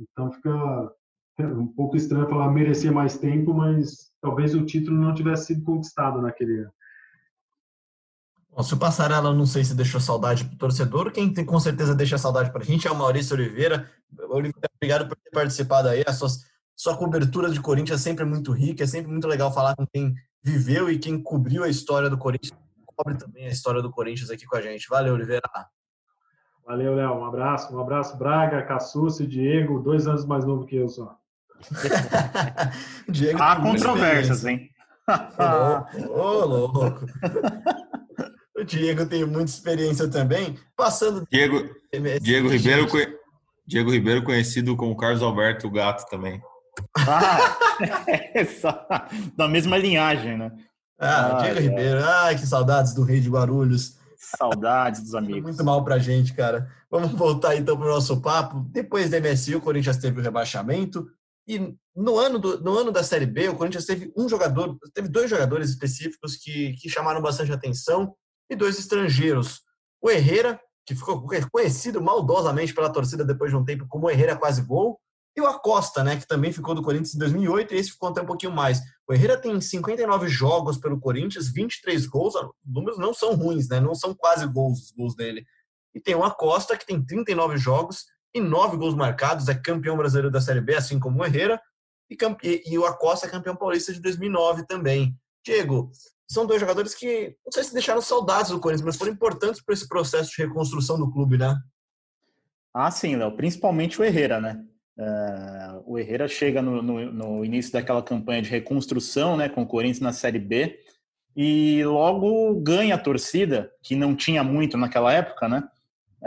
Então 0.00 0.30
fica 0.32 0.92
um 1.38 1.66
pouco 1.66 1.96
estranho 1.96 2.28
falar 2.28 2.50
merecia 2.50 2.90
mais 2.90 3.18
tempo, 3.18 3.52
mas 3.52 4.10
talvez 4.20 4.54
o 4.54 4.64
título 4.64 4.96
não 4.96 5.14
tivesse 5.14 5.46
sido 5.46 5.64
conquistado 5.64 6.20
naquele 6.20 6.60
ano. 6.60 6.72
Bom, 8.50 8.62
se 8.62 8.72
o 8.72 8.78
Passarela 8.78 9.34
não 9.34 9.44
sei 9.44 9.64
se 9.64 9.74
deixou 9.74 10.00
saudade 10.00 10.44
para 10.44 10.54
o 10.54 10.58
torcedor, 10.58 11.12
quem 11.12 11.32
tem, 11.32 11.44
com 11.44 11.60
certeza 11.60 11.94
deixa 11.94 12.16
saudade 12.16 12.50
para 12.50 12.62
a 12.62 12.64
gente 12.64 12.88
é 12.88 12.90
o 12.90 12.96
Maurício 12.96 13.36
Oliveira. 13.36 13.90
Oliveira, 14.30 14.70
obrigado 14.74 15.08
por 15.08 15.16
ter 15.16 15.30
participado 15.30 15.88
aí. 15.88 16.02
As 16.06 16.16
suas 16.16 16.44
sua 16.76 16.94
cobertura 16.94 17.50
de 17.50 17.58
Corinthians 17.58 18.00
é 18.00 18.02
sempre 18.02 18.24
muito 18.26 18.52
rica, 18.52 18.84
é 18.84 18.86
sempre 18.86 19.10
muito 19.10 19.26
legal 19.26 19.52
falar 19.52 19.74
com 19.74 19.86
quem 19.86 20.14
viveu 20.42 20.90
e 20.90 20.98
quem 20.98 21.20
cobriu 21.20 21.64
a 21.64 21.68
história 21.68 22.10
do 22.10 22.18
Corinthians, 22.18 22.52
cobre 22.84 23.16
também 23.16 23.46
a 23.46 23.50
história 23.50 23.80
do 23.80 23.90
Corinthians 23.90 24.30
aqui 24.30 24.44
com 24.44 24.56
a 24.56 24.60
gente. 24.60 24.86
Valeu, 24.88 25.14
Oliveira. 25.14 25.42
Valeu, 26.66 26.94
Léo. 26.94 27.14
Um 27.14 27.24
abraço. 27.24 27.74
Um 27.74 27.80
abraço, 27.80 28.18
Braga, 28.18 28.62
Cassucci, 28.62 29.26
Diego, 29.26 29.80
dois 29.80 30.06
anos 30.06 30.26
mais 30.26 30.44
novo 30.44 30.66
que 30.66 30.76
eu 30.76 30.88
só. 30.88 31.16
Diego 33.08 33.42
Há 33.42 33.56
controvérsias, 33.56 34.44
hein? 34.44 34.70
Ô, 36.10 36.44
louco. 36.44 37.06
O 38.58 38.64
Diego 38.64 39.04
tem 39.04 39.22
muita 39.26 39.50
experiência 39.50 40.08
também. 40.08 40.58
Passando. 40.74 41.28
Diego, 41.30 41.68
Diego 42.22 42.48
Ribeiro, 42.48 42.86
Diego 43.66 43.90
Ribeiro, 43.90 44.24
conhecido 44.24 44.74
como 44.74 44.96
Carlos 44.96 45.22
Alberto, 45.22 45.66
o 45.66 45.70
gato 45.70 46.08
também. 46.08 46.40
Ah, 46.96 47.58
é 48.34 48.44
só 48.46 48.86
da 49.36 49.46
mesma 49.46 49.76
linhagem, 49.76 50.38
né? 50.38 50.50
Ah, 50.98 51.36
ah 51.36 51.42
Diego 51.42 51.58
é. 51.58 51.62
Ribeiro. 51.62 52.02
Ai, 52.02 52.34
que 52.36 52.46
saudades 52.46 52.94
do 52.94 53.02
Rei 53.02 53.20
de 53.20 53.28
Guarulhos. 53.28 53.98
Saudades 54.16 55.02
dos 55.02 55.14
amigos. 55.14 55.42
Muito 55.42 55.64
mal 55.64 55.84
pra 55.84 55.98
gente, 55.98 56.32
cara. 56.32 56.66
Vamos 56.90 57.12
voltar 57.12 57.56
então 57.56 57.76
pro 57.76 57.88
nosso 57.88 58.20
papo. 58.22 58.66
Depois 58.70 59.10
da 59.10 59.20
MSI, 59.20 59.56
o 59.56 59.60
Corinthians 59.60 59.98
teve 59.98 60.18
o 60.18 60.22
rebaixamento. 60.22 61.06
E 61.48 61.74
no 61.94 62.18
ano, 62.18 62.38
do, 62.38 62.60
no 62.60 62.76
ano 62.76 62.90
da 62.90 63.02
Série 63.02 63.26
B, 63.26 63.48
o 63.48 63.56
Corinthians 63.56 63.86
teve 63.86 64.12
um 64.16 64.28
jogador, 64.28 64.76
teve 64.92 65.08
dois 65.08 65.30
jogadores 65.30 65.70
específicos 65.70 66.36
que, 66.36 66.74
que 66.74 66.88
chamaram 66.88 67.22
bastante 67.22 67.52
atenção 67.52 68.14
e 68.50 68.56
dois 68.56 68.78
estrangeiros. 68.78 69.60
O 70.00 70.10
Herrera, 70.10 70.60
que 70.84 70.94
ficou 70.94 71.26
conhecido 71.50 72.00
maldosamente 72.00 72.74
pela 72.74 72.92
torcida 72.92 73.24
depois 73.24 73.50
de 73.50 73.56
um 73.56 73.64
tempo 73.64 73.86
como 73.88 74.10
Herrera 74.10 74.36
quase 74.36 74.62
gol, 74.62 75.00
e 75.36 75.40
o 75.40 75.46
Acosta, 75.46 76.02
né, 76.02 76.16
que 76.16 76.26
também 76.26 76.50
ficou 76.50 76.74
do 76.74 76.82
Corinthians 76.82 77.14
em 77.14 77.18
2008, 77.18 77.74
e 77.74 77.76
esse 77.76 77.90
ficou 77.90 78.08
até 78.08 78.22
um 78.22 78.26
pouquinho 78.26 78.52
mais. 78.52 78.80
O 79.06 79.12
Herrera 79.12 79.36
tem 79.36 79.60
59 79.60 80.28
jogos 80.28 80.78
pelo 80.78 80.98
Corinthians, 80.98 81.52
23 81.52 82.06
gols, 82.06 82.34
os 82.34 82.50
números 82.64 82.98
não 82.98 83.12
são 83.12 83.34
ruins, 83.34 83.68
né, 83.68 83.78
não 83.78 83.94
são 83.94 84.14
quase 84.14 84.46
gols 84.46 84.80
os 84.80 84.90
gols 84.92 85.14
dele. 85.14 85.44
E 85.94 86.00
tem 86.00 86.14
o 86.14 86.24
Acosta, 86.24 86.76
que 86.76 86.86
tem 86.86 87.04
39 87.04 87.58
jogos 87.58 88.06
e 88.34 88.40
9 88.40 88.76
gols 88.76 88.94
marcados, 88.94 89.48
é 89.48 89.54
campeão 89.54 89.96
brasileiro 89.96 90.30
da 90.30 90.40
Série 90.40 90.60
B, 90.60 90.74
assim 90.74 90.98
como 90.98 91.20
o 91.20 91.24
Herrera, 91.24 91.60
e, 92.10 92.16
e, 92.42 92.74
e 92.74 92.78
o 92.78 92.84
Acosta 92.84 93.26
é 93.26 93.30
campeão 93.30 93.56
paulista 93.56 93.92
de 93.92 94.00
2009 94.00 94.66
também. 94.66 95.16
Diego, 95.44 95.90
são 96.28 96.46
dois 96.46 96.60
jogadores 96.60 96.94
que, 96.94 97.36
não 97.44 97.52
sei 97.52 97.64
se 97.64 97.72
deixaram 97.72 98.02
saudades 98.02 98.50
do 98.50 98.60
Corinthians, 98.60 98.84
mas 98.84 98.96
foram 98.96 99.12
importantes 99.12 99.62
para 99.62 99.72
esse 99.72 99.88
processo 99.88 100.30
de 100.30 100.42
reconstrução 100.42 100.98
do 100.98 101.10
clube, 101.10 101.38
né? 101.38 101.56
Ah, 102.74 102.90
sim, 102.90 103.16
Léo, 103.16 103.36
principalmente 103.36 104.00
o 104.00 104.04
Herrera, 104.04 104.40
né? 104.40 104.62
Uh, 104.98 105.82
o 105.92 105.98
Herrera 105.98 106.26
chega 106.26 106.60
no, 106.60 106.82
no, 106.82 107.12
no, 107.12 107.44
início 107.44 107.72
daquela 107.72 108.02
campanha 108.02 108.40
de 108.40 108.48
reconstrução 108.48 109.36
né, 109.36 109.46
com 109.46 109.62
o 109.62 109.66
Corinthians 109.66 110.00
na 110.00 110.12
Série 110.12 110.38
B 110.38 110.78
e 111.36 111.84
logo 111.84 112.54
ganha 112.60 112.94
a 112.94 112.98
torcida, 112.98 113.70
que 113.82 113.94
não 113.94 114.16
tinha 114.16 114.42
muito 114.42 114.78
naquela 114.78 115.12
época, 115.12 115.48
né? 115.48 115.68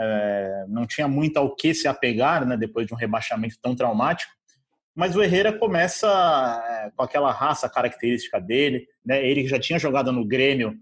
Uh, 0.00 0.68
não 0.68 0.86
tinha 0.86 1.06
muito 1.06 1.36
ao 1.36 1.54
que 1.54 1.74
se 1.74 1.86
apegar 1.86 2.46
né, 2.46 2.56
depois 2.56 2.86
de 2.86 2.94
um 2.94 2.96
rebaixamento 2.96 3.56
tão 3.60 3.76
traumático. 3.76 4.32
Mas 4.94 5.14
o 5.14 5.22
Herrera 5.22 5.52
começa 5.52 6.08
uh, 6.08 6.96
com 6.96 7.02
aquela 7.02 7.30
raça 7.30 7.68
característica 7.68 8.40
dele. 8.40 8.86
Né? 9.04 9.22
Ele 9.24 9.46
já 9.46 9.60
tinha 9.60 9.78
jogado 9.78 10.10
no 10.10 10.24
Grêmio 10.24 10.74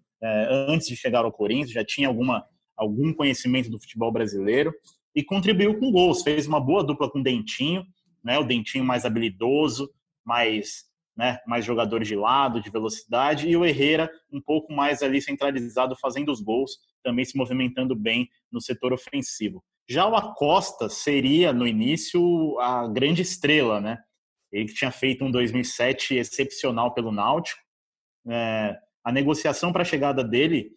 antes 0.68 0.88
de 0.88 0.96
chegar 0.96 1.24
ao 1.24 1.30
Corinthians, 1.30 1.70
já 1.70 1.84
tinha 1.84 2.08
alguma, 2.08 2.44
algum 2.76 3.12
conhecimento 3.12 3.70
do 3.70 3.78
futebol 3.78 4.10
brasileiro 4.10 4.74
e 5.14 5.22
contribuiu 5.22 5.78
com 5.78 5.90
gols. 5.90 6.22
Fez 6.22 6.46
uma 6.46 6.60
boa 6.60 6.82
dupla 6.84 7.10
com 7.10 7.20
o 7.20 7.22
Dentinho, 7.22 7.84
né? 8.22 8.38
O 8.38 8.44
Dentinho 8.44 8.84
mais 8.84 9.04
habilidoso, 9.04 9.90
mais, 10.24 10.84
né, 11.18 11.40
mais 11.44 11.64
jogador 11.64 12.04
de 12.04 12.14
lado, 12.14 12.62
de 12.62 12.70
velocidade, 12.70 13.48
e 13.48 13.56
o 13.56 13.66
Herrera 13.66 14.08
um 14.32 14.40
pouco 14.40 14.72
mais 14.72 15.02
ali 15.02 15.20
centralizado, 15.20 15.96
fazendo 15.96 16.30
os 16.30 16.40
gols, 16.40 16.78
também 17.02 17.24
se 17.24 17.36
movimentando 17.36 17.96
bem 17.96 18.28
no 18.52 18.60
setor 18.60 18.92
ofensivo. 18.92 19.60
Já 19.90 20.06
o 20.06 20.14
Acosta 20.14 20.88
seria, 20.88 21.52
no 21.52 21.66
início, 21.66 22.56
a 22.60 22.86
grande 22.86 23.22
estrela, 23.22 23.80
né? 23.80 23.98
Ele 24.52 24.66
que 24.66 24.74
tinha 24.74 24.92
feito 24.92 25.24
um 25.24 25.30
2007 25.30 26.14
excepcional 26.14 26.94
pelo 26.94 27.10
Náutico. 27.10 27.60
É, 28.28 28.78
a 29.04 29.10
negociação 29.10 29.72
para 29.72 29.82
a 29.82 29.86
chegada 29.86 30.22
dele 30.22 30.70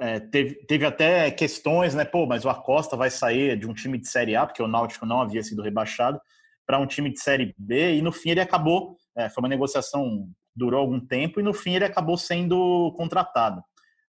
é, 0.00 0.18
teve, 0.18 0.54
teve 0.66 0.84
até 0.84 1.30
questões, 1.30 1.94
né? 1.94 2.04
Pô, 2.04 2.26
mas 2.26 2.44
o 2.44 2.48
Acosta 2.48 2.96
vai 2.96 3.08
sair 3.10 3.56
de 3.56 3.68
um 3.68 3.74
time 3.74 3.98
de 3.98 4.08
Série 4.08 4.34
A, 4.34 4.44
porque 4.46 4.62
o 4.62 4.68
Náutico 4.68 5.06
não 5.06 5.20
havia 5.20 5.44
sido 5.44 5.62
rebaixado, 5.62 6.20
para 6.66 6.78
um 6.78 6.86
time 6.86 7.12
de 7.12 7.20
Série 7.20 7.54
B, 7.56 7.96
e 7.96 8.02
no 8.02 8.10
fim 8.10 8.30
ele 8.30 8.40
acabou. 8.40 8.96
É, 9.16 9.28
foi 9.28 9.42
uma 9.42 9.48
negociação 9.48 10.28
durou 10.54 10.80
algum 10.80 11.00
tempo, 11.00 11.40
e 11.40 11.42
no 11.42 11.54
fim 11.54 11.74
ele 11.74 11.84
acabou 11.84 12.16
sendo 12.18 12.92
contratado. 12.96 13.62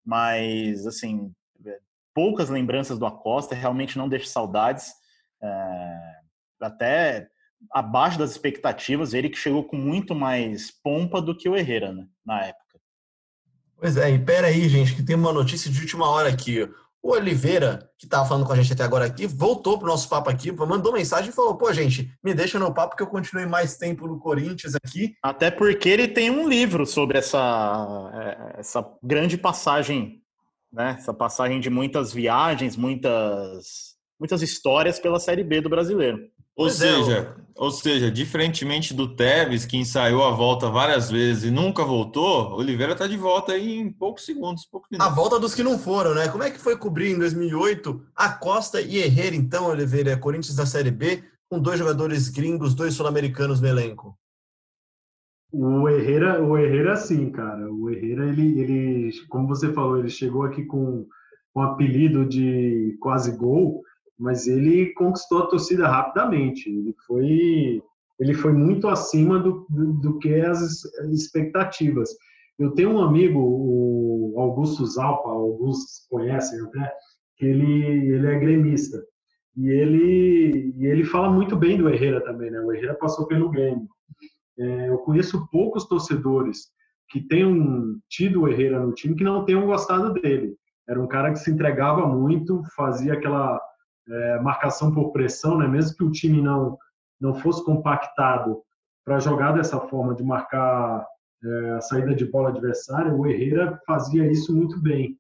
Mas, 0.03 0.85
assim, 0.85 1.31
é, 1.65 1.79
poucas 2.13 2.49
lembranças 2.49 2.97
do 2.97 3.05
Acosta, 3.05 3.55
realmente 3.55 3.97
não 3.97 4.09
deixa 4.09 4.27
saudades. 4.27 4.91
É, 5.41 6.21
até 6.61 7.27
abaixo 7.71 8.17
das 8.17 8.31
expectativas, 8.31 9.13
ele 9.13 9.29
que 9.29 9.37
chegou 9.37 9.63
com 9.63 9.77
muito 9.77 10.15
mais 10.15 10.71
pompa 10.71 11.21
do 11.21 11.35
que 11.35 11.47
o 11.47 11.55
Herrera, 11.55 11.93
né, 11.93 12.07
na 12.25 12.45
época. 12.45 12.79
Pois 13.77 13.97
é, 13.97 14.11
e 14.11 14.19
pera 14.19 14.47
aí, 14.47 14.67
gente, 14.67 14.95
que 14.95 15.03
tem 15.03 15.15
uma 15.15 15.33
notícia 15.33 15.71
de 15.71 15.79
última 15.79 16.07
hora 16.09 16.29
aqui. 16.29 16.69
O 17.03 17.13
Oliveira, 17.13 17.89
que 17.97 18.05
estava 18.05 18.27
falando 18.27 18.45
com 18.45 18.53
a 18.53 18.55
gente 18.55 18.73
até 18.73 18.83
agora 18.83 19.05
aqui, 19.05 19.25
voltou 19.25 19.77
pro 19.79 19.87
nosso 19.87 20.07
papo 20.07 20.29
aqui, 20.29 20.51
mandou 20.51 20.93
mensagem 20.93 21.31
e 21.31 21.33
falou: 21.33 21.57
pô, 21.57 21.73
gente, 21.73 22.13
me 22.23 22.33
deixa 22.33 22.59
no 22.59 22.73
papo 22.73 22.95
que 22.95 23.01
eu 23.01 23.07
continuei 23.07 23.47
mais 23.47 23.75
tempo 23.75 24.07
no 24.07 24.19
Corinthians 24.19 24.75
aqui. 24.75 25.15
Até 25.23 25.49
porque 25.49 25.89
ele 25.89 26.07
tem 26.07 26.29
um 26.29 26.47
livro 26.47 26.85
sobre 26.85 27.17
essa, 27.17 28.11
é, 28.13 28.59
essa 28.59 28.87
grande 29.01 29.35
passagem, 29.35 30.21
né? 30.71 30.95
Essa 30.99 31.13
passagem 31.13 31.59
de 31.59 31.71
muitas 31.71 32.13
viagens, 32.13 32.77
muitas, 32.77 33.95
muitas 34.19 34.43
histórias 34.43 34.99
pela 34.99 35.19
Série 35.19 35.43
B 35.43 35.59
do 35.59 35.69
brasileiro. 35.69 36.19
Ou 36.55 36.65
pois 36.65 36.81
é, 36.81 36.93
seja, 36.93 37.17
é, 37.17 37.41
ou 37.55 37.71
seja, 37.71 38.11
diferentemente 38.11 38.93
do 38.93 39.15
Tevez, 39.15 39.65
que 39.65 39.77
ensaiou 39.77 40.23
a 40.23 40.31
volta 40.31 40.69
várias 40.69 41.09
vezes 41.09 41.45
e 41.45 41.51
nunca 41.51 41.83
voltou, 41.83 42.53
Oliveira 42.53 42.93
está 42.93 43.07
de 43.07 43.17
volta 43.17 43.53
aí 43.53 43.77
em 43.77 43.91
poucos 43.91 44.25
segundos, 44.25 44.65
poucos 44.65 44.89
minutos. 44.89 45.11
A 45.11 45.15
volta 45.15 45.39
dos 45.39 45.55
que 45.55 45.63
não 45.63 45.77
foram, 45.77 46.13
né? 46.13 46.27
Como 46.27 46.43
é 46.43 46.51
que 46.51 46.59
foi 46.59 46.77
cobrir 46.77 47.11
em 47.11 47.19
2008 47.19 48.03
a 48.15 48.29
Costa 48.29 48.81
e 48.81 48.97
Herrera, 48.97 49.35
então, 49.35 49.67
Oliveira, 49.67 50.17
Corinthians 50.17 50.55
da 50.55 50.65
Série 50.65 50.91
B, 50.91 51.23
com 51.49 51.59
dois 51.59 51.79
jogadores 51.79 52.29
gringos, 52.29 52.73
dois 52.73 52.93
sul-americanos 52.93 53.61
no 53.61 53.67
elenco? 53.67 54.17
O 55.51 55.87
Herrera, 55.89 56.41
o 56.41 56.57
Herrera 56.57 56.95
sim, 56.95 57.29
cara. 57.29 57.69
O 57.71 57.89
Herrera, 57.89 58.27
ele, 58.29 58.59
ele, 58.59 59.11
como 59.27 59.47
você 59.47 59.71
falou, 59.73 59.97
ele 59.97 60.09
chegou 60.09 60.43
aqui 60.43 60.63
com 60.63 61.05
um 61.53 61.61
apelido 61.61 62.25
de 62.25 62.97
quase 63.01 63.35
gol, 63.35 63.83
mas 64.21 64.47
ele 64.47 64.93
conquistou 64.93 65.39
a 65.39 65.47
torcida 65.47 65.87
rapidamente. 65.87 66.69
Ele 66.69 66.95
foi, 67.07 67.81
ele 68.19 68.33
foi 68.35 68.53
muito 68.53 68.87
acima 68.87 69.39
do, 69.39 69.65
do, 69.67 69.93
do 69.93 70.19
que 70.19 70.33
as 70.35 70.83
expectativas. 71.11 72.11
Eu 72.59 72.71
tenho 72.71 72.91
um 72.91 73.01
amigo, 73.01 73.39
o 73.39 74.39
Augusto 74.39 74.85
Zalpa, 74.85 75.29
alguns 75.29 76.05
conhecem 76.07 76.61
até, 76.61 76.93
que 77.35 77.45
ele, 77.45 78.13
ele 78.13 78.27
é 78.27 78.39
gremista. 78.39 79.03
E 79.57 79.67
ele, 79.67 80.73
e 80.77 80.85
ele 80.85 81.03
fala 81.03 81.31
muito 81.31 81.55
bem 81.55 81.77
do 81.77 81.89
Herrera 81.89 82.23
também, 82.23 82.51
né? 82.51 82.61
O 82.61 82.71
Herrera 82.71 82.93
passou 82.93 83.25
pelo 83.25 83.49
Grêmio. 83.49 83.87
É, 84.59 84.89
eu 84.89 84.99
conheço 84.99 85.49
poucos 85.49 85.87
torcedores 85.87 86.67
que 87.09 87.19
tenham 87.27 87.97
tido 88.07 88.41
o 88.41 88.47
Herrera 88.47 88.79
no 88.79 88.93
time 88.93 89.15
que 89.15 89.23
não 89.23 89.43
tenham 89.43 89.65
gostado 89.65 90.13
dele. 90.13 90.55
Era 90.87 91.01
um 91.01 91.07
cara 91.07 91.31
que 91.31 91.39
se 91.39 91.49
entregava 91.49 92.05
muito, 92.05 92.61
fazia 92.75 93.13
aquela 93.13 93.59
é, 94.09 94.39
marcação 94.39 94.93
por 94.93 95.11
pressão, 95.11 95.57
né? 95.57 95.67
mesmo 95.67 95.95
que 95.97 96.03
o 96.03 96.11
time 96.11 96.41
não, 96.41 96.77
não 97.19 97.33
fosse 97.35 97.63
compactado 97.63 98.61
para 99.05 99.19
jogar 99.19 99.51
dessa 99.53 99.79
forma, 99.79 100.15
de 100.15 100.23
marcar 100.23 101.05
é, 101.43 101.71
a 101.71 101.81
saída 101.81 102.13
de 102.13 102.25
bola 102.25 102.49
adversária, 102.49 103.13
o 103.13 103.25
Herrera 103.25 103.79
fazia 103.85 104.29
isso 104.31 104.55
muito 104.55 104.79
bem. 104.79 105.17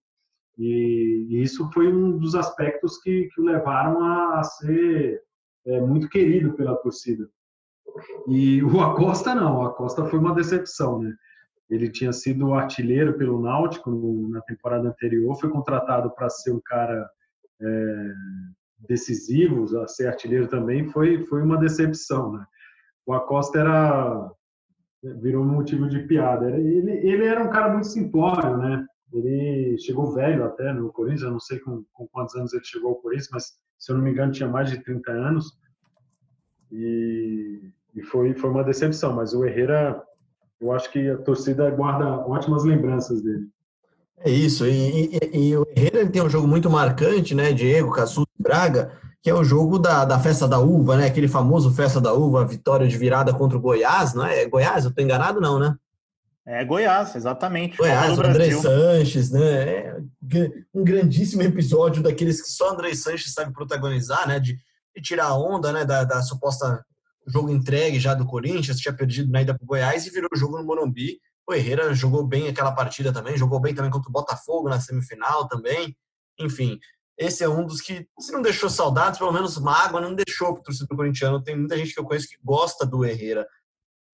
E, 0.57 1.27
e 1.29 1.41
isso 1.41 1.69
foi 1.71 1.91
um 1.91 2.17
dos 2.17 2.35
aspectos 2.35 2.97
que, 2.99 3.29
que 3.33 3.41
o 3.41 3.45
levaram 3.45 4.03
a, 4.03 4.39
a 4.39 4.43
ser 4.43 5.21
é, 5.65 5.79
muito 5.81 6.09
querido 6.09 6.53
pela 6.53 6.75
torcida. 6.75 7.27
E 8.27 8.63
o 8.63 8.79
Acosta 8.81 9.33
não, 9.33 9.59
o 9.59 9.65
Acosta 9.65 10.05
foi 10.05 10.19
uma 10.19 10.35
decepção, 10.35 10.99
né? 10.99 11.13
Ele 11.69 11.89
tinha 11.89 12.11
sido 12.11 12.53
artilheiro 12.53 13.17
pelo 13.17 13.41
Náutico 13.41 13.89
na 14.29 14.41
temporada 14.41 14.87
anterior, 14.89 15.39
foi 15.39 15.49
contratado 15.49 16.11
para 16.11 16.29
ser 16.29 16.51
um 16.51 16.59
cara 16.59 17.09
é, 17.61 18.13
decisivo, 18.87 19.79
a 19.79 19.87
ser 19.87 20.07
artilheiro 20.07 20.47
também, 20.47 20.89
foi, 20.89 21.23
foi 21.25 21.41
uma 21.41 21.57
decepção, 21.57 22.33
né? 22.33 22.45
O 23.05 23.13
Acosta 23.13 23.59
era 23.59 24.31
virou 25.03 25.43
motivo 25.43 25.89
de 25.89 25.99
piada. 25.99 26.49
Ele, 26.51 26.91
ele 26.91 27.25
era 27.25 27.43
um 27.43 27.49
cara 27.49 27.71
muito 27.71 27.87
simplório, 27.87 28.57
né? 28.57 28.85
Ele 29.11 29.77
chegou 29.79 30.13
velho 30.13 30.45
até 30.45 30.71
no 30.71 30.91
Corinthians, 30.91 31.23
eu 31.23 31.31
não 31.31 31.39
sei 31.39 31.59
com, 31.59 31.83
com 31.91 32.07
quantos 32.07 32.35
anos 32.35 32.53
ele 32.53 32.63
chegou 32.63 32.91
ao 32.91 32.95
Corinthians, 32.95 33.29
mas 33.31 33.45
se 33.77 33.91
eu 33.91 33.97
não 33.97 34.03
me 34.03 34.11
engano 34.11 34.31
tinha 34.31 34.47
mais 34.47 34.69
de 34.69 34.81
30 34.83 35.11
anos. 35.11 35.57
E, 36.71 37.71
e 37.95 38.03
foi, 38.03 38.33
foi 38.35 38.49
uma 38.49 38.63
decepção, 38.63 39.13
mas 39.13 39.33
o 39.33 39.43
Herrera, 39.43 40.01
eu 40.61 40.71
acho 40.71 40.89
que 40.91 41.09
a 41.09 41.17
torcida 41.17 41.69
guarda 41.71 42.25
ótimas 42.25 42.63
lembranças 42.63 43.21
dele. 43.21 43.49
É 44.19 44.29
isso, 44.29 44.65
e, 44.67 45.17
e, 45.33 45.49
e 45.49 45.57
o 45.57 45.65
Herrera 45.75 46.07
tem 46.07 46.21
um 46.21 46.29
jogo 46.29 46.47
muito 46.47 46.69
marcante, 46.69 47.33
né, 47.33 47.51
Diego, 47.51 47.91
Cassu 47.91 48.23
Braga, 48.51 48.91
que 49.21 49.29
é 49.29 49.33
o 49.33 49.45
jogo 49.45 49.79
da, 49.79 50.03
da 50.03 50.19
festa 50.19 50.45
da 50.45 50.59
uva, 50.59 50.97
né, 50.97 51.07
aquele 51.07 51.29
famoso 51.29 51.73
festa 51.73 52.01
da 52.01 52.11
uva, 52.11 52.45
vitória 52.45 52.85
de 52.85 52.97
virada 52.97 53.33
contra 53.33 53.57
o 53.57 53.61
Goiás, 53.61 54.13
não 54.13 54.25
é? 54.25 54.41
É 54.41 54.49
Goiás? 54.49 54.83
Eu 54.83 54.93
tô 54.93 55.01
enganado 55.01 55.39
não, 55.39 55.57
né? 55.57 55.73
É 56.45 56.65
Goiás, 56.65 57.15
exatamente. 57.15 57.77
Goiás, 57.77 58.17
o 58.17 58.25
André 58.25 58.51
Sanches, 58.51 59.31
né? 59.31 59.41
É 59.41 59.95
um 60.73 60.83
grandíssimo 60.83 61.43
episódio 61.43 62.03
daqueles 62.03 62.41
que 62.41 62.49
só 62.49 62.73
André 62.73 62.93
Sanches 62.93 63.33
sabe 63.33 63.53
protagonizar, 63.53 64.27
né? 64.27 64.37
De, 64.37 64.57
de 64.93 65.01
tirar 65.01 65.27
a 65.27 65.37
onda, 65.37 65.71
né? 65.71 65.85
Da, 65.85 66.03
da 66.03 66.21
suposta 66.21 66.83
jogo 67.25 67.51
entregue 67.51 68.01
já 68.01 68.13
do 68.13 68.25
Corinthians, 68.25 68.79
tinha 68.79 68.93
perdido 68.93 69.31
na 69.31 69.43
ida 69.43 69.53
para 69.53 69.63
o 69.63 69.67
Goiás 69.67 70.05
e 70.05 70.09
virou 70.09 70.29
jogo 70.35 70.57
no 70.57 70.65
Morumbi. 70.65 71.21
O 71.47 71.53
Herrera 71.53 71.93
jogou 71.93 72.27
bem 72.27 72.49
aquela 72.49 72.73
partida 72.73 73.13
também, 73.13 73.37
jogou 73.37 73.61
bem 73.61 73.73
também 73.73 73.91
contra 73.91 74.09
o 74.09 74.11
Botafogo 74.11 74.67
na 74.67 74.81
semifinal 74.81 75.47
também. 75.47 75.95
Enfim, 76.39 76.79
esse 77.21 77.43
é 77.43 77.47
um 77.47 77.63
dos 77.63 77.79
que, 77.81 78.07
se 78.19 78.31
não 78.31 78.41
deixou 78.41 78.67
saudades, 78.67 79.19
pelo 79.19 79.31
menos 79.31 79.55
mágoa 79.59 80.01
não 80.01 80.15
deixou 80.15 80.53
o 80.53 80.61
torcedor 80.63 80.97
corintiano. 80.97 81.43
Tem 81.43 81.55
muita 81.55 81.77
gente 81.77 81.93
que 81.93 81.99
eu 81.99 82.03
conheço 82.03 82.27
que 82.27 82.37
gosta 82.43 82.83
do 82.83 83.05
Herrera. 83.05 83.47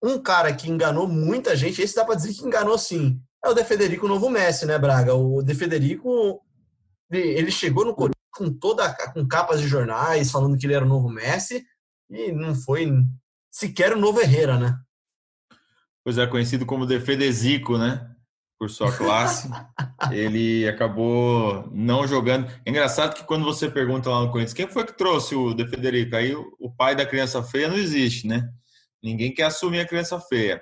Um 0.04 0.20
cara 0.20 0.54
que 0.54 0.70
enganou 0.70 1.08
muita 1.08 1.56
gente, 1.56 1.82
esse 1.82 1.96
dá 1.96 2.04
para 2.04 2.16
dizer 2.16 2.34
que 2.34 2.46
enganou 2.46 2.78
sim, 2.78 3.22
é 3.42 3.50
o 3.50 3.54
De 3.54 3.64
Federico 3.64 4.10
Novo 4.10 4.30
Messi, 4.30 4.66
né, 4.66 4.78
Braga? 4.78 5.16
O 5.16 5.42
De 5.42 5.56
Federico, 5.56 6.42
ele 7.10 7.50
chegou 7.50 7.86
no 7.86 7.96
Corinthians 7.96 8.18
com 8.34 8.54
toda 8.54 8.94
com 9.14 9.26
capas 9.26 9.62
de 9.62 9.68
jornais 9.70 10.30
falando 10.30 10.58
que 10.58 10.66
ele 10.66 10.74
era 10.74 10.86
o 10.86 10.90
novo 10.90 11.10
Messi 11.10 11.66
e 12.10 12.34
não 12.34 12.54
foi 12.54 12.92
sequer 13.50 13.94
o 13.94 14.00
novo 14.00 14.20
Herrera, 14.20 14.60
né? 14.60 14.78
Pois 16.04 16.18
é, 16.18 16.28
conhecido 16.28 16.66
como 16.66 16.86
De 16.86 17.00
Federico, 17.00 17.78
né? 17.78 18.14
Por 18.60 18.70
sua 18.70 18.92
classe. 18.92 19.50
ele 20.12 20.68
acabou 20.68 21.70
não 21.72 22.08
jogando. 22.08 22.52
É 22.66 22.70
engraçado 22.70 23.14
que 23.14 23.24
quando 23.24 23.46
você 23.46 23.70
pergunta 23.70 24.10
lá 24.10 24.22
no 24.22 24.32
Corinthians 24.32 24.54
quem 24.54 24.68
foi 24.68 24.86
que 24.86 24.98
trouxe 24.98 25.36
o 25.36 25.54
De 25.54 25.68
Federico, 25.68 26.16
aí 26.16 26.36
o 26.36 26.72
pai 26.76 26.96
da 26.96 27.06
criança 27.06 27.44
feia 27.44 27.68
não 27.68 27.78
existe, 27.78 28.26
né? 28.26 28.50
Ninguém 29.02 29.34
quer 29.34 29.44
assumir 29.44 29.80
a 29.80 29.88
criança 29.88 30.20
feia. 30.20 30.62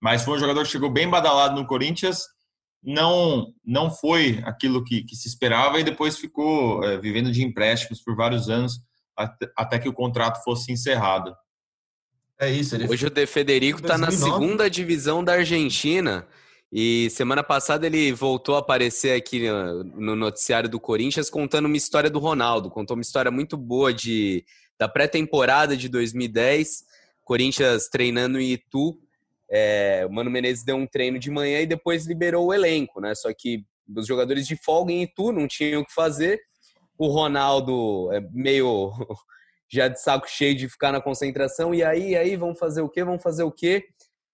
Mas 0.00 0.24
foi 0.24 0.36
um 0.36 0.40
jogador 0.40 0.64
que 0.64 0.70
chegou 0.70 0.90
bem 0.90 1.08
badalado 1.08 1.54
no 1.54 1.66
Corinthians, 1.66 2.24
não 2.82 3.46
não 3.64 3.90
foi 3.90 4.42
aquilo 4.44 4.84
que, 4.84 5.04
que 5.04 5.14
se 5.14 5.28
esperava 5.28 5.78
e 5.78 5.84
depois 5.84 6.18
ficou 6.18 6.82
é, 6.84 6.98
vivendo 6.98 7.30
de 7.30 7.42
empréstimos 7.44 8.02
por 8.02 8.16
vários 8.16 8.50
anos 8.50 8.80
até, 9.16 9.50
até, 9.56 9.78
que 9.78 9.88
o 9.88 9.92
contrato 9.92 10.42
fosse 10.42 10.72
encerrado. 10.72 11.34
É 12.40 12.50
isso. 12.50 12.76
Hoje 12.90 13.06
o 13.06 13.10
De 13.10 13.26
Federico 13.26 13.80
está 13.80 13.96
na 13.96 14.10
segunda 14.10 14.68
divisão 14.68 15.22
da 15.22 15.34
Argentina 15.34 16.26
e 16.72 17.10
semana 17.10 17.44
passada 17.44 17.86
ele 17.86 18.12
voltou 18.12 18.56
a 18.56 18.60
aparecer 18.60 19.14
aqui 19.14 19.46
no 19.94 20.16
noticiário 20.16 20.70
do 20.70 20.80
Corinthians 20.80 21.28
contando 21.28 21.66
uma 21.66 21.76
história 21.76 22.08
do 22.08 22.18
Ronaldo. 22.18 22.70
Contou 22.70 22.96
uma 22.96 23.02
história 23.02 23.30
muito 23.30 23.56
boa 23.56 23.92
de 23.92 24.44
da 24.78 24.88
pré-temporada 24.88 25.76
de 25.76 25.88
2010 25.88 26.84
Corinthians 27.24 27.88
treinando 27.88 28.40
em 28.40 28.52
Itu. 28.52 28.98
É, 29.50 30.04
o 30.08 30.12
Mano 30.12 30.30
Menezes 30.30 30.64
deu 30.64 30.76
um 30.76 30.86
treino 30.86 31.18
de 31.18 31.30
manhã 31.30 31.60
e 31.60 31.66
depois 31.66 32.06
liberou 32.06 32.46
o 32.46 32.54
elenco, 32.54 33.00
né? 33.00 33.14
Só 33.14 33.32
que 33.36 33.64
os 33.94 34.06
jogadores 34.06 34.46
de 34.46 34.56
folga 34.56 34.92
em 34.92 35.02
Itu 35.02 35.32
não 35.32 35.46
tinham 35.46 35.82
o 35.82 35.84
que 35.84 35.92
fazer. 35.92 36.40
O 36.98 37.08
Ronaldo 37.08 38.10
é 38.12 38.20
meio 38.32 38.92
já 39.70 39.88
de 39.88 40.00
saco 40.00 40.28
cheio 40.28 40.54
de 40.54 40.68
ficar 40.68 40.92
na 40.92 41.00
concentração. 41.00 41.74
E 41.74 41.82
aí, 41.82 42.16
aí, 42.16 42.36
vão 42.36 42.54
fazer 42.54 42.82
o 42.82 42.88
quê? 42.88 43.04
Vão 43.04 43.18
fazer 43.18 43.42
o 43.42 43.52
quê? 43.52 43.84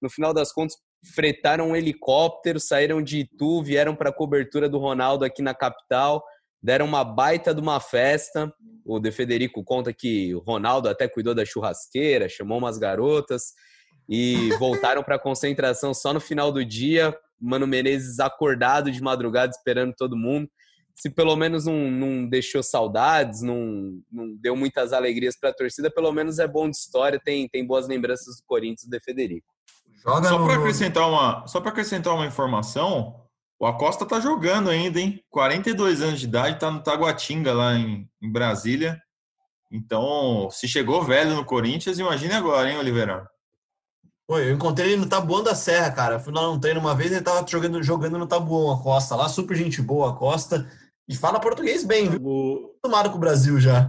No 0.00 0.08
final 0.08 0.32
das 0.32 0.52
contas, 0.52 0.76
fretaram 1.14 1.70
um 1.70 1.76
helicóptero, 1.76 2.58
saíram 2.60 3.02
de 3.02 3.20
Itu, 3.20 3.62
vieram 3.62 3.94
para 3.94 4.10
a 4.10 4.12
cobertura 4.12 4.68
do 4.68 4.78
Ronaldo 4.78 5.24
aqui 5.24 5.42
na 5.42 5.54
capital 5.54 6.22
deram 6.62 6.86
uma 6.86 7.04
baita 7.04 7.54
de 7.54 7.60
uma 7.60 7.80
festa. 7.80 8.52
O 8.84 8.98
De 8.98 9.10
Federico 9.10 9.62
conta 9.64 9.92
que 9.92 10.34
o 10.34 10.40
Ronaldo 10.40 10.88
até 10.88 11.08
cuidou 11.08 11.34
da 11.34 11.44
churrasqueira, 11.44 12.28
chamou 12.28 12.58
umas 12.58 12.78
garotas 12.78 13.52
e 14.08 14.50
voltaram 14.58 15.02
para 15.02 15.16
a 15.16 15.20
concentração 15.20 15.92
só 15.94 16.12
no 16.12 16.20
final 16.20 16.50
do 16.52 16.64
dia. 16.64 17.16
Mano 17.40 17.66
Menezes 17.66 18.18
acordado 18.18 18.90
de 18.90 19.00
madrugada 19.00 19.52
esperando 19.52 19.94
todo 19.96 20.16
mundo. 20.16 20.50
Se 20.96 21.08
pelo 21.08 21.36
menos 21.36 21.66
não, 21.66 21.88
não 21.88 22.28
deixou 22.28 22.60
saudades, 22.60 23.40
não, 23.40 24.02
não 24.10 24.34
deu 24.34 24.56
muitas 24.56 24.92
alegrias 24.92 25.38
para 25.38 25.50
a 25.50 25.54
torcida, 25.54 25.88
pelo 25.88 26.10
menos 26.10 26.40
é 26.40 26.48
bom 26.48 26.68
de 26.68 26.76
história, 26.76 27.20
tem, 27.24 27.48
tem 27.48 27.64
boas 27.64 27.86
lembranças 27.86 28.38
do 28.38 28.42
Corinthians, 28.44 28.90
De 28.90 28.98
Federico. 28.98 29.46
Joga 30.02 30.28
só 30.28 30.44
para 30.44 30.54
acrescentar 30.54 31.08
uma, 31.08 31.46
só 31.46 31.60
para 31.60 31.70
acrescentar 31.70 32.14
uma 32.14 32.26
informação, 32.26 33.18
o 33.60 33.66
Acosta 33.66 34.06
tá 34.06 34.20
jogando 34.20 34.70
ainda, 34.70 35.00
hein? 35.00 35.22
42 35.30 36.00
anos 36.00 36.20
de 36.20 36.26
idade, 36.26 36.60
tá 36.60 36.70
no 36.70 36.82
Taguatinga, 36.82 37.52
lá 37.52 37.74
em, 37.74 38.08
em 38.22 38.30
Brasília. 38.30 39.02
Então, 39.70 40.48
se 40.50 40.68
chegou 40.68 41.02
velho 41.02 41.34
no 41.34 41.44
Corinthians, 41.44 41.98
imagine 41.98 42.32
agora, 42.32 42.70
hein, 42.70 42.78
Oliveira? 42.78 43.28
Pô, 44.28 44.38
eu 44.38 44.54
encontrei 44.54 44.92
ele 44.92 45.00
no 45.00 45.08
Tabuão 45.08 45.42
da 45.42 45.54
Serra, 45.54 45.90
cara. 45.90 46.20
Fui 46.20 46.32
lá 46.32 46.42
num 46.42 46.60
treino 46.60 46.80
uma 46.80 46.94
vez 46.94 47.10
e 47.10 47.14
ele 47.14 47.24
tava 47.24 47.46
jogando, 47.46 47.82
jogando 47.82 48.18
no 48.18 48.26
Tabuão, 48.26 48.72
a 48.72 48.82
Costa 48.82 49.16
lá. 49.16 49.28
Super 49.28 49.56
gente 49.56 49.80
boa, 49.80 50.10
a 50.10 50.14
Costa. 50.14 50.70
E 51.08 51.16
fala 51.16 51.40
português 51.40 51.82
bem, 51.82 52.10
viu? 52.10 52.76
Tomado 52.82 53.10
com 53.10 53.16
o 53.16 53.20
Brasil 53.20 53.58
já. 53.58 53.88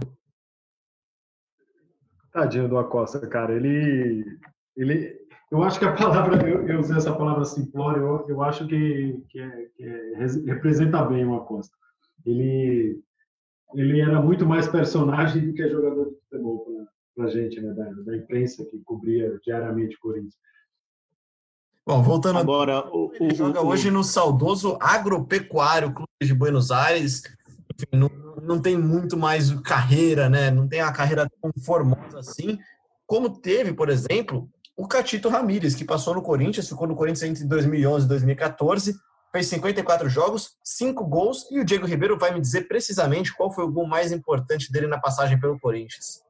Tadinho 2.32 2.68
do 2.68 2.78
Acosta, 2.78 3.26
cara. 3.26 3.52
Ele, 3.54 4.24
ele, 4.74 5.19
eu 5.50 5.62
acho 5.64 5.78
que 5.78 5.84
a 5.84 5.92
palavra, 5.92 6.48
eu, 6.48 6.66
eu 6.68 6.80
usei 6.80 6.96
essa 6.96 7.12
palavra 7.12 7.44
simplório, 7.44 8.02
eu, 8.02 8.28
eu 8.28 8.42
acho 8.42 8.66
que, 8.66 9.20
que, 9.28 9.40
é, 9.40 9.66
que 9.76 9.84
é, 9.84 10.26
representa 10.46 11.04
bem 11.04 11.26
o 11.26 11.34
Acosta. 11.34 11.76
Ele, 12.24 13.02
ele 13.74 14.00
era 14.00 14.22
muito 14.22 14.46
mais 14.46 14.68
personagem 14.68 15.48
do 15.48 15.54
que 15.54 15.68
jogador 15.68 16.10
de 16.10 16.16
futebol 16.20 16.66
para 17.16 17.24
a 17.24 17.30
gente, 17.30 17.60
né, 17.60 17.72
da, 17.72 17.84
da, 17.84 18.16
imprensa 18.16 18.64
que 18.64 18.78
cobria 18.84 19.38
diariamente 19.44 19.96
o 19.96 20.00
Corinthians. 20.00 20.34
Bom, 21.84 22.02
voltando 22.02 22.38
agora, 22.38 22.86
o, 22.94 23.10
ele 23.14 23.32
o, 23.32 23.36
joga 23.36 23.60
o, 23.60 23.66
hoje 23.66 23.90
no 23.90 24.04
saudoso 24.04 24.78
Agropecuário 24.80 25.92
Clube 25.92 26.08
de 26.22 26.34
Buenos 26.34 26.70
Aires, 26.70 27.22
não, 27.92 28.08
não 28.40 28.60
tem 28.60 28.78
muito 28.78 29.16
mais 29.16 29.50
carreira, 29.62 30.28
né? 30.28 30.50
Não 30.50 30.68
tem 30.68 30.80
a 30.80 30.92
carreira 30.92 31.28
tão 31.42 31.50
formosa 31.64 32.20
assim, 32.20 32.58
como 33.06 33.40
teve, 33.40 33.72
por 33.72 33.88
exemplo, 33.88 34.48
o 34.80 34.88
Catito 34.88 35.28
Ramírez, 35.28 35.74
que 35.74 35.84
passou 35.84 36.14
no 36.14 36.22
Corinthians, 36.22 36.66
ficou 36.66 36.88
no 36.88 36.96
Corinthians 36.96 37.30
entre 37.30 37.44
2011 37.44 38.06
e 38.06 38.08
2014, 38.08 38.96
fez 39.30 39.46
54 39.46 40.08
jogos, 40.08 40.56
5 40.64 41.04
gols, 41.04 41.46
e 41.50 41.60
o 41.60 41.64
Diego 41.66 41.86
Ribeiro 41.86 42.18
vai 42.18 42.32
me 42.32 42.40
dizer 42.40 42.62
precisamente 42.62 43.36
qual 43.36 43.52
foi 43.52 43.62
o 43.62 43.70
gol 43.70 43.86
mais 43.86 44.10
importante 44.10 44.72
dele 44.72 44.86
na 44.86 44.98
passagem 44.98 45.38
pelo 45.38 45.60
Corinthians. 45.60 46.22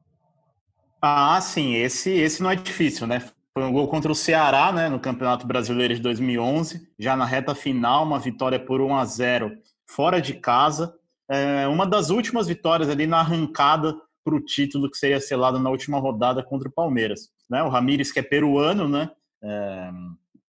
Ah, 1.01 1.39
sim, 1.39 1.75
esse, 1.75 2.11
esse 2.11 2.43
não 2.43 2.51
é 2.51 2.55
difícil, 2.57 3.07
né? 3.07 3.21
Foi 3.53 3.63
um 3.63 3.71
gol 3.71 3.87
contra 3.87 4.11
o 4.11 4.15
Ceará, 4.15 4.69
né, 4.73 4.89
no 4.89 4.99
Campeonato 4.99 5.47
Brasileiro 5.47 5.95
de 5.95 6.01
2011, 6.01 6.89
já 6.99 7.15
na 7.15 7.23
reta 7.23 7.55
final, 7.55 8.03
uma 8.03 8.19
vitória 8.19 8.59
por 8.59 8.81
1 8.81 8.97
a 8.97 9.05
0 9.05 9.51
fora 9.87 10.21
de 10.21 10.33
casa. 10.33 10.93
É 11.29 11.69
uma 11.69 11.87
das 11.87 12.09
últimas 12.09 12.47
vitórias 12.47 12.89
ali 12.89 13.07
na 13.07 13.19
arrancada 13.19 13.95
para 14.25 14.35
o 14.35 14.41
título 14.41 14.89
que 14.89 14.97
seria 14.97 15.21
selado 15.21 15.57
na 15.57 15.69
última 15.69 15.99
rodada 15.99 16.43
contra 16.43 16.67
o 16.67 16.71
Palmeiras. 16.71 17.29
Né? 17.51 17.61
O 17.61 17.67
Ramires, 17.67 18.13
que 18.13 18.19
é 18.19 18.23
peruano, 18.23 18.87
né? 18.87 19.11
É 19.43 19.91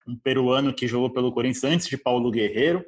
um 0.05 0.17
peruano 0.17 0.73
que 0.73 0.87
jogou 0.87 1.09
pelo 1.09 1.31
Corinthians 1.31 1.63
antes 1.63 1.87
de 1.87 1.97
Paulo 1.97 2.29
Guerreiro. 2.29 2.83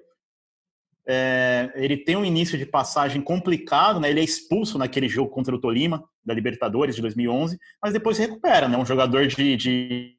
É, 1.07 1.71
ele 1.75 1.95
tem 1.95 2.17
um 2.17 2.25
início 2.25 2.57
de 2.57 2.65
passagem 2.65 3.21
complicado, 3.21 4.01
né? 4.01 4.09
Ele 4.09 4.19
é 4.19 4.23
expulso 4.23 4.77
naquele 4.77 5.07
jogo 5.07 5.29
contra 5.29 5.55
o 5.55 5.59
Tolima, 5.59 6.03
da 6.25 6.33
Libertadores 6.33 6.95
de 6.95 7.01
2011, 7.01 7.57
mas 7.81 7.93
depois 7.93 8.17
recupera, 8.17 8.67
né? 8.67 8.77
Um 8.77 8.85
jogador 8.85 9.25
de, 9.27 9.55
de, 9.55 10.17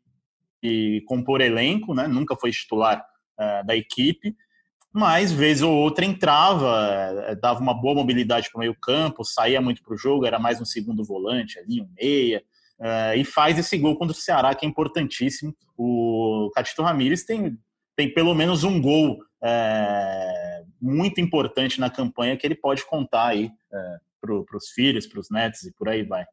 de 0.63 1.05
compor 1.07 1.43
elenco, 1.43 1.95
né? 1.95 2.07
Nunca 2.07 2.37
foi 2.37 2.51
titular 2.51 3.05
uh, 3.39 3.67
da 3.67 3.77
equipe, 3.77 4.35
mas 4.93 5.31
vez 5.31 5.61
ou 5.61 5.75
outra 5.75 6.05
entrava, 6.07 7.37
dava 7.41 7.61
uma 7.61 7.75
boa 7.75 7.95
mobilidade 7.95 8.49
para 8.51 8.59
o 8.59 8.61
meio 8.61 8.75
campo, 8.81 9.25
saía 9.25 9.61
muito 9.61 9.83
para 9.83 9.95
o 9.95 9.99
jogo, 9.99 10.25
era 10.25 10.39
mais 10.39 10.61
um 10.61 10.65
segundo 10.65 11.05
volante 11.05 11.59
ali, 11.59 11.83
um 11.83 11.89
meia, 12.01 12.43
uh, 12.85 13.17
e 13.17 13.25
faz 13.25 13.59
esse 13.59 13.77
gol 13.79 13.97
contra 13.97 14.13
o 14.13 14.21
Ceará, 14.21 14.55
que 14.55 14.67
é 14.67 14.69
importantíssimo. 14.69 15.57
O 15.77 16.51
Catito 16.55 16.83
Ramírez 16.83 17.25
tem, 17.25 17.59
tem 17.97 18.13
pelo 18.13 18.35
menos 18.35 18.63
um 18.63 18.81
gol 18.81 19.19
muito 20.81 21.21
importante 21.21 21.79
na 21.79 21.91
campanha 21.91 22.35
que 22.35 22.47
ele 22.47 22.55
pode 22.55 22.87
contar 22.87 23.27
aí 23.27 23.51
para 24.19 24.57
os 24.57 24.69
filhos, 24.71 25.07
para 25.07 25.21
os 25.21 25.29
netos 25.29 25.65
e 25.65 25.73
por 25.73 25.87
aí 25.87 26.03
vai. 26.03 26.25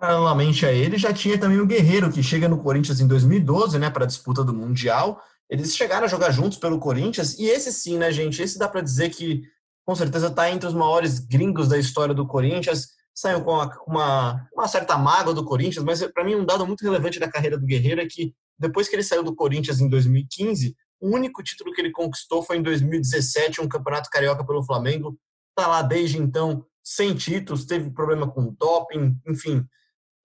Paralelamente 0.00 0.66
a 0.66 0.72
ele, 0.72 0.98
já 0.98 1.12
tinha 1.12 1.38
também 1.38 1.58
o 1.58 1.66
Guerreiro, 1.66 2.12
que 2.12 2.22
chega 2.22 2.48
no 2.48 2.62
Corinthians 2.62 3.00
em 3.00 3.06
2012, 3.06 3.78
né, 3.78 3.90
para 3.90 4.04
a 4.04 4.06
disputa 4.06 4.44
do 4.44 4.52
Mundial. 4.52 5.20
Eles 5.48 5.74
chegaram 5.74 6.04
a 6.04 6.08
jogar 6.08 6.30
juntos 6.30 6.58
pelo 6.58 6.78
Corinthians, 6.78 7.38
e 7.38 7.46
esse 7.46 7.72
sim, 7.72 7.98
né, 7.98 8.10
gente? 8.10 8.42
Esse 8.42 8.58
dá 8.58 8.68
para 8.68 8.80
dizer 8.80 9.10
que 9.10 9.42
com 9.84 9.94
certeza 9.94 10.28
está 10.28 10.50
entre 10.50 10.66
os 10.66 10.74
maiores 10.74 11.18
gringos 11.18 11.68
da 11.68 11.78
história 11.78 12.14
do 12.14 12.26
Corinthians. 12.26 12.88
Saiu 13.14 13.42
com 13.44 13.52
uma, 13.52 13.82
uma, 13.86 14.48
uma 14.52 14.68
certa 14.68 14.98
mágoa 14.98 15.32
do 15.32 15.44
Corinthians, 15.44 15.84
mas 15.84 16.04
para 16.12 16.24
mim 16.24 16.34
um 16.34 16.44
dado 16.44 16.66
muito 16.66 16.82
relevante 16.82 17.20
da 17.20 17.30
carreira 17.30 17.56
do 17.56 17.66
Guerreiro 17.66 18.00
é 18.00 18.06
que 18.06 18.34
depois 18.58 18.88
que 18.88 18.96
ele 18.96 19.02
saiu 19.02 19.22
do 19.22 19.34
Corinthians 19.34 19.80
em 19.80 19.88
2015, 19.88 20.76
o 21.00 21.14
único 21.14 21.42
título 21.42 21.72
que 21.72 21.80
ele 21.80 21.90
conquistou 21.90 22.42
foi 22.42 22.56
em 22.56 22.62
2017, 22.62 23.60
um 23.60 23.68
campeonato 23.68 24.10
carioca 24.10 24.44
pelo 24.44 24.64
Flamengo. 24.64 25.18
Está 25.50 25.68
lá 25.68 25.82
desde 25.82 26.18
então 26.18 26.64
sem 26.82 27.14
títulos, 27.14 27.64
teve 27.64 27.90
problema 27.90 28.30
com 28.30 28.54
doping, 28.58 29.16
enfim. 29.26 29.66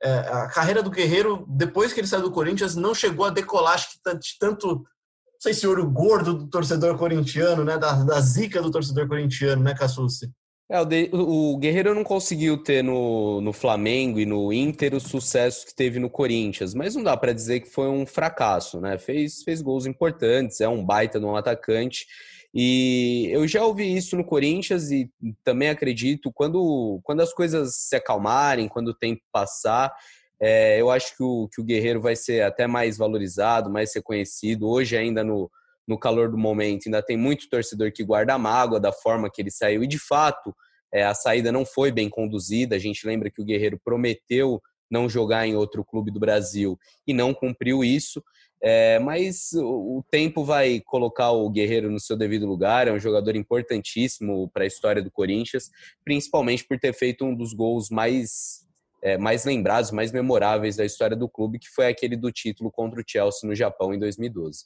É, 0.01 0.19
a 0.19 0.47
carreira 0.47 0.81
do 0.81 0.89
Guerreiro, 0.89 1.45
depois 1.47 1.91
que 1.91 1.99
ele 1.99 2.07
saiu 2.07 2.23
do 2.23 2.31
Corinthians, 2.31 2.75
não 2.75 2.93
chegou 2.93 3.25
a 3.25 3.29
decolar, 3.29 3.73
acho 3.73 3.91
que 3.91 4.13
de 4.15 4.37
tanto, 4.39 4.67
não 4.67 5.41
sei 5.41 5.53
se 5.53 5.67
olho 5.67 5.89
gordo 5.89 6.33
do 6.33 6.47
torcedor 6.47 6.97
corintiano, 6.97 7.63
né, 7.63 7.77
da, 7.77 8.03
da 8.03 8.19
zica 8.21 8.61
do 8.61 8.71
torcedor 8.71 9.07
corintiano, 9.07 9.61
né, 9.63 9.73
Cassucci? 9.73 10.31
É, 10.72 10.80
o, 10.80 10.86
de, 10.86 11.09
o, 11.11 11.57
Guerreiro 11.57 11.95
não 11.95 12.03
conseguiu 12.03 12.55
ter 12.55 12.84
no, 12.84 13.41
no 13.41 13.51
Flamengo 13.51 14.20
e 14.20 14.26
no 14.26 14.53
Inter 14.53 14.93
o 14.93 14.99
sucesso 14.99 15.65
que 15.65 15.74
teve 15.74 15.97
no 15.97 16.11
Corinthians, 16.11 16.76
mas 16.76 16.95
não 16.95 17.01
dá 17.01 17.17
para 17.17 17.34
dizer 17.34 17.61
que 17.61 17.70
foi 17.70 17.88
um 17.88 18.05
fracasso, 18.05 18.80
né? 18.80 18.99
Fez, 18.99 19.41
fez 19.41 19.63
gols 19.63 19.88
importantes, 19.88 20.61
é 20.61 20.70
um 20.70 20.86
baita 20.86 21.20
de 21.20 21.26
um 21.26 21.36
atacante 21.36 22.05
e 22.53 23.30
eu 23.32 23.47
já 23.47 23.63
ouvi 23.65 23.95
isso 23.95 24.15
no 24.15 24.24
Corinthians 24.24 24.91
e 24.91 25.11
também 25.43 25.70
acredito, 25.70 26.32
quando, 26.32 26.99
quando 27.03 27.22
as 27.22 27.34
coisas 27.34 27.76
se 27.76 27.95
acalmarem, 27.95 28.67
quando 28.67 28.89
o 28.89 28.95
tempo 28.95 29.22
passar, 29.32 29.91
é, 30.39 30.80
eu 30.80 30.91
acho 30.91 31.17
que 31.17 31.24
o, 31.24 31.49
que 31.51 31.59
o 31.61 31.63
Guerreiro 31.63 31.99
vai 31.99 32.15
ser 32.15 32.43
até 32.43 32.67
mais 32.67 32.95
valorizado, 32.95 33.72
mais 33.72 33.93
reconhecido. 33.93 34.67
Hoje, 34.70 34.95
ainda 34.95 35.24
no, 35.24 35.49
no 35.89 35.97
calor 35.97 36.29
do 36.29 36.37
momento, 36.37 36.83
ainda 36.85 37.01
tem 37.01 37.17
muito 37.17 37.49
torcedor 37.49 37.91
que 37.91 38.03
guarda 38.03 38.35
a 38.35 38.37
mágoa 38.37 38.79
da 38.79 38.91
forma 38.91 39.29
que 39.29 39.41
ele 39.41 39.49
saiu, 39.49 39.83
e 39.83 39.87
de 39.87 39.97
fato, 39.97 40.55
é, 40.93 41.03
a 41.03 41.15
saída 41.15 41.51
não 41.51 41.65
foi 41.65 41.91
bem 41.91 42.07
conduzida. 42.07 42.75
A 42.75 42.79
gente 42.79 43.05
lembra 43.05 43.29
que 43.29 43.41
o 43.41 43.45
Guerreiro 43.45 43.79
prometeu 43.83 44.61
não 44.89 45.09
jogar 45.09 45.47
em 45.47 45.55
outro 45.55 45.83
clube 45.83 46.11
do 46.11 46.19
Brasil 46.19 46.77
e 47.05 47.13
não 47.13 47.33
cumpriu 47.33 47.83
isso. 47.83 48.23
É, 48.61 48.99
mas 48.99 49.51
o, 49.53 50.03
tempo 50.11 50.43
vai 50.43 50.81
colocar 50.81 51.31
o 51.31 51.49
Guerreiro 51.49 51.89
no 51.89 51.99
seu 51.99 52.17
devido 52.17 52.45
lugar. 52.45 52.87
É 52.87 52.91
um 52.91 52.99
jogador 52.99 53.35
importantíssimo 53.35 54.49
para 54.49 54.63
a 54.63 54.67
história 54.67 55.01
do 55.01 55.11
Corinthians, 55.11 55.69
principalmente 56.03 56.65
por 56.65 56.79
ter 56.79 56.93
feito 56.93 57.25
um 57.25 57.33
dos 57.33 57.53
gols 57.53 57.89
mais, 57.89 58.65
é, 59.01 59.17
mais 59.17 59.45
lembrados, 59.45 59.91
mais 59.91 60.11
memoráveis 60.11 60.75
da 60.75 60.85
história 60.85 61.15
do 61.15 61.29
clube, 61.29 61.59
que 61.59 61.69
foi 61.69 61.87
aquele 61.87 62.15
do 62.15 62.31
título 62.31 62.71
contra 62.71 62.99
o 62.99 63.03
Chelsea 63.05 63.47
no 63.47 63.55
Japão 63.55 63.93
em 63.93 63.99
2012. 63.99 64.65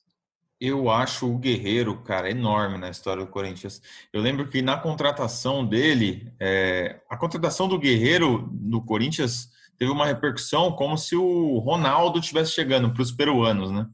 Eu 0.65 0.89
acho 0.89 1.29
o 1.29 1.37
Guerreiro, 1.37 2.01
cara, 2.03 2.31
enorme 2.31 2.77
na 2.77 2.89
história 2.89 3.21
do 3.25 3.29
Corinthians. 3.29 3.81
Eu 4.13 4.21
lembro 4.21 4.47
que 4.47 4.61
na 4.61 4.77
contratação 4.77 5.65
dele, 5.65 6.33
é, 6.39 7.01
a 7.09 7.17
contratação 7.17 7.67
do 7.67 7.77
Guerreiro 7.77 8.49
no 8.61 8.81
Corinthians 8.81 9.49
teve 9.77 9.91
uma 9.91 10.05
repercussão 10.05 10.71
como 10.71 10.97
se 10.97 11.17
o 11.17 11.57
Ronaldo 11.57 12.17
estivesse 12.17 12.53
chegando 12.53 12.93
para 12.93 13.01
os 13.01 13.11
peruanos, 13.11 13.71
né? 13.71 13.85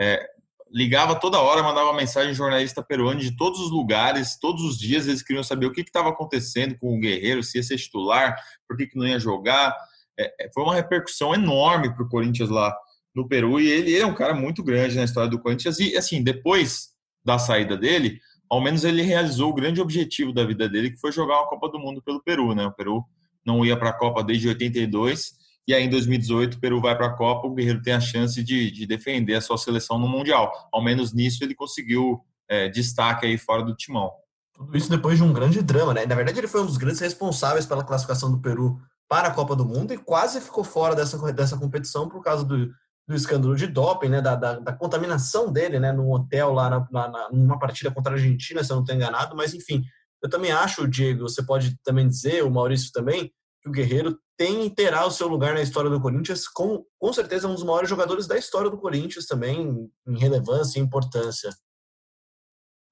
É, 0.00 0.26
ligava 0.72 1.20
toda 1.20 1.38
hora, 1.38 1.62
mandava 1.62 1.92
mensagem 1.92 2.32
jornalista 2.32 2.82
peruano 2.82 3.20
de 3.20 3.36
todos 3.36 3.60
os 3.60 3.70
lugares, 3.70 4.38
todos 4.40 4.64
os 4.64 4.78
dias 4.78 5.06
eles 5.06 5.22
queriam 5.22 5.44
saber 5.44 5.66
o 5.66 5.70
que 5.70 5.82
estava 5.82 6.08
acontecendo 6.08 6.78
com 6.78 6.96
o 6.96 6.98
Guerreiro, 6.98 7.42
se 7.42 7.58
ia 7.58 7.62
ser 7.62 7.76
titular, 7.76 8.34
por 8.66 8.74
que, 8.74 8.86
que 8.86 8.96
não 8.96 9.06
ia 9.06 9.18
jogar. 9.18 9.76
É, 10.18 10.46
é 10.46 10.50
foi 10.50 10.62
uma 10.62 10.74
repercussão 10.74 11.34
enorme 11.34 11.94
para 11.94 12.02
o 12.02 12.08
Corinthians 12.08 12.48
lá 12.48 12.74
no 13.16 13.26
Peru 13.26 13.58
e 13.58 13.66
ele, 13.66 13.92
ele, 13.92 14.02
é 14.02 14.06
um 14.06 14.14
cara 14.14 14.34
muito 14.34 14.62
grande 14.62 14.94
na 14.94 15.04
história 15.04 15.30
do 15.30 15.40
Corinthians 15.40 15.80
e 15.80 15.96
assim 15.96 16.22
depois 16.22 16.90
da 17.24 17.38
saída 17.38 17.74
dele, 17.74 18.20
ao 18.48 18.60
menos 18.60 18.84
ele 18.84 19.00
realizou 19.00 19.50
o 19.50 19.54
grande 19.54 19.80
objetivo 19.80 20.34
da 20.34 20.44
vida 20.44 20.68
dele 20.68 20.90
que 20.90 21.00
foi 21.00 21.10
jogar 21.10 21.38
uma 21.38 21.48
Copa 21.48 21.70
do 21.70 21.78
Mundo 21.78 22.02
pelo 22.02 22.22
Peru, 22.22 22.54
né? 22.54 22.66
O 22.66 22.72
Peru 22.72 23.02
não 23.44 23.64
ia 23.64 23.76
para 23.76 23.88
a 23.88 23.92
Copa 23.92 24.22
desde 24.22 24.48
82, 24.48 25.32
e 25.66 25.72
aí 25.74 25.82
em 25.82 25.88
2018 25.88 26.54
o 26.54 26.60
Peru 26.60 26.80
vai 26.80 26.94
para 26.94 27.06
a 27.06 27.16
Copa, 27.16 27.46
o 27.46 27.54
Guerreiro 27.54 27.82
tem 27.82 27.94
a 27.94 28.00
chance 28.00 28.42
de, 28.42 28.70
de, 28.70 28.86
defender 28.86 29.34
a 29.34 29.40
sua 29.40 29.56
seleção 29.56 29.98
no 29.98 30.06
Mundial. 30.06 30.52
Ao 30.70 30.84
menos 30.84 31.12
nisso 31.12 31.42
ele 31.42 31.54
conseguiu 31.54 32.20
é, 32.48 32.68
destaque 32.68 33.26
aí 33.26 33.38
fora 33.38 33.62
do 33.62 33.74
timão. 33.74 34.12
Tudo 34.52 34.76
isso 34.76 34.90
depois 34.90 35.16
de 35.16 35.24
um 35.24 35.32
grande 35.32 35.62
drama, 35.62 35.94
né? 35.94 36.06
Na 36.06 36.14
verdade, 36.14 36.38
ele 36.38 36.48
foi 36.48 36.62
um 36.62 36.66
dos 36.66 36.76
grandes 36.76 37.00
responsáveis 37.00 37.66
pela 37.66 37.84
classificação 37.84 38.30
do 38.30 38.40
Peru 38.40 38.78
para 39.08 39.28
a 39.28 39.30
Copa 39.30 39.56
do 39.56 39.64
Mundo 39.64 39.92
e 39.92 39.98
quase 39.98 40.40
ficou 40.40 40.64
fora 40.64 40.94
dessa, 40.94 41.32
dessa 41.32 41.56
competição 41.56 42.08
por 42.08 42.22
causa 42.22 42.44
do, 42.44 42.70
do 43.06 43.14
escândalo 43.14 43.54
de 43.54 43.66
doping, 43.66 44.08
né? 44.08 44.20
Da, 44.20 44.34
da, 44.34 44.58
da 44.58 44.72
contaminação 44.72 45.52
dele, 45.52 45.78
né? 45.78 45.92
Num 45.92 46.10
hotel 46.10 46.52
lá 46.52 46.70
na, 46.70 47.08
na, 47.08 47.30
numa 47.30 47.58
partida 47.58 47.90
contra 47.90 48.12
a 48.12 48.16
Argentina, 48.16 48.62
se 48.64 48.72
eu 48.72 48.76
não 48.76 48.82
estou 48.82 48.96
enganado, 48.96 49.36
mas 49.36 49.54
enfim, 49.54 49.84
eu 50.22 50.28
também 50.28 50.50
acho, 50.50 50.88
Diego, 50.88 51.22
você 51.22 51.44
pode 51.44 51.76
também 51.84 52.08
dizer, 52.08 52.42
o 52.42 52.50
Maurício 52.50 52.90
também, 52.92 53.32
que 53.62 53.68
o 53.68 53.72
Guerreiro 53.72 54.18
tem 54.36 54.66
e 54.66 54.70
terá 54.70 55.06
o 55.06 55.10
seu 55.10 55.28
lugar 55.28 55.54
na 55.54 55.62
história 55.62 55.88
do 55.88 56.00
Corinthians, 56.00 56.48
com, 56.48 56.84
com 56.98 57.12
certeza 57.12 57.48
um 57.48 57.54
dos 57.54 57.62
maiores 57.62 57.88
jogadores 57.88 58.26
da 58.26 58.36
história 58.36 58.70
do 58.70 58.78
Corinthians 58.78 59.26
também, 59.26 59.88
em 60.06 60.18
relevância 60.18 60.78
e 60.78 60.82
importância. 60.82 61.50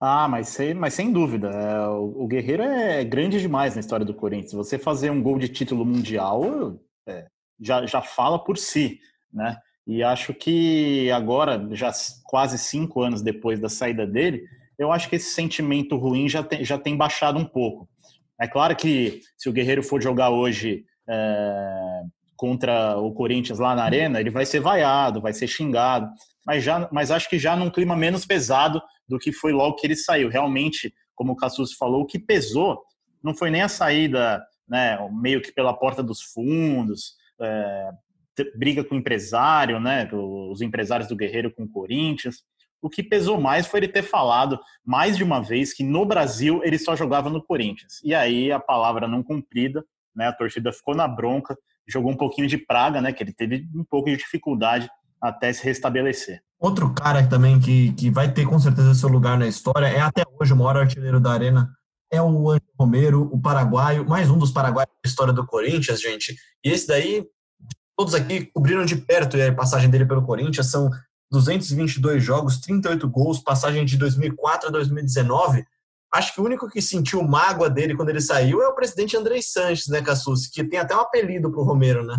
Ah, 0.01 0.29
mas 0.29 0.49
sem, 0.49 0.75
mas 0.75 0.95
sem 0.95 1.12
dúvida. 1.12 1.49
É, 1.49 1.89
o, 1.89 2.25
o, 2.25 2.27
Guerreiro 2.27 2.62
é 2.62 3.05
grande 3.05 3.41
demais 3.41 3.75
na 3.75 3.81
história 3.81 4.05
do 4.05 4.15
Corinthians. 4.15 4.53
Você 4.53 4.79
fazer 4.79 5.11
um 5.11 5.23
gol 5.23 5.39
de 5.39 5.49
título 5.49 5.85
mundial 5.85 6.79
é, 7.07 7.27
já, 7.61 7.87
já 7.87 8.03
fala 8.03 8.43
por 8.43 8.59
si, 8.59 9.01
né? 9.33 9.57
E 9.87 10.03
acho 10.03 10.32
que 10.32 11.11
agora, 11.11 11.68
já 11.72 11.93
quase 12.24 12.59
cinco 12.59 13.03
anos 13.03 13.22
depois 13.22 13.61
da 13.61 13.68
saída 13.68 14.07
dele, 14.07 14.45
eu 14.78 14.91
acho 14.91 15.09
que 15.09 15.16
esse 15.16 15.35
sentimento 15.35 15.97
ruim 15.97 16.28
já 16.28 16.43
tem, 16.43 16.64
já 16.64 16.78
tem 16.78 16.97
baixado 16.97 17.39
um 17.39 17.45
pouco. 17.45 17.89
É 18.41 18.49
claro 18.49 18.74
que 18.74 19.20
se 19.37 19.49
o 19.49 19.53
Guerreiro 19.53 19.82
for 19.82 20.03
jogar 20.03 20.30
hoje 20.30 20.85
é, 21.09 22.03
contra 22.37 22.97
o 22.99 23.12
Corinthians 23.12 23.59
lá 23.59 23.74
na 23.74 23.85
Arena, 23.85 24.20
ele 24.20 24.30
vai 24.30 24.47
ser 24.47 24.61
vaiado, 24.61 25.20
vai 25.20 25.32
ser 25.32 25.47
xingado, 25.47 26.11
mas, 26.47 26.64
já, 26.64 26.89
mas 26.91 27.11
acho 27.11 27.28
que 27.28 27.39
já 27.39 27.55
num 27.55 27.70
clima 27.70 27.95
menos 27.95 28.26
pesado 28.26 28.82
do 29.09 29.18
que 29.18 29.32
foi 29.32 29.53
logo 29.53 29.76
que 29.76 29.87
ele 29.87 29.97
saiu. 29.97 30.28
Realmente, 30.28 30.93
como 31.14 31.32
o 31.32 31.37
Cassus 31.37 31.74
falou, 31.74 32.03
o 32.03 32.07
que 32.07 32.18
pesou 32.18 32.82
não 33.22 33.35
foi 33.35 33.51
nem 33.51 33.62
a 33.62 33.68
saída 33.68 34.43
né, 34.68 34.99
meio 35.12 35.41
que 35.41 35.53
pela 35.53 35.74
porta 35.74 36.03
dos 36.03 36.20
fundos, 36.20 37.14
é, 37.41 37.91
briga 38.57 38.85
com 38.85 38.95
o 38.95 38.99
empresário, 38.99 39.78
né, 39.80 40.09
os 40.12 40.61
empresários 40.61 41.09
do 41.09 41.16
Guerreiro 41.16 41.53
com 41.53 41.64
o 41.64 41.68
Corinthians. 41.68 42.43
O 42.82 42.91
que 42.91 43.03
pesou 43.03 43.41
mais 43.41 43.66
foi 43.66 43.80
ele 43.80 43.89
ter 43.89 44.03
falado 44.03 44.59
mais 44.85 45.16
de 45.16 45.24
uma 45.24 45.41
vez 45.41 45.72
que 45.72 45.82
no 45.82 46.05
Brasil 46.05 46.61
ele 46.62 46.78
só 46.78 46.95
jogava 46.95 47.30
no 47.30 47.43
Corinthians. 47.43 48.01
E 48.05 48.14
aí 48.14 48.53
a 48.53 48.61
palavra 48.61 49.09
não 49.09 49.22
cumprida, 49.22 49.82
né? 50.14 50.28
A 50.28 50.32
torcida 50.32 50.70
ficou 50.70 50.95
na 50.95 51.09
bronca, 51.09 51.57
jogou 51.89 52.12
um 52.12 52.16
pouquinho 52.16 52.47
de 52.47 52.59
praga, 52.59 53.01
né? 53.01 53.11
Que 53.11 53.22
ele 53.22 53.32
teve 53.32 53.66
um 53.74 53.85
pouco 53.85 54.11
de 54.11 54.18
dificuldade 54.18 54.89
até 55.20 55.51
se 55.53 55.64
restabelecer. 55.64 56.43
Outro 56.59 56.93
cara 56.93 57.26
também 57.26 57.59
que, 57.59 57.93
que 57.95 58.11
vai 58.11 58.30
ter 58.30 58.47
com 58.47 58.59
certeza 58.59 58.95
seu 58.95 59.09
lugar 59.09 59.39
na 59.39 59.49
história 59.49 59.87
é 59.87 60.01
até 60.01 60.22
hoje 60.39 60.53
o 60.53 60.57
maior 60.57 60.76
artilheiro 60.76 61.18
da 61.18 61.32
arena, 61.32 61.70
é 62.11 62.22
o 62.22 62.51
Anjo 62.51 62.62
Romero, 62.78 63.28
o 63.32 63.41
paraguaio, 63.41 64.09
mais 64.09 64.30
um 64.30 64.39
dos 64.39 64.51
paraguaios 64.51 64.91
da 65.03 65.09
história 65.09 65.32
do 65.32 65.47
Corinthians, 65.47 66.01
gente. 66.01 66.37
E 66.64 66.70
esse 66.70 66.87
daí, 66.87 67.24
todos 67.97 68.15
aqui 68.15 68.47
cobriram 68.53 68.85
de 68.85 68.97
perto 68.97 69.37
a 69.41 69.53
passagem 69.53 69.89
dele 69.89 70.07
pelo 70.07 70.25
Corinthians, 70.25 70.71
são 70.71 70.91
222 71.31 72.23
jogos, 72.23 72.59
38 72.59 73.09
gols, 73.09 73.41
passagem 73.41 73.85
de 73.85 73.97
2004 73.97 74.69
a 74.69 74.73
2019. 74.73 75.65
Acho 76.13 76.35
que 76.35 76.41
o 76.41 76.45
único 76.45 76.69
que 76.69 76.81
sentiu 76.81 77.23
mágoa 77.23 77.69
dele 77.69 77.97
quando 77.97 78.11
ele 78.11 78.21
saiu 78.21 78.63
é 78.63 78.69
o 78.69 78.75
presidente 78.75 79.17
André 79.17 79.41
Sanches, 79.43 79.89
né, 79.89 80.01
Cassus? 80.01 80.47
Que 80.47 80.63
tem 80.63 80.79
até 80.79 80.95
um 80.95 81.01
apelido 81.01 81.51
pro 81.51 81.65
Romero, 81.65 82.05
né? 82.05 82.17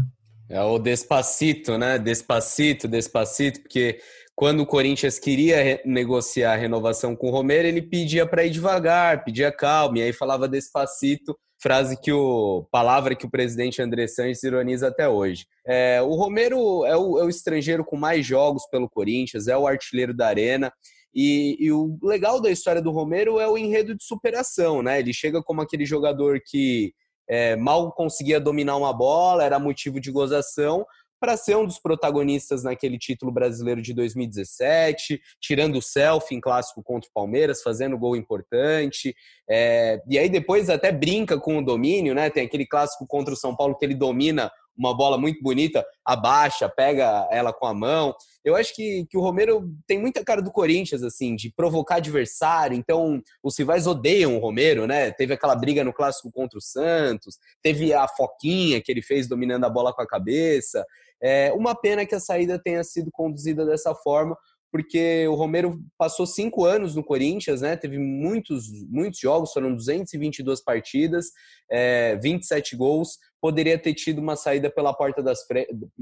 É 0.50 0.62
o 0.62 0.78
Despacito, 0.78 1.78
né? 1.78 1.98
Despacito, 1.98 2.88
Despacito, 2.88 3.62
porque 3.62 4.00
quando 4.36 4.60
o 4.60 4.66
Corinthians 4.66 5.18
queria 5.18 5.82
negociar 5.86 6.54
a 6.54 6.58
renovação 6.58 7.16
com 7.16 7.30
o 7.30 7.32
Romero, 7.32 7.68
ele 7.68 7.82
pedia 7.82 8.28
para 8.28 8.44
ir 8.44 8.50
devagar, 8.50 9.24
pedia 9.24 9.52
calma, 9.52 10.00
e 10.00 10.04
aí 10.04 10.12
falava 10.12 10.48
Despacito, 10.48 11.36
frase 11.66 12.00
que 12.00 12.12
o 12.12 12.68
palavra 12.72 13.16
que 13.16 13.26
o 13.26 13.30
presidente 13.30 13.82
André 13.82 14.06
Sanches 14.06 14.44
ironiza 14.44 14.90
até 14.90 15.10
hoje. 15.10 15.48
É, 15.66 16.00
o 16.00 16.14
Romero 16.14 16.86
é 16.86 16.96
o, 16.96 17.18
é 17.18 17.24
o, 17.24 17.28
estrangeiro 17.30 17.84
com 17.84 17.98
mais 17.98 18.24
jogos 18.24 18.68
pelo 18.70 18.88
Corinthians, 18.88 19.48
é 19.48 19.58
o 19.58 19.66
artilheiro 19.66 20.14
da 20.14 20.28
arena. 20.28 20.72
E, 21.12 21.58
e, 21.60 21.72
o 21.72 21.98
legal 22.04 22.40
da 22.40 22.52
história 22.52 22.84
do 22.84 22.92
Romero 22.92 23.40
é 23.40 23.50
o 23.50 23.58
enredo 23.58 23.96
de 23.96 24.04
superação, 24.04 24.84
né? 24.84 25.00
Ele 25.00 25.12
chega 25.12 25.42
como 25.42 25.60
aquele 25.60 25.88
jogador 25.88 26.40
que 26.46 26.94
é, 27.28 27.56
mal 27.56 27.92
conseguia 27.94 28.40
dominar 28.40 28.78
uma 28.78 28.94
bola, 28.94 29.44
era 29.44 29.58
motivo 29.58 30.00
de 30.00 30.12
gozação, 30.12 30.86
para 31.20 31.38
ser 31.38 31.56
um 31.56 31.66
dos 31.66 31.80
protagonistas 31.80 32.64
naquele 32.64 32.98
título 32.98 33.32
brasileiro 33.32 33.82
de 33.82 33.94
2017, 33.94 35.22
tirando 35.40 35.78
o 35.78 35.82
selfie 35.82 36.36
em 36.36 36.42
clássico 36.42 36.84
contra 36.84 37.10
o 37.10 37.14
Palmeiras, 37.14 37.62
fazendo 37.62 37.98
gol 37.98 38.16
importante. 38.16 39.16
É, 39.50 40.02
e 40.08 40.18
aí 40.18 40.30
depois 40.30 40.70
até 40.70 40.92
brinca 40.92 41.40
com 41.40 41.58
o 41.58 41.66
domínio, 41.66 42.14
né? 42.14 42.30
Tem 42.30 42.46
aquele 42.46 42.66
clássico 42.66 43.06
contra 43.08 43.34
o 43.34 43.38
São 43.38 43.56
Paulo 43.56 43.76
que 43.76 43.86
ele 43.86 43.96
domina 43.96 44.52
uma 44.78 44.96
bola 44.96 45.18
muito 45.18 45.42
bonita, 45.42 45.86
abaixa, 46.04 46.68
pega 46.70 47.28
ela 47.32 47.54
com 47.54 47.66
a 47.66 47.74
mão. 47.74 48.16
Eu 48.44 48.56
acho 48.56 48.76
que, 48.76 49.06
que 49.10 49.18
o 49.18 49.22
Romero 49.22 49.72
tem 49.88 50.00
muita 50.00 50.24
cara 50.24 50.42
do 50.42 50.52
Corinthians, 50.52 51.02
assim, 51.02 51.36
de 51.36 51.52
provocar 51.52 51.96
adversário. 51.96 52.78
Então, 52.78 53.22
os 53.42 53.58
rivais 53.58 53.88
odeiam 53.88 54.36
o 54.36 54.40
Romero, 54.40 54.86
né? 54.86 55.12
Teve 55.12 55.34
aquela 55.34 55.56
briga 55.56 55.84
no 55.84 55.94
clássico 55.94 56.32
contra 56.32 56.58
o 56.58 56.62
Santos, 56.62 57.38
teve 57.62 57.94
a 57.94 58.08
foquinha 58.08 58.82
que 58.82 58.92
ele 58.92 59.02
fez 59.02 59.28
dominando 59.28 59.64
a 59.66 59.70
bola 59.70 59.94
com 59.94 60.02
a 60.02 60.08
cabeça. 60.08 60.86
É 61.22 61.52
uma 61.54 61.74
pena 61.74 62.06
que 62.06 62.14
a 62.14 62.20
saída 62.20 62.60
tenha 62.60 62.84
sido 62.84 63.10
conduzida 63.12 63.66
dessa 63.66 63.96
forma, 63.96 64.38
porque 64.72 65.28
o 65.28 65.36
Romero 65.36 65.80
passou 65.98 66.26
cinco 66.26 66.66
anos 66.66 66.96
no 66.96 67.04
Corinthians, 67.04 67.62
né? 67.62 67.76
Teve 67.78 67.98
muitos, 67.98 68.66
muitos 68.90 69.20
jogos, 69.20 69.54
foram 69.54 69.74
222 69.74 70.62
partidas, 70.64 71.28
é, 71.72 72.18
27 72.18 72.76
gols. 72.76 73.18
Poderia 73.42 73.78
ter 73.78 73.94
tido 73.94 74.20
uma 74.20 74.36
saída 74.36 74.70
pela 74.70 74.94
porta, 74.94 75.24
das 75.24 75.40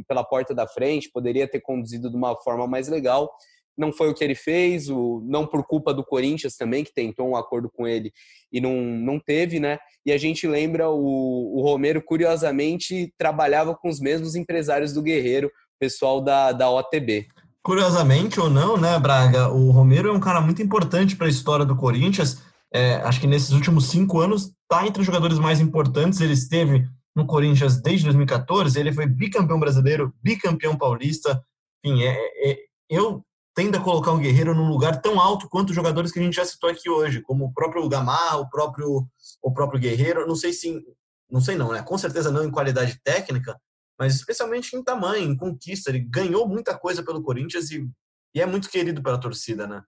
pela 0.08 0.24
porta 0.24 0.54
da 0.56 0.68
frente, 0.68 1.12
poderia 1.12 1.48
ter 1.48 1.62
conduzido 1.62 2.10
de 2.10 2.16
uma 2.16 2.36
forma 2.42 2.68
mais 2.68 2.88
legal. 2.88 3.32
Não 3.78 3.92
foi 3.92 4.10
o 4.10 4.14
que 4.14 4.24
ele 4.24 4.36
fez, 4.36 4.90
o, 4.90 5.24
não 5.26 5.48
por 5.48 5.66
culpa 5.66 5.94
do 5.94 6.06
Corinthians 6.06 6.56
também, 6.56 6.84
que 6.84 6.94
tentou 6.94 7.28
um 7.28 7.36
acordo 7.36 7.72
com 7.72 7.88
ele 7.88 8.12
e 8.52 8.62
não, 8.62 8.76
não 8.76 9.20
teve, 9.20 9.60
né? 9.60 9.80
E 10.06 10.12
a 10.12 10.18
gente 10.18 10.48
lembra 10.48 10.90
o, 10.90 11.58
o 11.58 11.62
Romero, 11.62 12.02
curiosamente, 12.02 13.12
trabalhava 13.18 13.76
com 13.76 13.90
os 13.90 14.00
mesmos 14.00 14.36
empresários 14.36 14.94
do 14.94 15.02
Guerreiro, 15.02 15.52
pessoal 15.80 16.22
da, 16.22 16.52
da 16.52 16.70
OTB. 16.70 17.28
Curiosamente 17.64 18.42
ou 18.42 18.50
não, 18.50 18.76
né, 18.76 19.00
Braga? 19.00 19.50
O 19.50 19.72
Romero 19.72 20.10
é 20.10 20.12
um 20.12 20.20
cara 20.20 20.42
muito 20.42 20.62
importante 20.62 21.16
para 21.16 21.28
a 21.28 21.30
história 21.30 21.66
do 21.66 21.78
Corinthians. 21.78 22.42
É, 22.74 22.96
acho 22.96 23.22
que 23.22 23.28
nesses 23.28 23.52
últimos 23.52 23.86
cinco 23.86 24.20
anos 24.20 24.52
está 24.64 24.86
entre 24.86 25.00
os 25.00 25.06
jogadores 25.06 25.40
mais 25.40 25.62
importantes. 25.62 26.20
Ele 26.20 26.34
esteve 26.34 26.86
no 27.16 27.26
Corinthians 27.26 27.82
desde 27.82 28.04
2014. 28.04 28.78
Ele 28.78 28.92
foi 28.92 29.08
bicampeão 29.08 29.60
brasileiro, 29.60 30.14
bicampeão 30.22 30.78
paulista. 30.78 31.42
Enfim, 31.86 32.04
é, 32.04 32.52
é, 32.52 32.58
eu 32.90 33.24
tendo 33.56 33.78
a 33.78 33.82
colocar 33.82 34.12
um 34.12 34.20
guerreiro 34.20 34.54
num 34.54 34.68
lugar 34.68 35.02
tão 35.02 35.18
alto 35.20 35.48
quanto 35.48 35.70
os 35.70 35.76
jogadores 35.76 36.12
que 36.12 36.20
a 36.20 36.24
gente 36.24 36.36
já 36.36 36.44
citou 36.44 36.70
aqui 36.70 36.90
hoje, 36.90 37.22
como 37.22 37.46
o 37.46 37.54
próprio 37.54 37.88
Gamarra, 37.88 38.38
o 38.38 38.50
próprio 38.50 39.08
o 39.42 39.54
próprio 39.54 39.80
Guerreiro. 39.80 40.28
Não 40.28 40.36
sei 40.36 40.52
se, 40.52 40.84
não 41.30 41.40
sei 41.40 41.56
não, 41.56 41.72
né? 41.72 41.82
Com 41.82 41.98
certeza 41.98 42.30
não 42.30 42.44
em 42.44 42.52
qualidade 42.52 43.00
técnica, 43.04 43.58
mas 44.00 44.16
especialmente 44.16 44.76
em 44.76 44.84
tamanho, 44.84 45.32
em 45.32 45.38
conquista. 45.38 45.90
Ele 45.90 46.00
ganhou 46.00 46.48
muita 46.48 46.78
coisa 46.78 47.04
pelo 47.04 47.24
Corinthians 47.24 47.72
e, 47.72 47.88
e 48.36 48.42
é 48.42 48.46
muito 48.46 48.70
querido 48.70 49.02
pela 49.02 49.20
torcida, 49.20 49.68
né? 49.68 49.84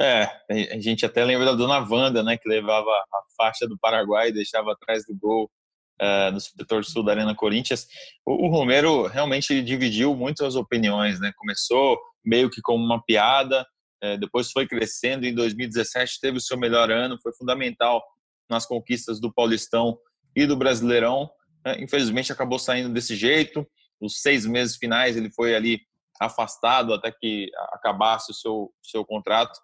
É, 0.00 0.24
a 0.72 0.78
gente 0.78 1.04
até 1.04 1.24
lembra 1.24 1.46
da 1.46 1.54
dona 1.54 1.78
Wanda, 1.80 2.22
né, 2.22 2.36
que 2.36 2.48
levava 2.48 2.88
a 2.88 3.20
faixa 3.36 3.66
do 3.66 3.76
Paraguai 3.76 4.28
e 4.28 4.32
deixava 4.32 4.70
atrás 4.70 5.04
do 5.04 5.16
gol 5.16 5.50
uh, 6.00 6.30
no 6.32 6.40
setor 6.40 6.84
sul 6.84 7.02
da 7.02 7.12
Arena 7.12 7.34
Corinthians. 7.34 7.86
O, 8.24 8.46
o 8.46 8.48
Romero 8.48 9.06
realmente 9.06 9.60
dividiu 9.62 10.14
muito 10.14 10.44
as 10.44 10.54
opiniões, 10.54 11.20
né? 11.20 11.32
Começou 11.36 11.98
meio 12.24 12.48
que 12.48 12.60
como 12.62 12.84
uma 12.84 13.02
piada, 13.02 13.66
uh, 14.04 14.16
depois 14.18 14.50
foi 14.52 14.66
crescendo. 14.66 15.26
Em 15.26 15.34
2017 15.34 16.20
teve 16.20 16.38
o 16.38 16.40
seu 16.40 16.56
melhor 16.56 16.90
ano, 16.90 17.18
foi 17.20 17.32
fundamental 17.34 18.02
nas 18.48 18.64
conquistas 18.64 19.20
do 19.20 19.32
Paulistão 19.32 19.98
e 20.34 20.46
do 20.46 20.56
Brasileirão. 20.56 21.28
Né? 21.68 21.76
Infelizmente 21.80 22.32
acabou 22.32 22.58
saindo 22.58 22.88
desse 22.88 23.14
jeito. 23.14 23.66
Os 24.00 24.22
seis 24.22 24.46
meses 24.46 24.76
finais 24.76 25.16
ele 25.16 25.30
foi 25.30 25.54
ali 25.54 25.80
afastado 26.20 26.94
até 26.94 27.12
que 27.12 27.50
acabasse 27.72 28.30
o 28.30 28.34
seu, 28.34 28.72
seu 28.82 29.04
contrato 29.04 29.58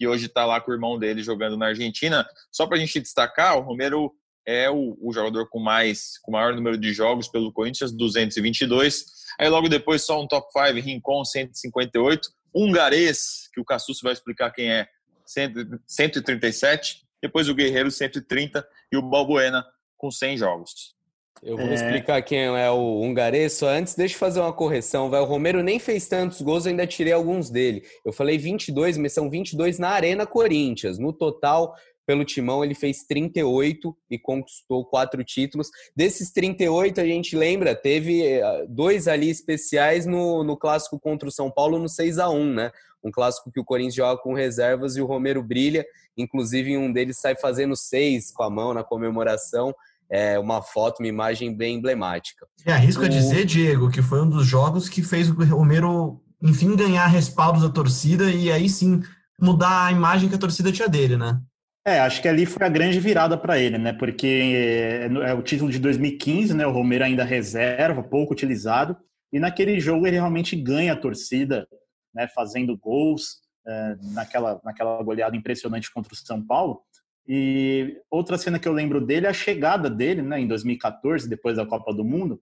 e 0.00 0.06
hoje 0.06 0.26
está 0.26 0.46
lá 0.46 0.60
com 0.60 0.70
o 0.70 0.74
irmão 0.74 0.98
dele 0.98 1.22
jogando 1.22 1.56
na 1.56 1.66
Argentina. 1.66 2.26
Só 2.52 2.66
para 2.66 2.76
a 2.76 2.80
gente 2.80 3.00
destacar, 3.00 3.58
o 3.58 3.62
Romero 3.62 4.12
é 4.46 4.70
o, 4.70 4.96
o, 5.00 5.12
jogador 5.12 5.48
com 5.48 5.58
mais 5.58 6.18
com 6.22 6.30
maior 6.30 6.54
número 6.54 6.78
de 6.78 6.92
jogos 6.92 7.28
pelo 7.28 7.52
Corinthians, 7.52 7.92
222. 7.92 9.04
Aí 9.38 9.48
logo 9.48 9.68
depois 9.68 10.04
só 10.04 10.22
um 10.22 10.26
top 10.26 10.46
5, 10.52 10.80
Rincon 10.80 11.24
158, 11.24 12.28
Ungarês, 12.54 13.50
que 13.52 13.60
o 13.60 13.64
Cassus 13.64 14.00
vai 14.00 14.12
explicar 14.12 14.50
quem 14.52 14.70
é, 14.70 14.88
137, 15.26 17.04
depois 17.20 17.48
o 17.48 17.54
Guerreiro 17.54 17.90
130 17.90 18.66
e 18.90 18.96
o 18.96 19.02
Balbuena 19.02 19.66
com 19.98 20.10
100 20.10 20.38
jogos. 20.38 20.97
Eu 21.42 21.56
vou 21.56 21.66
é... 21.66 21.74
explicar 21.74 22.20
quem 22.22 22.38
é 22.38 22.70
o 22.70 23.02
só 23.50 23.68
antes 23.68 23.94
deixa 23.94 24.14
eu 24.14 24.18
fazer 24.18 24.40
uma 24.40 24.52
correção, 24.52 25.08
vai. 25.10 25.20
O 25.20 25.24
Romero 25.24 25.62
nem 25.62 25.78
fez 25.78 26.08
tantos 26.08 26.42
gols, 26.42 26.66
eu 26.66 26.70
ainda 26.70 26.86
tirei 26.86 27.12
alguns 27.12 27.50
dele. 27.50 27.82
Eu 28.04 28.12
falei 28.12 28.38
22, 28.38 28.96
mas 28.98 29.12
são 29.12 29.30
22 29.30 29.78
na 29.78 29.90
Arena 29.90 30.26
Corinthians. 30.26 30.98
No 30.98 31.12
total, 31.12 31.74
pelo 32.06 32.24
Timão, 32.24 32.64
ele 32.64 32.74
fez 32.74 33.04
38 33.04 33.96
e 34.10 34.18
conquistou 34.18 34.84
quatro 34.84 35.22
títulos. 35.22 35.68
Desses 35.94 36.32
38, 36.32 37.00
a 37.00 37.04
gente 37.04 37.36
lembra, 37.36 37.74
teve 37.74 38.24
eh, 38.24 38.66
dois 38.68 39.06
ali 39.06 39.30
especiais 39.30 40.06
no, 40.06 40.42
no 40.42 40.56
clássico 40.56 40.98
contra 40.98 41.28
o 41.28 41.32
São 41.32 41.50
Paulo 41.50 41.78
no 41.78 41.88
6 41.88 42.18
a 42.18 42.30
1 42.30 42.54
né? 42.54 42.70
Um 43.04 43.10
clássico 43.10 43.52
que 43.52 43.60
o 43.60 43.64
Corinthians 43.64 43.94
joga 43.94 44.20
com 44.20 44.32
reservas 44.34 44.96
e 44.96 45.00
o 45.00 45.06
Romero 45.06 45.42
brilha. 45.42 45.86
Inclusive, 46.16 46.76
um 46.76 46.92
deles 46.92 47.18
sai 47.18 47.36
fazendo 47.36 47.76
seis 47.76 48.32
com 48.32 48.42
a 48.42 48.50
mão 48.50 48.74
na 48.74 48.82
comemoração 48.82 49.72
é, 50.10 50.38
uma 50.38 50.62
foto, 50.62 51.00
uma 51.00 51.08
imagem 51.08 51.54
bem 51.54 51.76
emblemática. 51.76 52.46
E 52.66 52.70
arrisco 52.70 53.02
o... 53.02 53.06
a 53.06 53.08
dizer, 53.08 53.44
Diego, 53.44 53.90
que 53.90 54.02
foi 54.02 54.22
um 54.22 54.28
dos 54.28 54.46
jogos 54.46 54.88
que 54.88 55.02
fez 55.02 55.28
o 55.30 55.44
Romero, 55.44 56.20
enfim, 56.42 56.74
ganhar 56.74 57.06
respaldo 57.06 57.60
da 57.60 57.68
torcida 57.72 58.30
e 58.30 58.50
aí 58.50 58.68
sim 58.68 59.02
mudar 59.40 59.86
a 59.86 59.92
imagem 59.92 60.28
que 60.28 60.34
a 60.34 60.38
torcida 60.38 60.72
tinha 60.72 60.88
dele, 60.88 61.16
né? 61.16 61.40
É, 61.86 62.00
acho 62.00 62.20
que 62.20 62.28
ali 62.28 62.44
foi 62.44 62.66
a 62.66 62.68
grande 62.70 63.00
virada 63.00 63.36
para 63.38 63.58
ele, 63.58 63.78
né? 63.78 63.92
Porque 63.92 64.26
é, 64.26 65.30
é 65.30 65.34
o 65.34 65.42
título 65.42 65.70
de 65.70 65.78
2015, 65.78 66.52
né? 66.54 66.66
O 66.66 66.72
Romero 66.72 67.04
ainda 67.04 67.24
reserva, 67.24 68.02
pouco 68.02 68.32
utilizado, 68.32 68.96
e 69.32 69.38
naquele 69.38 69.78
jogo 69.80 70.06
ele 70.06 70.16
realmente 70.16 70.56
ganha 70.56 70.92
a 70.92 70.96
torcida, 70.96 71.66
né? 72.14 72.28
Fazendo 72.34 72.76
gols 72.76 73.38
é, 73.66 73.96
naquela, 74.12 74.60
naquela 74.64 75.02
goleada 75.02 75.36
impressionante 75.36 75.92
contra 75.92 76.12
o 76.12 76.16
São 76.16 76.44
Paulo. 76.44 76.82
E 77.28 78.00
outra 78.10 78.38
cena 78.38 78.58
que 78.58 78.66
eu 78.66 78.72
lembro 78.72 79.04
dele 79.04 79.26
é 79.26 79.28
a 79.28 79.34
chegada 79.34 79.90
dele, 79.90 80.22
né, 80.22 80.40
em 80.40 80.46
2014, 80.46 81.28
depois 81.28 81.58
da 81.58 81.66
Copa 81.66 81.92
do 81.92 82.02
Mundo, 82.02 82.40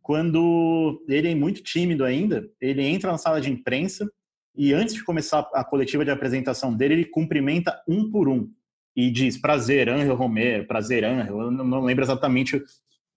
quando 0.00 1.04
ele 1.08 1.30
é 1.30 1.34
muito 1.34 1.62
tímido 1.62 2.04
ainda, 2.04 2.48
ele 2.60 2.82
entra 2.82 3.12
na 3.12 3.18
sala 3.18 3.40
de 3.40 3.50
imprensa 3.50 4.10
e 4.56 4.72
antes 4.72 4.94
de 4.94 5.04
começar 5.04 5.48
a 5.52 5.64
coletiva 5.64 6.04
de 6.04 6.10
apresentação 6.10 6.74
dele, 6.74 6.94
ele 6.94 7.04
cumprimenta 7.04 7.82
um 7.86 8.10
por 8.10 8.28
um 8.28 8.48
e 8.96 9.10
diz 9.10 9.36
prazer, 9.36 9.88
Angel 9.88 10.14
Romero, 10.14 10.66
prazer, 10.66 11.04
Angel. 11.04 11.40
Eu 11.40 11.50
não 11.50 11.82
lembro 11.82 12.04
exatamente 12.04 12.62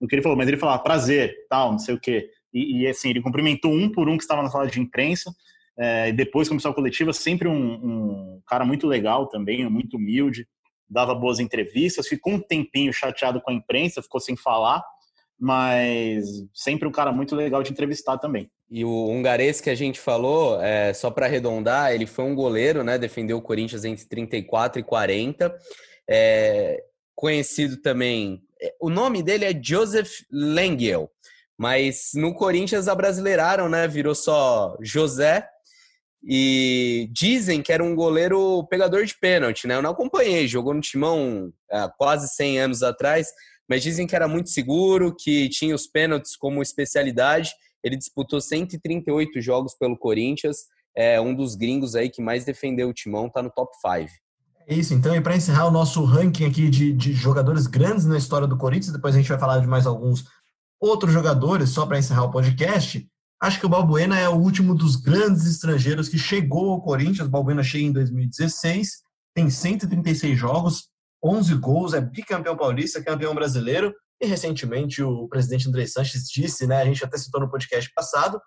o 0.00 0.06
que 0.06 0.14
ele 0.14 0.22
falou, 0.22 0.36
mas 0.36 0.48
ele 0.48 0.56
falava 0.56 0.82
prazer, 0.82 1.34
tal, 1.48 1.72
não 1.72 1.78
sei 1.78 1.94
o 1.94 2.00
quê. 2.00 2.28
E, 2.52 2.80
e 2.80 2.86
assim, 2.86 3.10
ele 3.10 3.22
cumprimentou 3.22 3.72
um 3.72 3.90
por 3.90 4.08
um 4.08 4.16
que 4.16 4.24
estava 4.24 4.42
na 4.42 4.50
sala 4.50 4.66
de 4.66 4.80
imprensa. 4.80 5.32
é, 5.76 6.10
depois 6.10 6.48
comissão 6.48 6.72
coletiva, 6.72 7.12
sempre 7.12 7.46
um, 7.46 7.74
um, 7.74 8.42
cara 8.46 8.64
muito 8.64 8.86
legal 8.86 9.28
também, 9.28 9.68
muito 9.70 9.96
humilde, 9.96 10.46
dava 10.88 11.14
boas 11.14 11.38
entrevistas, 11.38 12.08
ficou 12.08 12.34
um 12.34 12.40
tempinho 12.40 12.92
chateado 12.92 13.40
com 13.40 13.50
a 13.50 13.54
imprensa, 13.54 14.02
ficou 14.02 14.20
sem 14.20 14.36
falar, 14.36 14.82
mas 15.38 16.24
sempre 16.54 16.88
um 16.88 16.92
cara 16.92 17.12
muito 17.12 17.36
legal 17.36 17.62
de 17.62 17.70
entrevistar 17.70 18.18
também. 18.18 18.50
E 18.70 18.84
o 18.84 19.08
hungarês 19.08 19.60
que 19.60 19.70
a 19.70 19.74
gente 19.74 19.98
falou, 19.98 20.60
é, 20.60 20.92
só 20.92 21.10
para 21.10 21.26
arredondar, 21.26 21.92
ele 21.92 22.06
foi 22.06 22.24
um 22.24 22.34
goleiro, 22.34 22.84
né? 22.84 22.98
Defendeu 22.98 23.38
o 23.38 23.42
Corinthians 23.42 23.84
entre 23.84 24.06
34 24.06 24.80
e 24.80 24.82
40. 24.82 25.56
É, 26.08 26.82
conhecido 27.14 27.78
também. 27.78 28.42
É, 28.60 28.74
o 28.80 28.90
nome 28.90 29.22
dele 29.22 29.44
é 29.44 29.58
Joseph 29.58 30.10
Lengel, 30.30 31.10
mas 31.56 32.10
no 32.14 32.34
Corinthians 32.34 32.88
abrasileiraram, 32.88 33.68
né? 33.68 33.88
Virou 33.88 34.14
só 34.14 34.76
José. 34.82 35.48
E 36.22 37.08
dizem 37.12 37.62
que 37.62 37.72
era 37.72 37.82
um 37.82 37.94
goleiro 37.94 38.66
pegador 38.68 39.04
de 39.04 39.16
pênalti, 39.18 39.66
né? 39.66 39.76
Eu 39.76 39.82
não 39.82 39.90
acompanhei, 39.90 40.48
jogou 40.48 40.74
no 40.74 40.80
Timão 40.80 41.52
há 41.70 41.88
quase 41.88 42.28
100 42.34 42.60
anos 42.60 42.82
atrás, 42.82 43.28
mas 43.68 43.82
dizem 43.82 44.06
que 44.06 44.16
era 44.16 44.26
muito 44.26 44.50
seguro, 44.50 45.14
que 45.14 45.48
tinha 45.48 45.74
os 45.74 45.86
pênaltis 45.86 46.36
como 46.36 46.62
especialidade 46.62 47.52
ele 47.82 47.96
disputou 47.96 48.40
138 48.40 49.40
jogos 49.40 49.74
pelo 49.74 49.96
Corinthians, 49.96 50.58
é 50.96 51.20
um 51.20 51.34
dos 51.34 51.54
gringos 51.54 51.94
aí 51.94 52.10
que 52.10 52.22
mais 52.22 52.44
defendeu 52.44 52.88
o 52.88 52.92
timão, 52.92 53.30
tá 53.30 53.42
no 53.42 53.50
top 53.50 53.70
5. 53.76 54.10
É 54.66 54.74
isso, 54.74 54.92
então, 54.92 55.14
e 55.14 55.20
para 55.20 55.36
encerrar 55.36 55.66
o 55.66 55.70
nosso 55.70 56.04
ranking 56.04 56.44
aqui 56.44 56.68
de, 56.68 56.92
de 56.92 57.12
jogadores 57.12 57.66
grandes 57.66 58.04
na 58.04 58.18
história 58.18 58.46
do 58.46 58.58
Corinthians, 58.58 58.92
depois 58.92 59.14
a 59.14 59.18
gente 59.18 59.28
vai 59.28 59.38
falar 59.38 59.60
de 59.60 59.66
mais 59.66 59.86
alguns 59.86 60.24
outros 60.80 61.12
jogadores, 61.12 61.70
só 61.70 61.86
para 61.86 61.98
encerrar 61.98 62.24
o 62.24 62.30
podcast. 62.30 63.08
Acho 63.40 63.60
que 63.60 63.66
o 63.66 63.68
Balbuena 63.68 64.18
é 64.18 64.28
o 64.28 64.34
último 64.34 64.74
dos 64.74 64.96
grandes 64.96 65.46
estrangeiros 65.46 66.08
que 66.08 66.18
chegou 66.18 66.72
ao 66.72 66.82
Corinthians. 66.82 67.28
O 67.28 67.30
Balbuena 67.30 67.62
chega 67.62 67.84
em 67.84 67.92
2016, 67.92 69.02
tem 69.34 69.48
136 69.48 70.36
jogos, 70.36 70.88
11 71.22 71.54
gols, 71.54 71.94
é 71.94 72.00
bicampeão 72.00 72.56
paulista, 72.56 73.02
campeão 73.02 73.34
brasileiro 73.34 73.94
e 74.20 74.26
recentemente 74.26 75.02
o 75.02 75.28
presidente 75.28 75.68
André 75.68 75.86
Sanches 75.86 76.28
disse, 76.28 76.66
né, 76.66 76.82
a 76.82 76.84
gente 76.84 77.04
até 77.04 77.16
citou 77.16 77.40
no 77.40 77.50
podcast 77.50 77.90
passado, 77.94 78.40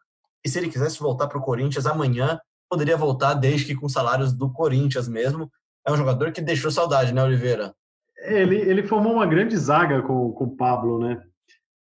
que 0.43 0.49
se 0.49 0.57
ele 0.57 0.69
quisesse 0.69 0.99
voltar 0.99 1.27
para 1.27 1.37
o 1.37 1.41
Corinthians 1.41 1.85
amanhã, 1.85 2.37
poderia 2.69 2.97
voltar 2.97 3.33
desde 3.35 3.65
que 3.65 3.75
com 3.75 3.87
salários 3.87 4.33
do 4.33 4.51
Corinthians 4.51 5.07
mesmo. 5.07 5.49
É 5.87 5.91
um 5.91 5.97
jogador 5.97 6.31
que 6.31 6.41
deixou 6.41 6.71
saudade, 6.71 7.13
né, 7.13 7.23
Oliveira? 7.23 7.73
É, 8.17 8.41
ele, 8.41 8.57
ele 8.57 8.83
formou 8.83 9.13
uma 9.13 9.25
grande 9.25 9.55
zaga 9.57 10.01
com, 10.01 10.31
com 10.31 10.43
o 10.45 10.55
Pablo, 10.55 10.99
né? 10.99 11.21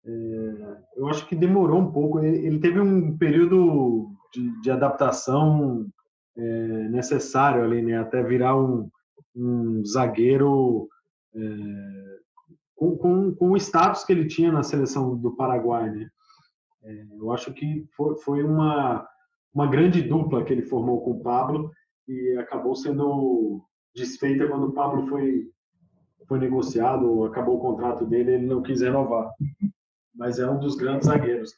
É, 0.06 0.78
eu 0.98 1.08
acho 1.08 1.28
que 1.28 1.36
demorou 1.36 1.80
um 1.80 1.92
pouco. 1.92 2.20
Ele, 2.20 2.60
teve 2.60 2.80
um 2.80 3.18
período 3.18 4.10
de, 4.34 4.62
de 4.62 4.72
adaptação 4.72 5.88
é, 6.38 6.90
necessário 6.90 7.64
ali, 7.64 7.82
né? 7.82 7.98
Até 7.98 8.22
virar 8.22 8.56
um, 8.56 8.90
um 9.36 9.84
zagueiro 9.86 10.88
é, 11.36 11.40
com, 12.76 12.98
com, 12.98 13.36
com, 13.36 13.52
o 13.52 13.58
status 13.58 14.04
que 14.04 14.14
ele 14.14 14.28
tinha 14.28 14.52
na 14.52 14.64
seleção 14.64 15.16
do 15.18 15.36
Paraguai, 15.36 15.90
né? 15.90 16.08
É, 16.84 17.06
eu 17.20 17.32
acho 17.32 17.52
que 17.54 17.86
foi, 17.96 18.16
foi 18.18 18.44
uma, 18.44 19.08
uma 19.54 19.68
grande 19.68 20.04
dupla 20.04 20.44
que 20.44 20.54
ele 20.54 20.62
formou 20.62 21.02
com 21.02 21.12
o 21.12 21.24
Pablo 21.24 21.72
e 22.08 22.38
acabou 22.38 22.76
sendo 22.76 23.64
desfeita 23.96 24.48
quando 24.48 24.68
o 24.68 24.74
Pablo 24.74 25.08
foi, 25.08 25.50
foi 26.28 26.38
negociado, 26.38 27.24
acabou 27.24 27.58
o 27.58 27.62
contrato 27.62 28.06
dele, 28.06 28.34
ele 28.34 28.46
não 28.46 28.62
quis 28.62 28.82
renovar. 28.82 29.32
Mas 30.16 30.40
é 30.40 30.50
um 30.50 30.60
dos 30.60 30.76
grandes 30.76 31.08
zagueiros 31.08 31.52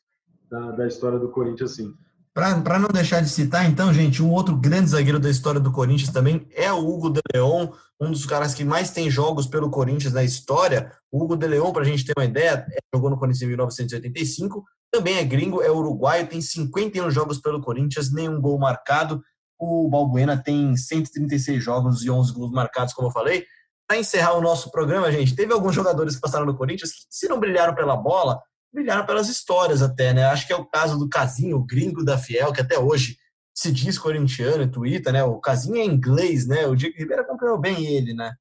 da, 0.50 0.72
da 0.72 0.88
história 0.88 1.20
do 1.20 1.30
Corinthians, 1.30 1.76
sim. 1.76 1.94
Para 2.34 2.78
não 2.78 2.90
deixar 2.90 3.22
de 3.22 3.30
citar, 3.30 3.68
então, 3.68 3.92
gente, 3.92 4.22
um 4.22 4.32
outro 4.32 4.56
grande 4.56 4.92
zagueiro 4.92 5.20
da 5.20 5.28
história 5.28 5.60
do 5.60 5.72
Corinthians 5.72 6.12
também 6.12 6.48
é 6.54 6.72
o 6.72 6.88
Hugo 6.88 7.10
de 7.10 7.20
Leon, 7.34 7.70
um 8.00 8.12
dos 8.12 8.28
caras 8.28 8.54
que 8.54 8.64
mais 8.64 8.92
tem 8.92 9.10
jogos 9.10 9.48
pelo 9.48 9.72
Corinthians 9.72 10.14
na 10.14 10.24
história. 10.24 10.92
O 11.12 11.24
Hugo 11.24 11.36
de 11.36 11.48
Leon, 11.48 11.72
para 11.72 11.82
a 11.82 11.86
gente 11.86 12.06
ter 12.06 12.14
uma 12.16 12.26
ideia, 12.26 12.64
jogou 12.94 13.10
no 13.10 13.18
Corinthians 13.18 13.42
em 13.42 13.48
1985, 13.48 14.64
também 14.92 15.18
é 15.18 15.24
gringo, 15.24 15.64
é 15.64 15.72
uruguaio, 15.72 16.28
tem 16.28 16.40
51 16.40 17.10
jogos 17.10 17.40
pelo 17.40 17.60
Corinthians, 17.60 18.14
nenhum 18.14 18.40
gol 18.40 18.60
marcado. 18.60 19.20
O 19.60 19.90
Balbuena 19.90 20.38
tem 20.38 20.78
136 20.78 21.64
jogos 21.64 22.04
e 22.04 22.10
11 22.12 22.34
gols 22.34 22.52
marcados, 22.52 22.94
como 22.94 23.08
eu 23.08 23.12
falei. 23.12 23.46
Para 23.88 23.98
encerrar 23.98 24.34
o 24.34 24.42
nosso 24.42 24.70
programa, 24.70 25.12
gente, 25.12 25.36
teve 25.36 25.54
alguns 25.54 25.74
jogadores 25.74 26.16
que 26.16 26.22
passaram 26.22 26.46
no 26.46 26.58
Corinthians 26.58 26.92
que, 26.92 27.06
se 27.10 27.28
não 27.30 27.40
brilharam 27.40 27.74
pela 27.74 27.96
bola, 27.96 28.42
brilharam 28.74 29.06
pelas 29.06 29.30
histórias 29.30 29.82
até, 29.82 30.14
né? 30.14 30.26
Acho 30.26 30.46
que 30.46 30.54
é 30.54 30.56
o 30.56 30.66
caso 30.66 31.00
do 31.00 31.08
Casinho, 31.08 31.58
o 31.58 31.66
gringo 31.66 32.04
da 32.04 32.18
Fiel, 32.18 32.52
que 32.52 32.62
até 32.62 32.78
hoje 32.78 33.18
se 33.56 33.72
diz 33.72 33.98
corintiano 33.98 34.64
e 34.64 34.68
twitta, 34.68 35.12
né? 35.12 35.24
O 35.24 35.40
Casinho 35.40 35.78
é 35.78 35.86
inglês, 35.86 36.46
né? 36.46 36.68
O 36.68 36.76
Diego 36.76 36.98
Ribeiro 36.98 37.24
acompanhou 37.24 37.58
bem 37.58 37.86
ele, 37.86 38.14
né? 38.14 38.36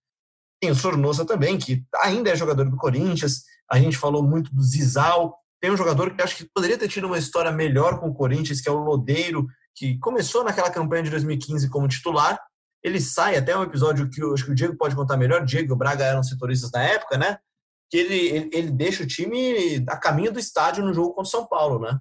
Tem 0.60 0.70
o 0.70 0.74
Sornosa 0.74 1.24
também, 1.24 1.56
que 1.56 1.84
ainda 1.96 2.30
é 2.30 2.36
jogador 2.36 2.68
do 2.68 2.76
Corinthians. 2.76 3.42
A 3.70 3.78
gente 3.78 3.96
falou 3.96 4.22
muito 4.22 4.54
do 4.54 4.62
Zizal. 4.62 5.38
Tem 5.60 5.70
um 5.70 5.76
jogador 5.76 6.14
que 6.14 6.22
acho 6.22 6.36
que 6.36 6.50
poderia 6.52 6.76
ter 6.76 6.88
tido 6.88 7.06
uma 7.06 7.18
história 7.18 7.50
melhor 7.50 7.98
com 7.98 8.08
o 8.08 8.14
Corinthians, 8.14 8.60
que 8.60 8.68
é 8.68 8.72
o 8.72 8.76
Lodeiro, 8.78 9.46
que 9.74 9.98
começou 9.98 10.44
naquela 10.44 10.70
campanha 10.70 11.04
de 11.04 11.10
2015 11.10 11.70
como 11.70 11.88
titular. 11.88 12.38
Ele 12.86 13.00
sai 13.00 13.36
até 13.36 13.56
um 13.56 13.64
episódio 13.64 14.08
que 14.08 14.22
eu 14.22 14.32
acho 14.32 14.44
que 14.44 14.52
o 14.52 14.54
Diego 14.54 14.76
pode 14.76 14.94
contar 14.94 15.16
melhor. 15.16 15.44
Diego 15.44 15.70
e 15.70 15.72
o 15.72 15.76
Braga 15.76 16.04
eram 16.04 16.22
setoristas 16.22 16.70
na 16.70 16.82
época, 16.82 17.18
né? 17.18 17.38
que 17.90 17.96
ele, 17.96 18.28
ele, 18.28 18.50
ele 18.52 18.70
deixa 18.70 19.02
o 19.02 19.06
time 19.06 19.84
a 19.88 19.96
caminho 19.96 20.32
do 20.32 20.38
estádio 20.38 20.84
no 20.84 20.92
jogo 20.92 21.10
contra 21.10 21.22
o 21.22 21.30
São 21.30 21.46
Paulo, 21.46 21.78
né? 21.78 21.98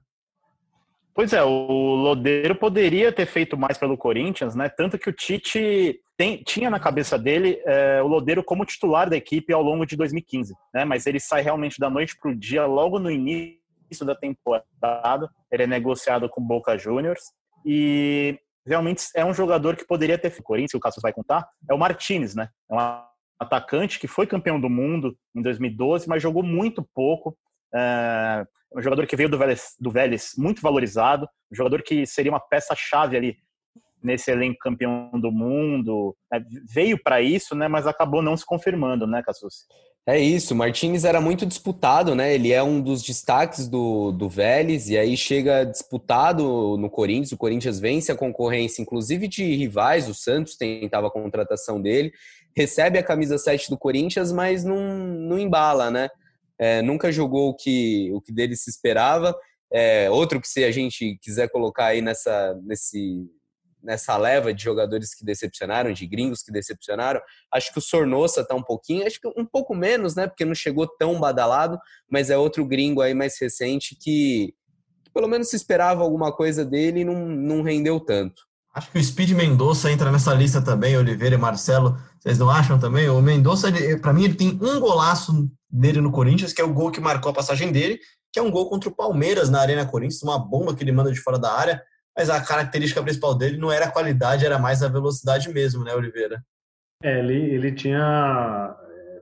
Pois 1.14 1.32
é, 1.32 1.42
o 1.42 1.96
Lodeiro 1.96 2.56
poderia 2.56 3.12
ter 3.12 3.26
feito 3.26 3.58
mais 3.58 3.78
pelo 3.78 3.98
Corinthians, 3.98 4.54
né? 4.54 4.68
Tanto 4.68 4.98
que 4.98 5.10
o 5.10 5.14
Tite 5.14 5.98
tem, 6.18 6.44
tinha 6.44 6.70
na 6.70 6.80
cabeça 6.80 7.18
dele 7.18 7.62
é, 7.66 8.02
o 8.02 8.08
Lodeiro 8.08 8.44
como 8.44 8.66
titular 8.66 9.10
da 9.10 9.16
equipe 9.16 9.54
ao 9.54 9.62
longo 9.62 9.86
de 9.86 9.96
2015, 9.96 10.54
né? 10.74 10.84
Mas 10.84 11.06
ele 11.06 11.20
sai 11.20 11.42
realmente 11.42 11.80
da 11.80 11.90
noite 11.90 12.18
para 12.20 12.32
o 12.32 12.36
dia, 12.36 12.66
logo 12.66 13.00
no 13.00 13.10
início 13.10 14.06
da 14.06 14.16
temporada. 14.16 15.30
Ele 15.50 15.64
é 15.64 15.68
negociado 15.68 16.28
com 16.28 16.42
Boca 16.42 16.78
Juniors 16.78 17.22
e 17.66 18.38
realmente 18.66 19.04
é 19.16 19.24
um 19.24 19.34
jogador 19.34 19.76
que 19.76 19.86
poderia 19.86 20.18
ter 20.18 20.30
feito. 20.30 20.42
O 20.42 20.44
Corinthians, 20.44 20.74
o 20.74 20.80
Cassius 20.80 21.02
vai 21.02 21.14
contar, 21.14 21.48
é 21.70 21.74
o 21.74 21.78
Martinez, 21.78 22.36
né? 22.36 22.50
É 22.70 22.74
uma 22.74 23.08
atacante 23.40 24.00
que 24.00 24.08
foi 24.08 24.26
campeão 24.26 24.60
do 24.60 24.70
mundo 24.70 25.18
em 25.36 25.42
2012, 25.42 26.08
mas 26.08 26.24
jogou 26.24 26.44
muito 26.44 26.88
pouco. 26.94 27.38
É 27.74 28.46
um 28.76 28.82
jogador 28.82 29.08
que 29.08 29.16
veio 29.16 29.30
do 29.30 29.38
Vélez, 29.38 29.76
do 29.80 29.90
Vélez 29.90 30.32
muito 30.38 30.62
valorizado, 30.62 31.28
um 31.52 31.56
jogador 31.56 31.82
que 31.82 32.06
seria 32.06 32.32
uma 32.32 32.40
peça-chave 32.40 33.16
ali 33.16 33.38
nesse 34.04 34.30
elenco 34.30 34.60
campeão 34.60 35.10
do 35.14 35.32
mundo. 35.32 36.16
É, 36.32 36.40
veio 36.70 37.02
para 37.02 37.22
isso, 37.22 37.56
né, 37.56 37.68
mas 37.68 37.88
acabou 37.88 38.22
não 38.22 38.36
se 38.36 38.46
confirmando, 38.46 39.08
né, 39.08 39.24
Cassus? 39.24 39.66
É 40.08 40.20
isso, 40.20 40.54
o 40.54 40.58
Martinez 40.58 41.04
era 41.04 41.20
muito 41.20 41.48
disputado, 41.48 42.14
né? 42.14 42.36
Ele 42.36 42.54
é 42.54 42.62
um 42.62 42.80
dos 42.80 43.02
destaques 43.02 43.68
do, 43.68 44.12
do 44.12 44.30
Vélez, 44.30 44.88
e 44.88 44.98
aí 44.98 45.18
chega 45.18 45.64
disputado 45.64 46.78
no 46.78 46.92
Corinthians. 46.92 47.32
O 47.32 47.38
Corinthians 47.38 47.80
vence 47.80 48.12
a 48.12 48.16
concorrência, 48.16 48.84
inclusive 48.84 49.28
de 49.28 49.56
rivais. 49.56 50.08
O 50.08 50.14
Santos 50.14 50.56
tentava 50.56 51.08
a 51.08 51.12
contratação 51.12 51.82
dele 51.82 52.14
recebe 52.56 52.98
a 52.98 53.04
camisa 53.04 53.38
7 53.38 53.70
do 53.70 53.78
Corinthians, 53.78 54.32
mas 54.32 54.64
não, 54.64 54.98
não 54.98 55.38
embala, 55.38 55.92
né? 55.92 56.10
É, 56.58 56.82
nunca 56.82 57.12
jogou 57.12 57.50
o 57.50 57.54
que, 57.54 58.10
o 58.14 58.22
que 58.22 58.32
dele 58.32 58.56
se 58.56 58.70
esperava. 58.70 59.36
É, 59.72 60.10
outro 60.10 60.40
que 60.40 60.48
se 60.48 60.64
a 60.64 60.72
gente 60.72 61.18
quiser 61.22 61.50
colocar 61.50 61.88
aí 61.88 62.02
nessa, 62.02 62.58
nesse, 62.64 63.30
nessa 63.86 64.18
leva 64.18 64.54
de 64.54 64.64
jogadores 64.64 65.14
que 65.14 65.24
decepcionaram, 65.24 65.94
de 65.94 66.08
gringos 66.08 66.42
que 66.42 66.52
decepcionaram, 66.52 67.22
acho 67.54 67.72
que 67.72 67.80
o 67.80 67.82
Sornosa 67.82 68.42
está 68.42 68.56
um 68.56 68.64
pouquinho, 68.64 69.06
acho 69.06 69.22
que 69.22 69.28
um 69.38 69.46
pouco 69.46 69.76
menos, 69.76 70.16
né? 70.16 70.28
Porque 70.28 70.44
não 70.44 70.56
chegou 70.56 70.88
tão 70.88 71.20
badalado, 71.20 71.78
mas 72.10 72.30
é 72.30 72.38
outro 72.38 72.66
gringo 72.66 73.02
aí 73.02 73.14
mais 73.14 73.40
recente 73.40 73.96
que, 73.96 74.54
que 75.04 75.12
pelo 75.14 75.28
menos 75.28 75.50
se 75.50 75.56
esperava 75.56 76.04
alguma 76.04 76.36
coisa 76.36 76.66
dele 76.66 77.02
e 77.02 77.06
não, 77.06 77.28
não 77.28 77.62
rendeu 77.62 78.00
tanto. 78.00 78.44
Acho 78.74 78.92
que 78.92 79.00
o 79.00 79.04
Speed 79.04 79.32
Mendonça 79.32 79.90
entra 79.90 80.12
nessa 80.12 80.34
lista 80.34 80.62
também, 80.62 80.98
Oliveira 80.98 81.36
e 81.36 81.38
Marcelo. 81.38 81.98
Vocês 82.20 82.38
não 82.38 82.50
acham 82.50 82.78
também? 82.78 83.08
O 83.08 83.22
Mendonça, 83.22 83.72
para 84.02 84.12
mim, 84.12 84.26
ele 84.26 84.34
tem 84.34 84.50
um 84.50 84.82
golaço 84.82 85.50
dele 85.70 86.02
no 86.02 86.12
Corinthians, 86.12 86.52
que 86.52 86.62
é 86.62 86.66
o 86.66 86.74
gol 86.74 86.92
que 86.92 87.00
marcou 87.00 87.32
a 87.32 87.34
passagem 87.34 87.72
dele, 87.72 87.98
que 88.34 88.40
é 88.40 88.42
um 88.42 88.52
gol 88.52 88.70
contra 88.70 88.90
o 88.90 88.94
Palmeiras 88.94 89.50
na 89.50 89.62
Arena 89.62 89.86
Corinthians, 89.86 90.22
uma 90.22 90.38
bomba 90.38 90.76
que 90.76 90.84
ele 90.84 90.92
manda 90.92 91.10
de 91.10 91.22
fora 91.22 91.40
da 91.40 91.54
área. 91.54 91.82
Mas 92.18 92.30
a 92.30 92.42
característica 92.42 93.04
principal 93.04 93.38
dele 93.38 93.58
não 93.58 93.72
era 93.72 93.86
a 93.86 93.92
qualidade, 93.92 94.46
era 94.46 94.58
mais 94.58 94.82
a 94.82 94.88
velocidade 94.88 95.52
mesmo, 95.52 95.84
né, 95.84 95.94
Oliveira? 95.94 96.44
É, 97.04 97.20
ele, 97.20 97.36
ele 97.54 97.72
tinha. 97.74 98.76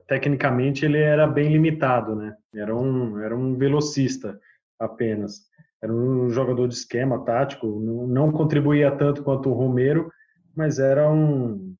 Tecnicamente, 0.06 0.84
ele 0.84 0.98
era 0.98 1.26
bem 1.26 1.50
limitado, 1.50 2.14
né? 2.14 2.36
Era 2.54 2.76
um, 2.76 3.18
era 3.20 3.34
um 3.34 3.56
velocista 3.56 4.38
apenas. 4.78 5.40
Era 5.82 5.92
um 5.92 6.28
jogador 6.30 6.68
de 6.68 6.74
esquema 6.74 7.24
tático, 7.24 7.66
não, 7.66 8.06
não 8.06 8.32
contribuía 8.32 8.90
tanto 8.90 9.22
quanto 9.22 9.50
o 9.50 9.54
Romero, 9.54 10.10
mas 10.54 10.78
era 10.78 11.10
um, 11.10 11.74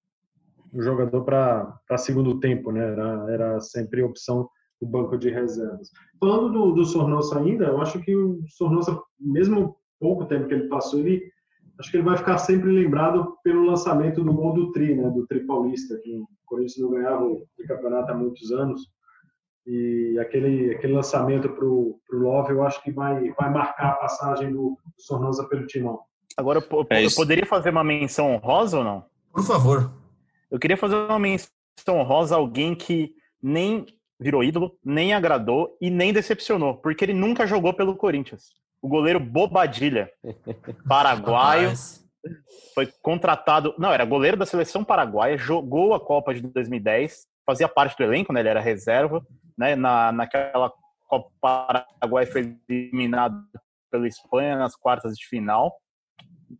um 0.72 0.82
jogador 0.82 1.22
para 1.22 1.98
segundo 1.98 2.40
tempo, 2.40 2.72
né? 2.72 2.92
Era, 2.92 3.26
era 3.30 3.60
sempre 3.60 4.02
opção 4.02 4.48
do 4.80 4.86
banco 4.86 5.16
de 5.16 5.30
reservas. 5.30 5.90
Falando 6.18 6.50
do, 6.50 6.72
do 6.72 6.84
Sornosa 6.84 7.38
ainda, 7.38 7.66
eu 7.66 7.80
acho 7.80 8.00
que 8.00 8.14
o 8.16 8.42
Sornosa, 8.48 9.00
mesmo 9.20 9.76
pouco 10.04 10.26
tempo 10.26 10.46
que 10.46 10.52
ele 10.52 10.68
passou, 10.68 11.00
ele 11.00 11.32
acho 11.80 11.90
que 11.90 11.96
ele 11.96 12.04
vai 12.04 12.18
ficar 12.18 12.36
sempre 12.36 12.70
lembrado 12.70 13.38
pelo 13.42 13.64
lançamento 13.64 14.22
do 14.22 14.34
gol 14.34 14.52
do 14.52 14.70
Tri, 14.70 14.94
né, 14.94 15.08
do 15.08 15.26
Tri 15.26 15.40
Paulista, 15.46 15.98
que 16.02 16.14
o 16.14 16.28
Corinthians 16.44 16.78
não 16.78 16.90
ganhava 16.90 17.24
o 17.24 17.46
campeonato 17.66 18.12
há 18.12 18.14
muitos 18.14 18.52
anos. 18.52 18.82
E 19.66 20.18
aquele, 20.20 20.74
aquele 20.74 20.92
lançamento 20.92 21.48
para 21.48 21.64
o 21.64 21.98
Love, 22.12 22.52
eu 22.52 22.62
acho 22.62 22.82
que 22.82 22.92
vai, 22.92 23.30
vai 23.30 23.50
marcar 23.50 23.92
a 23.92 23.94
passagem 23.94 24.52
do, 24.52 24.78
Sornosa 24.98 25.48
pelo 25.48 25.66
Timão. 25.66 26.00
Agora, 26.36 26.58
eu, 26.58 26.86
é 26.90 27.06
eu 27.06 27.10
poderia 27.16 27.46
fazer 27.46 27.70
uma 27.70 27.82
menção 27.82 28.34
honrosa 28.34 28.78
ou 28.78 28.84
não? 28.84 29.06
Por 29.32 29.42
favor. 29.42 29.90
Eu 30.50 30.58
queria 30.58 30.76
fazer 30.76 30.96
uma 30.96 31.18
menção 31.18 31.48
honrosa 31.88 32.34
a 32.34 32.38
alguém 32.38 32.74
que 32.74 33.14
nem 33.42 33.86
virou 34.20 34.44
ídolo, 34.44 34.76
nem 34.84 35.14
agradou 35.14 35.78
e 35.80 35.88
nem 35.88 36.12
decepcionou, 36.12 36.76
porque 36.76 37.06
ele 37.06 37.14
nunca 37.14 37.46
jogou 37.46 37.72
pelo 37.72 37.96
Corinthians. 37.96 38.50
O 38.84 38.88
goleiro 38.88 39.18
Bobadilha, 39.18 40.10
paraguaio, 40.86 41.72
foi 42.74 42.86
contratado. 43.00 43.74
Não, 43.78 43.90
era 43.90 44.04
goleiro 44.04 44.36
da 44.36 44.44
seleção 44.44 44.84
paraguaia, 44.84 45.38
jogou 45.38 45.94
a 45.94 46.00
Copa 46.00 46.34
de 46.34 46.42
2010, 46.42 47.26
fazia 47.46 47.66
parte 47.66 47.96
do 47.96 48.04
elenco, 48.04 48.30
né? 48.30 48.40
Ele 48.40 48.50
era 48.50 48.60
reserva, 48.60 49.26
né? 49.56 49.74
Na, 49.74 50.12
naquela 50.12 50.70
Copa 51.08 51.30
Paraguai 51.40 52.26
foi 52.26 52.58
eliminado 52.68 53.42
pela 53.90 54.06
Espanha 54.06 54.58
nas 54.58 54.76
quartas 54.76 55.16
de 55.16 55.26
final. 55.28 55.74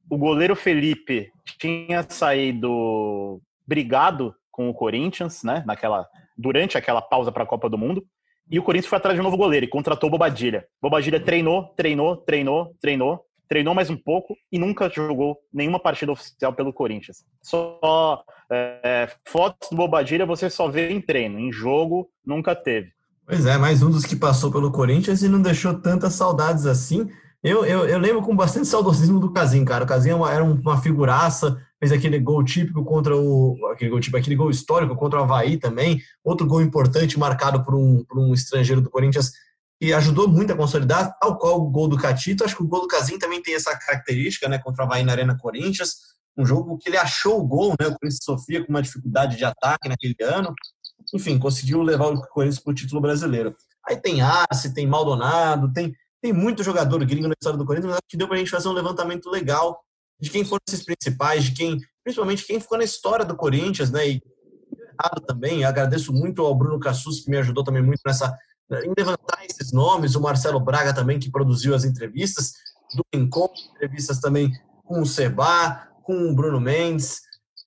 O 0.09 0.17
goleiro 0.17 0.57
Felipe 0.57 1.31
tinha 1.59 2.03
saído 2.09 3.39
brigado 3.67 4.35
com 4.51 4.71
o 4.71 4.75
Corinthians, 4.75 5.43
né? 5.43 5.63
Naquela 5.67 6.09
durante 6.39 6.79
aquela 6.79 7.03
pausa 7.03 7.31
para 7.31 7.43
a 7.45 7.47
Copa 7.47 7.69
do 7.69 7.77
Mundo. 7.77 8.03
E 8.51 8.59
o 8.59 8.63
Corinthians 8.63 8.89
foi 8.89 8.99
atrás 8.99 9.17
de 9.17 9.21
um 9.21 9.25
novo 9.25 9.37
goleiro 9.37 9.65
e 9.65 9.69
contratou 9.69 10.09
o 10.09 10.11
Bobadilha. 10.11 10.67
Bobadilha 10.81 11.19
treinou, 11.19 11.73
treinou, 11.77 12.17
treinou, 12.19 12.75
treinou, 12.81 13.25
treinou 13.49 13.75
mais 13.75 13.91
um 13.91 13.97
pouco 13.97 14.37
e 14.53 14.59
nunca 14.59 14.91
jogou 14.91 15.39
nenhuma 15.53 15.81
partida 15.81 16.13
oficial 16.13 16.53
pelo 16.53 16.73
Corinthians. 16.73 17.25
Só 17.43 18.23
é, 18.51 19.09
fotos 19.27 19.71
do 19.71 19.77
Bobadilha 19.77 20.27
você 20.27 20.51
só 20.51 20.69
vê 20.69 20.91
em 20.91 21.01
treino, 21.01 21.39
em 21.39 21.51
jogo 21.51 22.11
nunca 22.25 22.55
teve. 22.55 22.93
Pois 23.27 23.47
é, 23.47 23.57
mais 23.57 23.83
um 23.83 23.91
dos 23.91 24.05
que 24.05 24.17
passou 24.17 24.53
pelo 24.53 24.71
Corinthians 24.71 25.23
e 25.23 25.29
não 25.29 25.41
deixou 25.41 25.81
tantas 25.81 26.13
saudades 26.13 26.67
assim. 26.67 27.09
Eu, 27.45 27.63
eu, 27.67 27.87
eu 27.87 27.99
lembro 27.99 28.23
com 28.23 28.35
bastante 28.35 28.67
saudosismo 28.67 29.21
do 29.21 29.31
Casim, 29.31 29.67
cara. 29.67 29.85
O 29.85 29.87
Casim 29.87 30.09
era 30.09 30.17
é 30.17 30.19
uma, 30.19 30.33
era 30.33 30.43
uma 30.43 30.81
figuraça, 30.81 31.61
fez 31.79 31.93
aquele 31.93 32.19
gol 32.19 32.43
típico 32.43 32.83
contra 32.83 33.15
o. 33.15 33.55
Aquele 33.71 33.91
gol, 33.91 34.01
típico, 34.01 34.17
aquele 34.17 34.35
gol 34.35 34.49
histórico 34.49 34.97
contra 34.97 35.21
o 35.21 35.25
Havaí 35.25 35.59
também. 35.59 36.01
Outro 36.25 36.47
gol 36.47 36.63
importante 36.63 37.19
marcado 37.19 37.63
por 37.63 37.75
um, 37.75 38.03
por 38.03 38.19
um 38.19 38.33
estrangeiro 38.33 38.81
do 38.81 38.89
Corinthians 38.89 39.31
e 39.79 39.93
ajudou 39.93 40.27
muito 40.27 40.55
a 40.55 40.57
consolidar, 40.57 41.15
tal 41.21 41.37
qual 41.37 41.61
o 41.61 41.69
gol 41.69 41.87
do 41.87 41.99
Catito. 41.99 42.45
Acho 42.45 42.57
que 42.57 42.63
o 42.63 42.67
gol 42.67 42.81
do 42.81 42.89
Casim 42.89 43.19
também 43.19 43.43
tem 43.43 43.55
essa 43.55 43.77
característica, 43.77 44.49
né? 44.49 44.59
Contra 44.59 44.83
o 44.83 44.87
Havaí 44.87 45.05
na 45.05 45.13
Arena 45.13 45.37
Corinthians. 45.37 45.97
Um 46.39 46.47
jogo 46.47 46.79
que 46.79 46.89
ele 46.89 46.97
achou 46.97 47.41
o 47.41 47.47
gol, 47.47 47.75
né? 47.79 47.89
O 47.89 47.99
Corinthians 47.99 48.21
sofria 48.23 48.65
com 48.65 48.73
uma 48.73 48.81
dificuldade 48.81 49.37
de 49.37 49.45
ataque 49.45 49.87
naquele 49.87 50.17
ano. 50.23 50.55
Enfim, 51.13 51.39
conseguiu 51.39 51.83
levar 51.83 52.07
o 52.07 52.23
Corinthians 52.23 52.59
para 52.59 52.71
o 52.71 52.75
título 52.75 53.03
brasileiro. 53.03 53.55
Aí 53.87 53.99
tem 53.99 54.23
Arce, 54.23 54.73
tem 54.73 54.87
Maldonado, 54.87 55.71
tem, 55.75 55.95
tem 56.25 56.33
muito 56.33 56.63
jogador 56.63 57.05
gringo 57.05 57.29
na 57.29 57.35
história 57.39 57.59
do 57.59 57.67
Corinthians, 57.67 57.91
mas 57.91 57.97
acho 57.97 58.09
que 58.09 58.17
deu 58.17 58.27
para 58.27 58.37
a 58.37 58.39
gente 58.39 58.51
fazer 58.51 58.67
um 58.67 58.73
levantamento 58.73 59.29
legal 59.29 59.79
de 60.19 60.31
quem 60.31 60.43
foram 60.43 60.63
esses 60.67 60.83
principais, 60.83 61.45
de 61.45 61.53
quem, 61.53 61.79
principalmente 62.03 62.47
quem 62.47 62.59
ficou 62.59 62.79
na 62.79 62.85
história 62.85 63.27
do 63.27 63.37
Corinthians, 63.37 63.91
né? 63.91 64.09
E 64.09 64.23
errado 64.73 65.21
também. 65.27 65.67
Agradeço 65.67 66.15
muito 66.15 66.41
ao 66.41 66.55
Bruno 66.55 66.81
Cassus, 66.81 67.21
que 67.21 67.31
me 67.31 67.37
ajudou 67.37 67.63
também 67.63 67.83
muito 67.83 68.01
nessa 68.07 68.35
em 68.71 68.95
levantar 68.97 69.45
esses 69.45 69.71
nomes, 69.71 70.15
o 70.15 70.21
Marcelo 70.23 70.59
Braga 70.59 70.95
também, 70.95 71.19
que 71.19 71.31
produziu 71.31 71.75
as 71.75 71.85
entrevistas, 71.85 72.55
do 72.95 73.05
Encontro, 73.13 73.61
entrevistas 73.75 74.19
também 74.19 74.51
com 74.83 75.03
o 75.03 75.07
Seba, 75.07 75.87
com 76.03 76.31
o 76.31 76.35
Bruno 76.35 76.59
Mendes. 76.59 77.21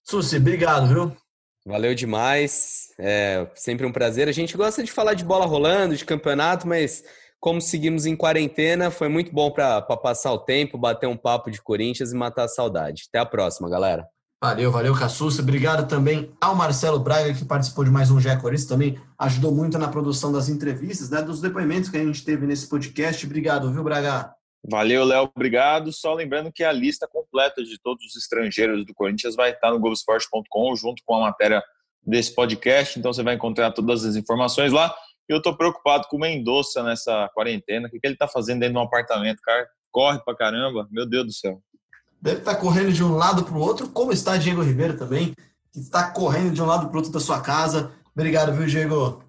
Susi, 0.03 0.38
obrigado, 0.38 0.88
viu? 0.88 1.16
Valeu 1.64 1.93
demais. 1.93 2.88
É 2.97 3.47
sempre 3.53 3.86
um 3.86 3.91
prazer. 3.91 4.28
A 4.28 4.32
gente 4.32 4.58
gosta 4.58 4.84
de 4.84 4.91
falar 4.91 5.14
de 5.14 5.24
bola 5.24 5.45
rolando, 5.45 5.95
de 5.95 6.05
campeonato, 6.05 6.68
mas 6.68 7.03
como 7.40 7.62
seguimos 7.62 8.06
em 8.06 8.16
quarentena, 8.16 8.90
foi 8.90 9.08
muito 9.08 9.32
bom 9.32 9.52
para 9.52 9.82
passar 9.82 10.32
o 10.32 10.40
tempo, 10.40 10.78
bater 10.78 11.08
um 11.08 11.18
papo 11.18 11.52
de 11.52 11.62
Corinthians 11.62 12.12
e 12.12 12.16
matar 12.16 12.46
a 12.46 12.48
saudade. 12.50 13.04
Até 13.10 13.20
a 13.20 13.26
próxima, 13.26 13.70
galera. 13.70 14.08
Valeu, 14.42 14.72
valeu, 14.72 14.94
Cassucci. 14.94 15.42
Obrigado 15.42 15.88
também 15.88 16.32
ao 16.40 16.56
Marcelo 16.56 17.00
Braga, 17.00 17.34
que 17.34 17.44
participou 17.44 17.84
de 17.84 17.90
mais 17.90 18.12
um 18.12 18.20
GE 18.20 18.30
Corinthians, 18.38 18.68
também 18.68 19.00
ajudou 19.18 19.52
muito 19.52 19.80
na 19.80 19.88
produção 19.88 20.32
das 20.32 20.48
entrevistas, 20.48 21.10
né, 21.10 21.24
dos 21.24 21.42
depoimentos 21.42 21.90
que 21.90 21.98
a 21.98 22.06
gente 22.06 22.24
teve 22.24 22.46
nesse 22.46 22.70
podcast. 22.70 23.26
Obrigado, 23.26 23.72
viu, 23.72 23.84
Braga? 23.84 24.32
Valeu, 24.70 25.04
Léo, 25.06 25.32
obrigado. 25.36 25.92
Só 25.92 26.14
lembrando 26.14 26.52
que 26.52 26.64
a 26.64 26.72
lista 26.72 27.08
completa 27.08 27.64
de 27.64 27.80
todos 27.82 28.06
os 28.06 28.16
estrangeiros 28.16 28.86
do 28.86 28.94
Corinthians 28.94 29.36
vai 29.36 29.52
estar 29.52 29.72
no 29.72 29.80
Globoesporte.com 29.80 30.76
junto 30.76 31.02
com 31.04 31.16
a 31.16 31.22
matéria 31.22 31.64
desse 32.06 32.34
podcast, 32.34 32.98
então 32.98 33.12
você 33.12 33.24
vai 33.24 33.36
encontrar 33.36 33.72
todas 33.72 34.06
as 34.06 34.16
informações 34.16 34.72
lá. 34.72 34.94
E 35.30 35.34
eu 35.34 35.41
tô 35.41 35.55
preocupado 35.55 36.07
com 36.09 36.15
o 36.15 36.19
Mendonça 36.19 36.82
nessa 36.82 37.30
quarentena. 37.34 37.88
O 37.88 37.91
que, 37.91 37.99
que 37.99 38.07
ele 38.07 38.15
tá 38.15 38.28
fazendo 38.28 38.59
dentro 38.59 38.75
de 38.75 38.80
um 38.80 38.84
apartamento, 38.84 39.41
cara? 39.41 39.67
Corre 39.91 40.19
pra 40.19 40.36
caramba, 40.36 40.88
meu 40.89 41.05
Deus 41.05 41.25
do 41.25 41.34
céu. 41.34 41.61
Deve 42.21 42.39
estar 42.39 42.55
tá 42.55 42.59
correndo 42.59 42.93
de 42.93 43.03
um 43.03 43.15
lado 43.15 43.43
para 43.43 43.53
o 43.53 43.59
outro, 43.59 43.89
como 43.89 44.13
está 44.13 44.38
Diego 44.38 44.63
Ribeiro 44.63 44.97
também, 44.97 45.34
que 45.71 45.80
está 45.80 46.09
correndo 46.11 46.51
de 46.51 46.61
um 46.61 46.65
lado 46.65 46.88
para 46.88 46.93
o 46.93 46.97
outro 46.97 47.11
da 47.11 47.19
sua 47.19 47.41
casa. 47.41 47.91
Obrigado, 48.15 48.53
viu, 48.53 48.65
Diego? 48.65 49.21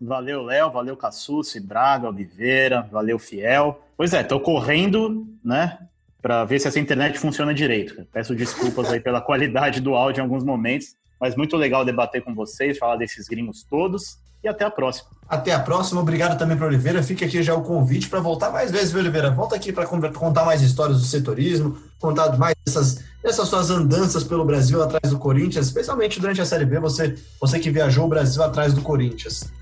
Valeu, 0.00 0.42
Léo, 0.42 0.70
valeu, 0.70 0.96
Cassucci, 0.96 1.60
Braga, 1.60 2.08
Oliveira, 2.08 2.82
valeu, 2.90 3.18
Fiel. 3.18 3.80
Pois 3.96 4.12
é, 4.12 4.22
tô 4.22 4.38
correndo, 4.40 5.26
né, 5.42 5.78
para 6.20 6.44
ver 6.44 6.60
se 6.60 6.68
essa 6.68 6.78
internet 6.78 7.18
funciona 7.18 7.54
direito. 7.54 8.06
Peço 8.12 8.34
desculpas 8.34 8.92
aí 8.92 9.00
pela 9.00 9.20
qualidade 9.22 9.80
do 9.80 9.94
áudio 9.94 10.20
em 10.20 10.24
alguns 10.24 10.44
momentos, 10.44 10.94
mas 11.20 11.34
muito 11.34 11.56
legal 11.56 11.84
debater 11.84 12.22
com 12.22 12.34
vocês, 12.34 12.78
falar 12.78 12.96
desses 12.96 13.26
gringos 13.26 13.64
todos 13.64 14.18
e 14.42 14.48
até 14.48 14.64
a 14.64 14.70
próxima. 14.70 15.08
Até 15.28 15.52
a 15.52 15.60
próxima. 15.60 16.00
Obrigado 16.00 16.38
também 16.38 16.56
para 16.56 16.66
Oliveira. 16.66 17.02
Fica 17.02 17.26
aqui 17.26 17.42
já 17.42 17.54
o 17.54 17.62
convite 17.62 18.08
para 18.08 18.20
voltar 18.20 18.50
mais 18.50 18.70
vezes, 18.70 18.90
viu, 18.90 19.00
Oliveira? 19.00 19.30
Volta 19.30 19.56
aqui 19.56 19.72
para 19.72 19.86
contar 19.86 20.44
mais 20.44 20.62
histórias 20.62 21.00
do 21.00 21.04
setorismo, 21.04 21.76
contar 21.98 22.36
mais 22.38 22.54
dessas, 22.64 23.04
dessas 23.22 23.48
suas 23.48 23.70
andanças 23.70 24.24
pelo 24.24 24.44
Brasil 24.44 24.82
atrás 24.82 25.12
do 25.12 25.18
Corinthians, 25.18 25.66
especialmente 25.66 26.20
durante 26.20 26.40
a 26.40 26.46
Série 26.46 26.64
B, 26.64 26.78
você, 26.78 27.14
você 27.40 27.58
que 27.58 27.70
viajou 27.70 28.06
o 28.06 28.08
Brasil 28.08 28.42
atrás 28.42 28.72
do 28.72 28.80
Corinthians. 28.80 29.52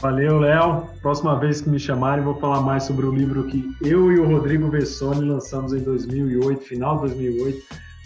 Valeu, 0.00 0.38
Léo. 0.38 0.86
Próxima 1.02 1.36
vez 1.40 1.60
que 1.60 1.68
me 1.68 1.78
chamarem, 1.78 2.24
vou 2.24 2.38
falar 2.38 2.60
mais 2.60 2.84
sobre 2.84 3.04
o 3.04 3.12
livro 3.12 3.44
que 3.48 3.68
eu 3.82 4.12
e 4.12 4.20
o 4.20 4.28
Rodrigo 4.28 4.70
Vessoni 4.70 5.28
lançamos 5.28 5.72
em 5.72 5.80
2008, 5.80 6.62
final 6.62 6.94
de 6.96 7.14
2008, 7.14 7.58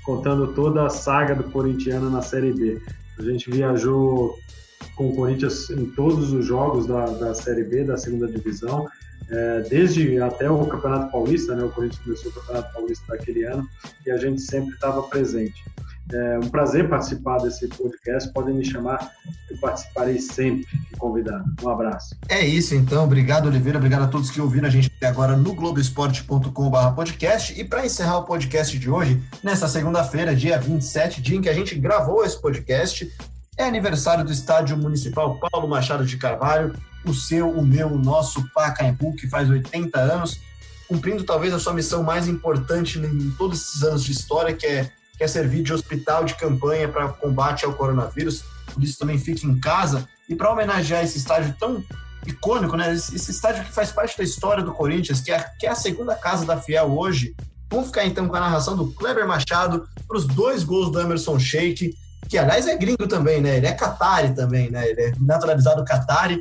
contando 0.02 0.54
toda 0.54 0.86
a 0.86 0.88
saga 0.88 1.34
do 1.34 1.44
corintiano 1.44 2.08
na 2.08 2.22
Série 2.22 2.52
B. 2.54 2.80
A 3.18 3.22
gente 3.22 3.50
viajou 3.50 4.34
com 4.96 5.08
o 5.08 5.14
Corinthians 5.14 5.70
em 5.70 5.86
todos 5.86 6.32
os 6.32 6.44
jogos 6.44 6.86
da, 6.86 7.06
da 7.06 7.34
Série 7.34 7.64
B, 7.64 7.84
da 7.84 7.96
segunda 7.96 8.28
divisão, 8.28 8.88
é, 9.30 9.60
desde 9.68 10.20
até 10.20 10.50
o 10.50 10.66
Campeonato 10.66 11.10
Paulista, 11.10 11.54
né? 11.54 11.64
O 11.64 11.70
Corinthians 11.70 12.02
começou 12.02 12.30
o 12.30 12.34
Campeonato 12.34 12.72
Paulista 12.72 13.04
daquele 13.08 13.44
ano 13.44 13.66
e 14.06 14.10
a 14.10 14.18
gente 14.18 14.40
sempre 14.40 14.74
estava 14.74 15.02
presente. 15.04 15.64
É 16.12 16.38
um 16.38 16.48
prazer 16.48 16.88
participar 16.88 17.38
desse 17.38 17.68
podcast. 17.68 18.32
Podem 18.32 18.54
me 18.54 18.64
chamar, 18.64 19.12
eu 19.50 19.56
participarei 19.58 20.18
sempre 20.18 20.66
convidado. 20.98 21.44
Um 21.62 21.68
abraço. 21.68 22.16
É 22.28 22.44
isso, 22.44 22.74
então. 22.74 23.04
Obrigado, 23.04 23.46
Oliveira. 23.46 23.78
Obrigado 23.78 24.02
a 24.02 24.08
todos 24.08 24.30
que 24.30 24.40
ouviram 24.40 24.66
a 24.68 24.70
gente 24.70 24.90
até 24.96 25.06
agora 25.06 25.36
no 25.36 25.54
globesport.com/podcast. 25.54 27.58
E 27.58 27.64
para 27.64 27.86
encerrar 27.86 28.18
o 28.18 28.24
podcast 28.24 28.78
de 28.78 28.90
hoje, 28.90 29.22
nessa 29.42 29.66
segunda-feira, 29.68 30.34
dia 30.34 30.58
27, 30.58 31.22
dia 31.22 31.38
em 31.38 31.40
que 31.40 31.48
a 31.48 31.54
gente 31.54 31.74
gravou 31.76 32.24
esse 32.24 32.38
podcast, 32.40 33.10
é 33.56 33.64
aniversário 33.64 34.24
do 34.24 34.32
Estádio 34.32 34.76
Municipal 34.76 35.38
Paulo 35.38 35.68
Machado 35.68 36.04
de 36.06 36.16
Carvalho, 36.16 36.74
o 37.04 37.12
seu, 37.12 37.50
o 37.50 37.64
meu, 37.64 37.88
o 37.88 37.98
nosso 37.98 38.48
Pacaembu, 38.54 39.14
que 39.14 39.28
faz 39.28 39.50
80 39.50 39.98
anos, 39.98 40.40
cumprindo 40.88 41.24
talvez 41.24 41.52
a 41.52 41.58
sua 41.58 41.74
missão 41.74 42.02
mais 42.02 42.28
importante 42.28 42.98
em 42.98 43.30
todos 43.32 43.60
esses 43.60 43.82
anos 43.82 44.04
de 44.04 44.12
história, 44.12 44.54
que 44.54 44.66
é, 44.66 44.90
que 45.16 45.24
é 45.24 45.28
servir 45.28 45.62
de 45.62 45.72
hospital 45.72 46.24
de 46.24 46.34
campanha 46.34 46.88
para 46.88 47.08
combate 47.08 47.64
ao 47.64 47.74
coronavírus. 47.74 48.44
Por 48.72 48.82
isso 48.82 48.98
também 48.98 49.18
fique 49.18 49.46
em 49.46 49.58
casa. 49.58 50.08
E 50.28 50.34
para 50.34 50.50
homenagear 50.50 51.04
esse 51.04 51.18
estádio 51.18 51.54
tão 51.58 51.84
icônico, 52.26 52.76
né? 52.76 52.92
Esse, 52.92 53.30
estádio 53.30 53.64
que 53.64 53.72
faz 53.72 53.90
parte 53.90 54.16
da 54.16 54.24
história 54.24 54.62
do 54.62 54.72
Corinthians, 54.72 55.20
que 55.20 55.32
é, 55.32 55.40
que 55.58 55.66
é 55.66 55.70
a 55.70 55.74
segunda 55.74 56.14
casa 56.14 56.46
da 56.46 56.56
Fiel 56.56 56.96
hoje. 56.96 57.34
Vamos 57.70 57.88
ficar 57.88 58.04
então 58.06 58.28
com 58.28 58.36
a 58.36 58.40
narração 58.40 58.76
do 58.76 58.92
Kleber 58.92 59.26
Machado 59.26 59.86
para 60.06 60.16
os 60.16 60.26
dois 60.26 60.62
gols 60.62 60.90
do 60.90 61.00
Emerson 61.00 61.38
Sheik 61.38 61.94
que 62.28 62.38
aliás 62.38 62.66
é 62.66 62.76
gringo 62.76 63.06
também, 63.06 63.40
né? 63.40 63.56
Ele 63.58 63.66
é 63.66 63.72
Qatari 63.72 64.34
também, 64.34 64.70
né? 64.70 64.88
Ele 64.88 65.00
é 65.02 65.12
naturalizado 65.20 65.84
Qatari. 65.84 66.40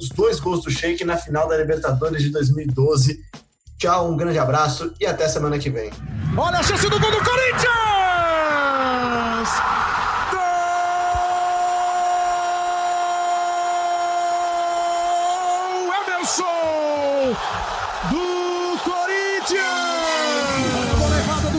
Os 0.00 0.08
dois 0.10 0.40
gols 0.40 0.62
do 0.64 0.70
Sheik 0.70 1.04
na 1.04 1.16
final 1.16 1.48
da 1.48 1.56
Libertadores 1.56 2.22
de 2.22 2.30
2012. 2.30 3.20
Tchau, 3.78 4.10
um 4.10 4.16
grande 4.16 4.38
abraço 4.38 4.94
e 5.00 5.06
até 5.06 5.28
semana 5.28 5.58
que 5.58 5.68
vem. 5.70 5.90
Olha 6.36 6.58
a 6.58 6.62
chance 6.62 6.88
do 6.88 6.98
gol 6.98 7.10
do 7.10 7.18
Corinthians! 7.18 7.74
Do 18.10 18.78
Corinthians! 18.82 19.94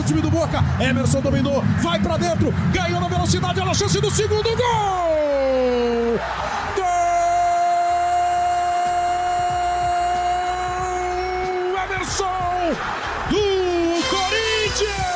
time 0.06 0.20
do 0.20 0.30
Boca. 0.30 0.62
Emerson 0.80 1.20
dominou, 1.20 1.62
vai 1.82 1.98
para 1.98 2.16
dentro, 2.16 2.52
ganhou 2.72 2.85
na 2.85 2.85
velocidade, 3.26 3.60
olha 3.60 3.70
a 3.72 3.74
chance 3.74 4.00
do 4.00 4.10
segundo 4.10 4.56
gol! 4.56 6.20
Gol! 6.76 6.84
Emerson 11.84 12.76
do 13.28 14.02
Corinthians! 14.08 15.15